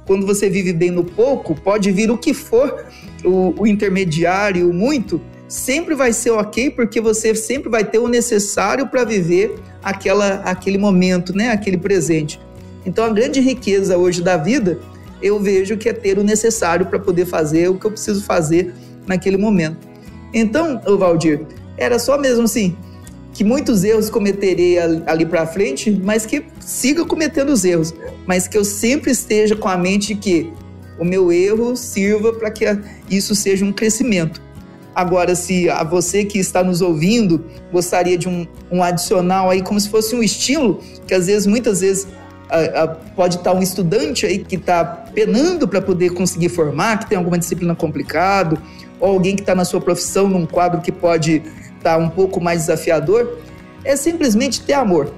quando 0.07 0.27
você 0.27 0.51
vive 0.51 0.73
bem 0.73 0.91
no 0.91 1.05
pouco, 1.05 1.55
pode 1.55 1.91
vir 1.91 2.11
o 2.11 2.19
que 2.19 2.35
for, 2.35 2.87
o, 3.25 3.55
o 3.59 3.67
intermediário, 3.67 4.69
o 4.69 4.75
muito, 4.75 5.21
sempre 5.49 5.95
vai 5.95 6.13
ser 6.13 6.31
ok, 6.31 6.71
porque 6.71 7.01
você 7.01 7.35
sempre 7.35 7.71
vai 7.71 7.85
ter 7.85 7.99
o 7.99 8.09
necessário 8.09 8.87
para 8.89 9.05
viver 9.05 9.55
aquela, 9.83 10.37
aquele 10.45 10.79
momento, 10.79 11.35
né? 11.35 11.51
aquele 11.51 11.77
presente. 11.77 12.41
Então, 12.85 13.05
a 13.05 13.11
grande 13.11 13.41
riqueza 13.41 13.97
hoje 13.97 14.23
da 14.23 14.37
vida, 14.37 14.79
eu 15.23 15.41
vejo 15.41 15.77
que 15.77 15.89
é 15.89 15.93
ter 15.93 16.19
o 16.19 16.23
necessário 16.23 16.87
para 16.87 16.99
poder 16.99 17.25
fazer 17.25 17.69
o 17.69 17.79
que 17.79 17.87
eu 17.87 17.91
preciso 17.91 18.23
fazer 18.25 18.75
naquele 19.07 19.39
momento. 19.39 19.89
Então, 20.33 20.81
Valdir, 20.99 21.41
era 21.79 21.99
só 21.99 22.19
mesmo 22.19 22.45
assim, 22.45 22.77
que 23.35 23.43
muitos 23.43 23.83
erros 23.83 24.09
cometerei 24.09 24.79
ali 24.79 25.27
para 25.27 25.45
frente, 25.45 25.91
mas 25.91 26.25
que 26.25 26.45
siga 26.61 27.05
cometendo 27.05 27.51
os 27.51 27.65
erros, 27.65 27.93
mas 28.27 28.47
que 28.47 28.57
eu 28.57 28.65
sempre 28.65 29.11
esteja 29.11 29.57
com 29.57 29.69
a 29.69 29.77
mente 29.77 30.15
que 30.15 30.53
o 30.99 31.05
meu 31.05 31.33
erro 31.33 31.77
sirva 31.77 32.33
para 32.33 32.49
que 32.51 32.65
isso 33.11 33.35
seja 33.35 33.65
um 33.65 33.73
crescimento. 33.73 34.41
Agora, 34.95 35.35
se 35.35 35.69
a 35.69 35.83
você 35.83 36.25
que 36.25 36.39
está 36.39 36.63
nos 36.63 36.81
ouvindo 36.81 37.45
gostaria 37.73 38.17
de 38.17 38.29
um, 38.29 38.47
um 38.71 38.81
adicional 38.81 39.51
aí, 39.51 39.61
como 39.61 39.81
se 39.81 39.89
fosse 39.89 40.15
um 40.15 40.23
estilo, 40.23 40.81
que 41.05 41.13
às 41.13 41.27
vezes, 41.27 41.49
muitas 41.49 41.81
vezes, 41.81 42.07
a, 42.49 42.83
a, 42.83 42.89
pode 42.89 43.39
estar 43.39 43.53
um 43.53 43.61
estudante 43.61 44.25
aí 44.25 44.39
que 44.39 44.55
está 44.55 44.85
penando 44.85 45.67
para 45.67 45.83
poder 45.83 46.11
conseguir 46.11 46.49
formar, 46.49 47.01
que 47.01 47.09
tem 47.09 47.19
alguma 47.19 47.37
disciplina 47.37 47.75
complicada, 47.75 48.57
ou 49.01 49.11
alguém 49.11 49.35
que 49.35 49.43
está 49.43 49.57
na 49.57 49.65
sua 49.65 49.81
profissão 49.81 50.29
num 50.29 50.47
quadro 50.47 50.81
que 50.81 50.93
pode 50.93 51.43
estar 51.85 51.99
tá 51.99 51.99
um 51.99 52.09
pouco 52.09 52.41
mais 52.41 52.61
desafiador, 52.61 53.39
é 53.85 53.95
simplesmente 53.95 54.63
ter 54.63 54.73
amor. 54.73 55.13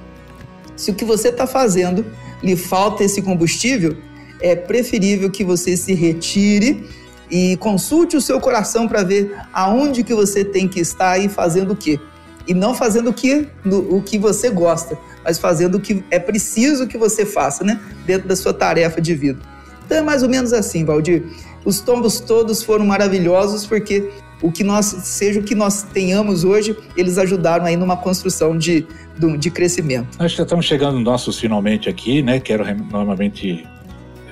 Se 0.75 0.91
o 0.91 0.93
que 0.93 1.05
você 1.05 1.29
está 1.29 1.47
fazendo 1.47 2.05
lhe 2.43 2.57
falta 2.57 3.03
esse 3.03 3.21
combustível, 3.21 3.95
é 4.41 4.55
preferível 4.55 5.31
que 5.31 5.43
você 5.43 5.75
se 5.77 5.93
retire 5.93 6.85
e 7.31 7.57
consulte 7.57 8.15
o 8.15 8.21
seu 8.21 8.39
coração 8.39 8.87
para 8.87 9.01
ver 9.03 9.35
aonde 9.53 10.03
que 10.03 10.13
você 10.13 10.43
tem 10.45 10.67
que 10.67 10.79
estar 10.79 11.17
e 11.17 11.29
fazendo 11.29 11.71
o 11.71 11.75
quê. 11.75 11.99
E 12.45 12.53
não 12.53 12.73
fazendo 12.73 13.09
o 13.09 13.13
que, 13.13 13.47
o 13.65 14.01
que 14.01 14.17
você 14.17 14.49
gosta, 14.49 14.97
mas 15.23 15.37
fazendo 15.37 15.75
o 15.75 15.81
que 15.81 16.03
é 16.09 16.19
preciso 16.19 16.87
que 16.87 16.97
você 16.97 17.25
faça, 17.25 17.63
né? 17.63 17.79
Dentro 18.05 18.27
da 18.27 18.35
sua 18.35 18.53
tarefa 18.53 19.01
de 19.01 19.13
vida. 19.15 19.39
Então 19.85 19.97
é 19.97 20.01
mais 20.01 20.23
ou 20.23 20.29
menos 20.29 20.53
assim, 20.53 20.85
Valdir. 20.85 21.23
Os 21.65 21.81
tombos 21.81 22.21
todos 22.21 22.63
foram 22.63 22.85
maravilhosos 22.85 23.65
porque 23.65 24.09
o 24.41 24.51
que 24.51 24.63
nós 24.63 24.85
seja 24.85 25.39
o 25.39 25.43
que 25.43 25.55
nós 25.55 25.83
tenhamos 25.83 26.43
hoje, 26.43 26.77
eles 26.95 27.17
ajudaram 27.17 27.65
aí 27.65 27.75
numa 27.75 27.97
construção 27.97 28.57
de, 28.57 28.85
de, 29.17 29.37
de 29.37 29.49
crescimento. 29.49 30.17
Nós 30.19 30.31
já 30.31 30.43
estamos 30.43 30.65
chegando 30.65 30.95
nos 30.95 31.03
nossos 31.03 31.39
finalmente 31.39 31.89
aqui, 31.89 32.21
né? 32.21 32.39
Quero 32.39 32.63
novamente 32.91 33.65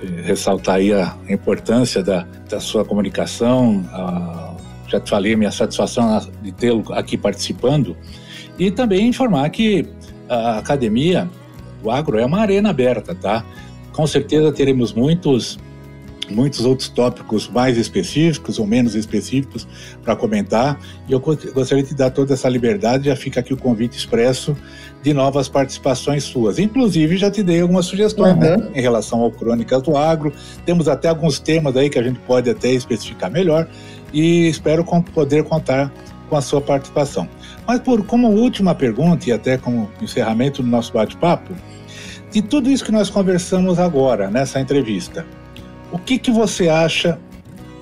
eh, 0.03 0.21
ressaltar 0.23 0.75
aí 0.75 0.93
a 0.93 1.15
importância 1.29 2.03
da, 2.03 2.25
da 2.49 2.59
sua 2.59 2.85
comunicação. 2.85 3.83
A, 3.91 4.55
já 4.87 4.99
te 4.99 5.09
falei 5.09 5.35
minha 5.35 5.51
satisfação 5.51 6.21
de 6.41 6.51
tê-lo 6.51 6.83
aqui 6.93 7.17
participando 7.17 7.97
e 8.57 8.69
também 8.69 9.07
informar 9.07 9.49
que 9.49 9.85
a 10.29 10.59
academia 10.59 11.29
do 11.81 11.89
agro 11.89 12.19
é 12.19 12.25
uma 12.25 12.39
arena 12.39 12.69
aberta, 12.69 13.15
tá? 13.15 13.43
Com 13.91 14.05
certeza 14.05 14.51
teremos 14.51 14.93
muitos 14.93 15.57
muitos 16.30 16.65
outros 16.65 16.89
tópicos 16.89 17.47
mais 17.47 17.78
específicos 17.78 18.59
ou 18.59 18.65
menos 18.65 18.95
específicos 18.95 19.67
para 20.03 20.15
comentar. 20.15 20.80
E 21.07 21.13
eu 21.13 21.19
gostaria 21.19 21.84
de 21.84 21.93
dar 21.93 22.09
toda 22.09 22.34
essa 22.34 22.49
liberdade. 22.49 23.05
Já 23.05 23.15
fica 23.15 23.39
aqui 23.39 23.53
o 23.53 23.57
convite 23.57 23.97
expresso 23.97 24.55
de 25.01 25.13
novas 25.13 25.47
participações 25.47 26.23
suas. 26.23 26.57
Inclusive, 26.57 27.17
já 27.17 27.30
te 27.30 27.43
dei 27.43 27.61
algumas 27.61 27.86
sugestões 27.86 28.34
uhum. 28.34 28.39
né, 28.39 28.71
em 28.73 28.82
relação 28.82 29.21
ao 29.21 29.32
Crônicas 29.32 29.82
do 29.84 29.95
Agro. 29.95 30.34
Temos 30.65 30.88
até 30.88 31.09
alguns 31.09 31.39
temas 31.39 31.76
aí 31.78 31.89
que 31.89 31.99
a 31.99 32.03
gente 32.03 32.19
pode 32.19 32.49
até 32.49 32.71
especificar 32.71 33.30
melhor 33.30 33.67
e 34.13 34.47
espero 34.47 34.84
poder 35.13 35.43
contar 35.43 35.91
com 36.30 36.36
a 36.36 36.41
sua 36.41 36.61
participação. 36.61 37.30
Mas 37.67 37.80
por 37.80 38.03
como 38.05 38.30
última 38.30 38.73
pergunta 38.73 39.30
e 39.30 39.32
até 39.32 39.57
como 39.57 39.89
encerramento 40.01 40.61
do 40.61 40.67
nosso 40.67 40.93
bate-papo, 40.93 41.53
de 42.32 42.41
tudo 42.41 42.69
isso 42.69 42.84
que 42.84 42.91
nós 42.91 43.09
conversamos 43.09 43.80
agora 43.80 44.30
nessa 44.30 44.59
entrevista, 44.59 45.26
o 45.95 45.97
que, 45.97 46.19
que 46.19 46.29
você 46.29 46.67
acha, 46.67 47.17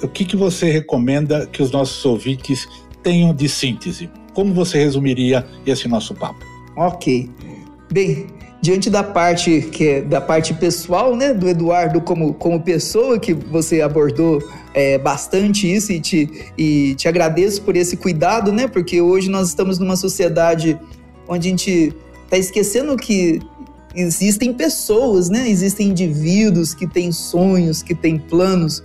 o 0.04 0.08
que, 0.08 0.24
que 0.24 0.36
você 0.36 0.70
recomenda 0.70 1.48
que 1.48 1.64
os 1.64 1.72
nossos 1.72 2.06
ouvintes 2.06 2.68
tenham 3.02 3.34
de 3.34 3.50
síntese? 3.50 4.08
Como 4.36 4.54
você 4.54 4.78
resumiria 4.78 5.44
esse 5.66 5.88
nosso 5.88 6.14
papo? 6.14 6.38
Ok. 6.78 7.28
Bem, 7.92 8.28
diante 8.62 8.88
da 8.92 9.04
parte 9.04 9.62
que 9.62 9.88
é 9.88 10.02
da 10.02 10.22
parte 10.22 10.54
pessoal, 10.54 11.16
né, 11.16 11.34
do 11.34 11.50
Eduardo 11.50 12.02
como, 12.02 12.36
como 12.36 12.62
pessoa 12.62 13.18
que 13.18 13.34
você 13.34 13.82
abordou 13.82 14.40
é, 14.76 15.00
bastante 15.00 15.72
isso 15.72 15.92
e 15.92 16.00
te, 16.00 16.52
e 16.56 16.94
te 16.94 17.08
agradeço 17.08 17.64
por 17.64 17.76
esse 17.76 17.98
cuidado, 17.98 18.52
né, 18.52 18.68
porque 18.68 19.02
hoje 19.02 19.28
nós 19.28 19.48
estamos 19.50 19.80
numa 19.80 19.96
sociedade 19.96 20.80
onde 21.28 21.48
a 21.48 21.50
gente 21.50 21.92
está 22.26 22.38
esquecendo 22.38 22.96
que 22.96 23.40
existem 23.96 24.54
pessoas, 24.54 25.30
né? 25.30 25.50
Existem 25.50 25.90
indivíduos 25.90 26.74
que 26.74 26.88
têm 26.88 27.12
sonhos, 27.12 27.84
que 27.84 27.94
têm 27.94 28.18
planos. 28.18 28.84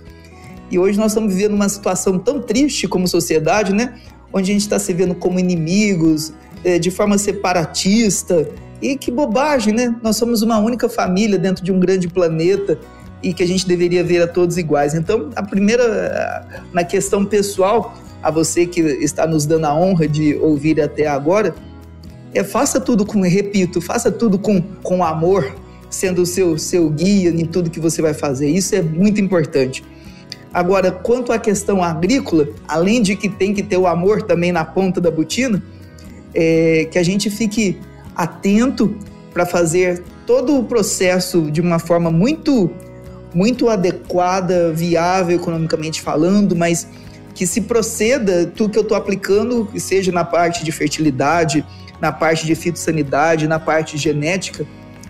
E 0.71 0.77
hoje 0.77 0.97
nós 0.97 1.11
estamos 1.11 1.33
vivendo 1.33 1.53
uma 1.53 1.69
situação 1.69 2.19
tão 2.19 2.41
triste 2.41 2.87
como 2.87 3.07
sociedade, 3.07 3.73
né? 3.73 3.95
Onde 4.31 4.51
a 4.51 4.53
gente 4.53 4.61
está 4.61 4.77
se 4.77 4.93
vendo 4.93 5.15
como 5.15 5.39
inimigos, 5.39 6.31
eh, 6.63 6.77
de 6.77 6.91
forma 6.91 7.17
separatista. 7.17 8.47
E 8.81 8.95
que 8.95 9.09
bobagem, 9.09 9.73
né? 9.73 9.95
Nós 10.03 10.17
somos 10.17 10.41
uma 10.41 10.59
única 10.59 10.87
família 10.87 11.37
dentro 11.37 11.63
de 11.63 11.71
um 11.71 11.79
grande 11.79 12.07
planeta 12.07 12.79
e 13.21 13.33
que 13.33 13.43
a 13.43 13.47
gente 13.47 13.67
deveria 13.67 14.03
ver 14.03 14.21
a 14.21 14.27
todos 14.27 14.57
iguais. 14.57 14.93
Então, 14.93 15.29
a 15.35 15.43
primeira, 15.43 16.63
na 16.71 16.83
questão 16.83 17.25
pessoal, 17.25 17.97
a 18.21 18.31
você 18.31 18.65
que 18.65 18.79
está 18.81 19.25
nos 19.25 19.45
dando 19.45 19.65
a 19.65 19.75
honra 19.75 20.07
de 20.07 20.35
ouvir 20.35 20.79
até 20.81 21.07
agora, 21.07 21.53
é, 22.33 22.43
faça 22.43 22.79
tudo 22.79 23.05
com, 23.05 23.21
repito, 23.21 23.81
faça 23.81 24.11
tudo 24.11 24.37
com, 24.37 24.61
com 24.83 25.03
amor, 25.03 25.55
sendo 25.89 26.21
o 26.21 26.25
seu, 26.25 26.57
seu 26.57 26.89
guia 26.89 27.29
em 27.29 27.45
tudo 27.45 27.69
que 27.69 27.79
você 27.79 28.01
vai 28.01 28.13
fazer. 28.13 28.49
Isso 28.49 28.75
é 28.75 28.81
muito 28.81 29.19
importante. 29.19 29.83
Agora, 30.53 30.91
quanto 30.91 31.31
à 31.31 31.39
questão 31.39 31.83
agrícola, 31.83 32.47
além 32.67 33.01
de 33.01 33.15
que 33.15 33.29
tem 33.29 33.53
que 33.53 33.61
ter 33.61 33.77
o 33.77 33.87
amor 33.87 34.23
também 34.23 34.51
na 34.51 34.65
ponta 34.65 34.99
da 34.99 35.11
botina, 35.11 35.61
é, 36.33 36.87
que 36.91 36.97
a 36.97 37.03
gente 37.03 37.29
fique 37.29 37.77
atento 38.15 38.95
para 39.33 39.45
fazer 39.45 40.03
todo 40.25 40.57
o 40.57 40.63
processo 40.63 41.49
de 41.51 41.61
uma 41.61 41.79
forma 41.79 42.11
muito 42.11 42.69
muito 43.33 43.69
adequada, 43.69 44.73
viável 44.73 45.35
economicamente 45.35 46.01
falando, 46.01 46.55
mas 46.55 46.87
que 47.35 47.45
se 47.45 47.61
proceda 47.61 48.47
tudo 48.47 48.71
que 48.71 48.77
eu 48.77 48.83
estou 48.83 48.97
aplicando, 48.97 49.69
seja 49.77 50.11
na 50.11 50.25
parte 50.25 50.63
de 50.63 50.71
fertilidade, 50.71 51.63
na 52.01 52.11
parte 52.11 52.45
de 52.45 52.55
fitossanidade, 52.55 53.47
na 53.47 53.59
parte 53.59 53.97
genética, 53.97 54.65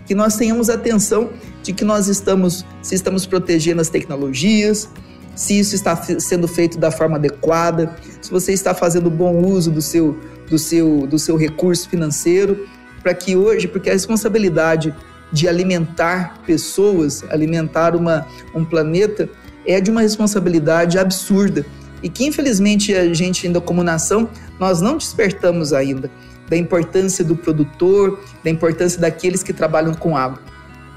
que 0.06 0.14
nós 0.14 0.36
tenhamos 0.36 0.68
atenção 0.68 1.30
de 1.62 1.72
que 1.72 1.84
nós 1.84 2.08
estamos, 2.08 2.64
se 2.82 2.94
estamos 2.94 3.26
protegendo 3.26 3.80
as 3.80 3.88
tecnologias, 3.88 4.88
se 5.36 5.58
isso 5.58 5.74
está 5.74 5.96
sendo 5.96 6.48
feito 6.48 6.78
da 6.78 6.90
forma 6.90 7.16
adequada, 7.16 7.94
se 8.20 8.30
você 8.30 8.52
está 8.52 8.74
fazendo 8.74 9.08
bom 9.08 9.44
uso 9.44 9.70
do 9.70 9.80
seu, 9.80 10.18
do 10.48 10.58
seu, 10.58 11.06
do 11.06 11.18
seu 11.18 11.36
recurso 11.36 11.88
financeiro, 11.88 12.66
para 13.02 13.14
que 13.14 13.36
hoje, 13.36 13.68
porque 13.68 13.88
a 13.88 13.92
responsabilidade 13.92 14.94
de 15.32 15.48
alimentar 15.48 16.42
pessoas, 16.44 17.24
alimentar 17.30 17.94
uma, 17.94 18.26
um 18.54 18.64
planeta, 18.64 19.28
é 19.64 19.80
de 19.80 19.90
uma 19.90 20.00
responsabilidade 20.00 20.98
absurda. 20.98 21.64
E 22.02 22.08
que 22.08 22.24
infelizmente 22.24 22.94
a 22.94 23.12
gente 23.14 23.46
ainda 23.46 23.60
como 23.60 23.84
nação 23.84 24.28
nós 24.58 24.80
não 24.80 24.96
despertamos 24.96 25.72
ainda 25.72 26.10
da 26.50 26.56
importância 26.56 27.24
do 27.24 27.36
produtor, 27.36 28.18
da 28.42 28.50
importância 28.50 29.00
daqueles 29.00 29.40
que 29.40 29.52
trabalham 29.52 29.94
com 29.94 30.16
água. 30.16 30.40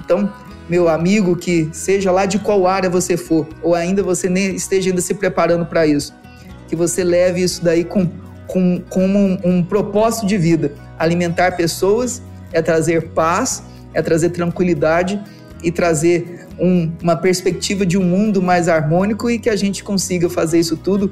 Então, 0.04 0.34
meu 0.68 0.90
amigo, 0.90 1.36
que 1.36 1.70
seja 1.72 2.12
lá 2.12 2.26
de 2.26 2.40
qual 2.40 2.66
área 2.66 2.90
você 2.90 3.16
for, 3.16 3.48
ou 3.62 3.76
ainda 3.76 4.02
você 4.02 4.28
nem 4.28 4.56
esteja 4.56 4.90
ainda 4.90 5.00
se 5.00 5.14
preparando 5.14 5.66
para 5.66 5.86
isso, 5.86 6.12
que 6.68 6.76
você 6.76 7.04
leve 7.04 7.44
isso 7.44 7.64
daí 7.64 7.84
com, 7.84 8.10
com, 8.48 8.82
com 8.90 9.06
um, 9.06 9.40
um 9.44 9.64
propósito 9.64 10.26
de 10.26 10.38
vida. 10.40 10.74
Alimentar 10.98 11.52
pessoas 11.52 12.24
é 12.52 12.60
trazer 12.60 13.10
paz, 13.10 13.64
é 13.94 14.02
trazer 14.02 14.30
tranquilidade 14.30 15.22
e 15.62 15.72
trazer 15.72 16.48
um, 16.60 16.92
uma 17.02 17.16
perspectiva 17.16 17.86
de 17.86 17.98
um 17.98 18.04
mundo 18.04 18.42
mais 18.42 18.68
harmônico 18.68 19.30
e 19.30 19.38
que 19.38 19.50
a 19.50 19.56
gente 19.56 19.84
consiga 19.84 20.28
fazer 20.30 20.60
isso 20.60 20.76
tudo 20.76 21.12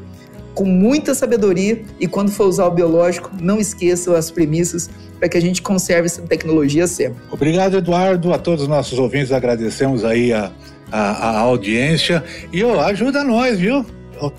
com 0.54 0.66
muita 0.66 1.14
sabedoria 1.14 1.82
e 2.00 2.08
quando 2.08 2.32
for 2.32 2.48
usar 2.48 2.66
o 2.66 2.72
biológico, 2.72 3.32
não 3.40 3.60
esqueçam 3.60 4.16
as 4.16 4.30
premissas 4.30 4.90
para 5.20 5.30
que 5.30 5.38
a 5.38 5.42
gente 5.42 5.62
conserve 5.62 6.08
essa 6.08 6.22
tecnologia 6.24 6.88
sempre. 6.88 7.22
Obrigado, 7.32 7.78
Eduardo. 7.78 8.34
A 8.34 8.38
todos 8.38 8.64
os 8.64 8.68
nossos 8.68 8.98
ouvintes 8.98 9.32
agradecemos 9.32 10.04
aí 10.04 10.34
a, 10.34 10.52
a, 10.92 11.30
a 11.30 11.40
audiência 11.40 12.24
e 12.52 12.64
ó, 12.64 12.82
ajuda 12.82 13.24
nós, 13.24 13.60
viu? 13.60 13.86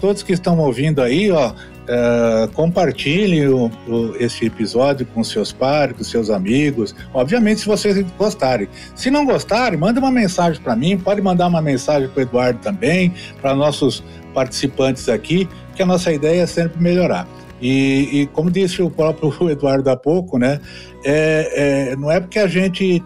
Todos 0.00 0.22
que 0.22 0.32
estão 0.32 0.58
ouvindo 0.58 1.02
aí, 1.02 1.30
ó, 1.30 1.52
Uh, 1.82 2.48
compartilhe 2.52 3.48
o, 3.48 3.70
o, 3.88 4.14
esse 4.16 4.46
episódio 4.46 5.04
com 5.06 5.24
seus 5.24 5.52
pares, 5.52 5.96
com 5.96 6.04
seus 6.04 6.30
amigos. 6.30 6.94
Obviamente, 7.12 7.60
se 7.60 7.66
vocês 7.66 8.04
gostarem. 8.16 8.68
Se 8.94 9.10
não 9.10 9.26
gostarem, 9.26 9.78
manda 9.78 9.98
uma 9.98 10.10
mensagem 10.10 10.62
para 10.62 10.76
mim. 10.76 10.96
Pode 10.96 11.20
mandar 11.20 11.48
uma 11.48 11.60
mensagem 11.60 12.08
para 12.08 12.20
o 12.20 12.22
Eduardo 12.22 12.60
também, 12.60 13.12
para 13.40 13.54
nossos 13.54 14.02
participantes 14.32 15.08
aqui, 15.08 15.48
que 15.74 15.82
a 15.82 15.86
nossa 15.86 16.12
ideia 16.12 16.42
é 16.42 16.46
sempre 16.46 16.80
melhorar. 16.80 17.26
E, 17.60 18.22
e 18.22 18.26
como 18.28 18.50
disse 18.50 18.82
o 18.82 18.90
próprio 18.90 19.32
Eduardo 19.50 19.88
há 19.90 19.96
pouco, 19.96 20.38
né, 20.38 20.60
é, 21.04 21.90
é, 21.92 21.96
não 21.96 22.10
é 22.10 22.20
porque 22.20 22.38
a 22.38 22.46
gente 22.46 23.02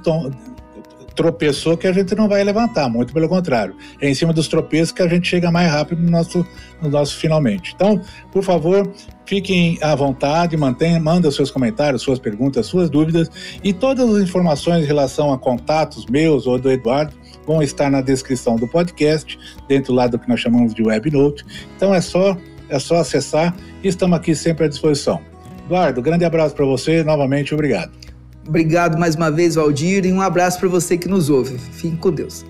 tropeçou 1.16 1.76
que 1.76 1.86
a 1.86 1.92
gente 1.92 2.14
não 2.14 2.28
vai 2.28 2.44
levantar, 2.44 2.88
muito 2.88 3.12
pelo 3.12 3.28
contrário. 3.28 3.74
É 4.00 4.08
em 4.08 4.14
cima 4.14 4.32
dos 4.32 4.46
tropeços 4.46 4.92
que 4.92 5.02
a 5.02 5.08
gente 5.08 5.26
chega 5.26 5.50
mais 5.50 5.70
rápido 5.70 6.02
no 6.02 6.10
nosso, 6.10 6.46
no 6.80 6.88
nosso 6.88 7.16
finalmente. 7.16 7.72
Então, 7.74 8.00
por 8.30 8.44
favor, 8.44 8.92
fiquem 9.24 9.78
à 9.82 9.94
vontade, 9.94 10.56
mantenham, 10.56 11.00
mandem 11.00 11.30
seus 11.30 11.50
comentários, 11.50 12.02
suas 12.02 12.18
perguntas, 12.18 12.66
suas 12.66 12.90
dúvidas 12.90 13.30
e 13.64 13.72
todas 13.72 14.08
as 14.14 14.22
informações 14.22 14.84
em 14.84 14.86
relação 14.86 15.32
a 15.32 15.38
contatos 15.38 16.06
meus 16.06 16.46
ou 16.46 16.58
do 16.58 16.70
Eduardo 16.70 17.14
vão 17.46 17.62
estar 17.62 17.90
na 17.90 18.00
descrição 18.00 18.56
do 18.56 18.68
podcast, 18.68 19.38
dentro 19.68 19.94
lá 19.94 20.06
do 20.06 20.18
que 20.18 20.28
nós 20.28 20.40
chamamos 20.40 20.74
de 20.74 20.82
WebNote. 20.82 21.44
Então 21.76 21.94
é 21.94 22.00
só 22.00 22.36
é 22.68 22.78
só 22.78 22.96
acessar 22.96 23.54
e 23.82 23.88
estamos 23.88 24.18
aqui 24.18 24.34
sempre 24.34 24.64
à 24.64 24.68
disposição. 24.68 25.20
Eduardo, 25.64 26.02
grande 26.02 26.24
abraço 26.24 26.54
para 26.54 26.64
você, 26.64 27.02
novamente 27.02 27.54
obrigado. 27.54 28.05
Obrigado 28.48 28.98
mais 28.98 29.14
uma 29.16 29.30
vez, 29.30 29.56
Valdir, 29.56 30.06
e 30.06 30.12
um 30.12 30.20
abraço 30.20 30.60
para 30.60 30.68
você 30.68 30.96
que 30.96 31.08
nos 31.08 31.28
ouve. 31.28 31.58
Fique 31.58 31.96
com 31.96 32.12
Deus. 32.12 32.44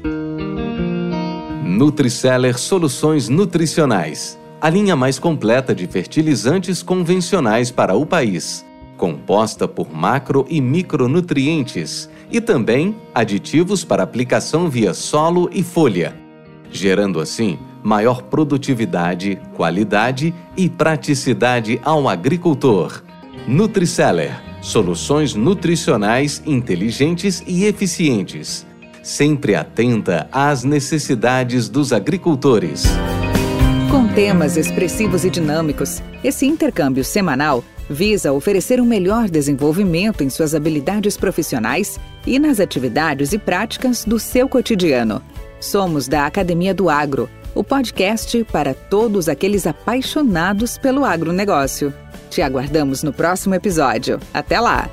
Nutriceller 1.64 2.58
Soluções 2.58 3.28
Nutricionais. 3.28 4.38
A 4.60 4.70
linha 4.70 4.96
mais 4.96 5.18
completa 5.18 5.74
de 5.74 5.86
fertilizantes 5.86 6.82
convencionais 6.82 7.70
para 7.70 7.94
o 7.94 8.06
país. 8.06 8.64
Composta 8.96 9.68
por 9.68 9.92
macro 9.92 10.46
e 10.48 10.60
micronutrientes 10.60 12.08
e 12.30 12.40
também 12.40 12.96
aditivos 13.14 13.84
para 13.84 14.02
aplicação 14.02 14.70
via 14.70 14.94
solo 14.94 15.50
e 15.52 15.62
folha, 15.62 16.16
gerando 16.70 17.20
assim 17.20 17.58
maior 17.82 18.22
produtividade, 18.22 19.38
qualidade 19.54 20.34
e 20.56 20.68
praticidade 20.68 21.78
ao 21.84 22.08
agricultor. 22.08 23.02
Nutriceller 23.46 24.45
Soluções 24.66 25.32
nutricionais 25.32 26.42
inteligentes 26.44 27.40
e 27.46 27.66
eficientes, 27.66 28.66
sempre 29.00 29.54
atenta 29.54 30.28
às 30.32 30.64
necessidades 30.64 31.68
dos 31.68 31.92
agricultores. 31.92 32.82
Com 33.88 34.08
temas 34.08 34.56
expressivos 34.56 35.24
e 35.24 35.30
dinâmicos, 35.30 36.02
esse 36.24 36.46
intercâmbio 36.46 37.04
semanal 37.04 37.62
visa 37.88 38.32
oferecer 38.32 38.80
um 38.80 38.84
melhor 38.84 39.30
desenvolvimento 39.30 40.24
em 40.24 40.28
suas 40.28 40.52
habilidades 40.52 41.16
profissionais 41.16 42.00
e 42.26 42.36
nas 42.36 42.58
atividades 42.58 43.32
e 43.32 43.38
práticas 43.38 44.04
do 44.04 44.18
seu 44.18 44.48
cotidiano. 44.48 45.22
Somos 45.60 46.08
da 46.08 46.26
Academia 46.26 46.74
do 46.74 46.90
Agro, 46.90 47.30
o 47.56 47.64
podcast 47.64 48.44
para 48.44 48.74
todos 48.74 49.28
aqueles 49.28 49.66
apaixonados 49.66 50.76
pelo 50.78 51.04
agronegócio. 51.04 51.92
Te 52.30 52.42
aguardamos 52.42 53.02
no 53.02 53.12
próximo 53.12 53.54
episódio. 53.54 54.20
Até 54.34 54.60
lá! 54.60 54.90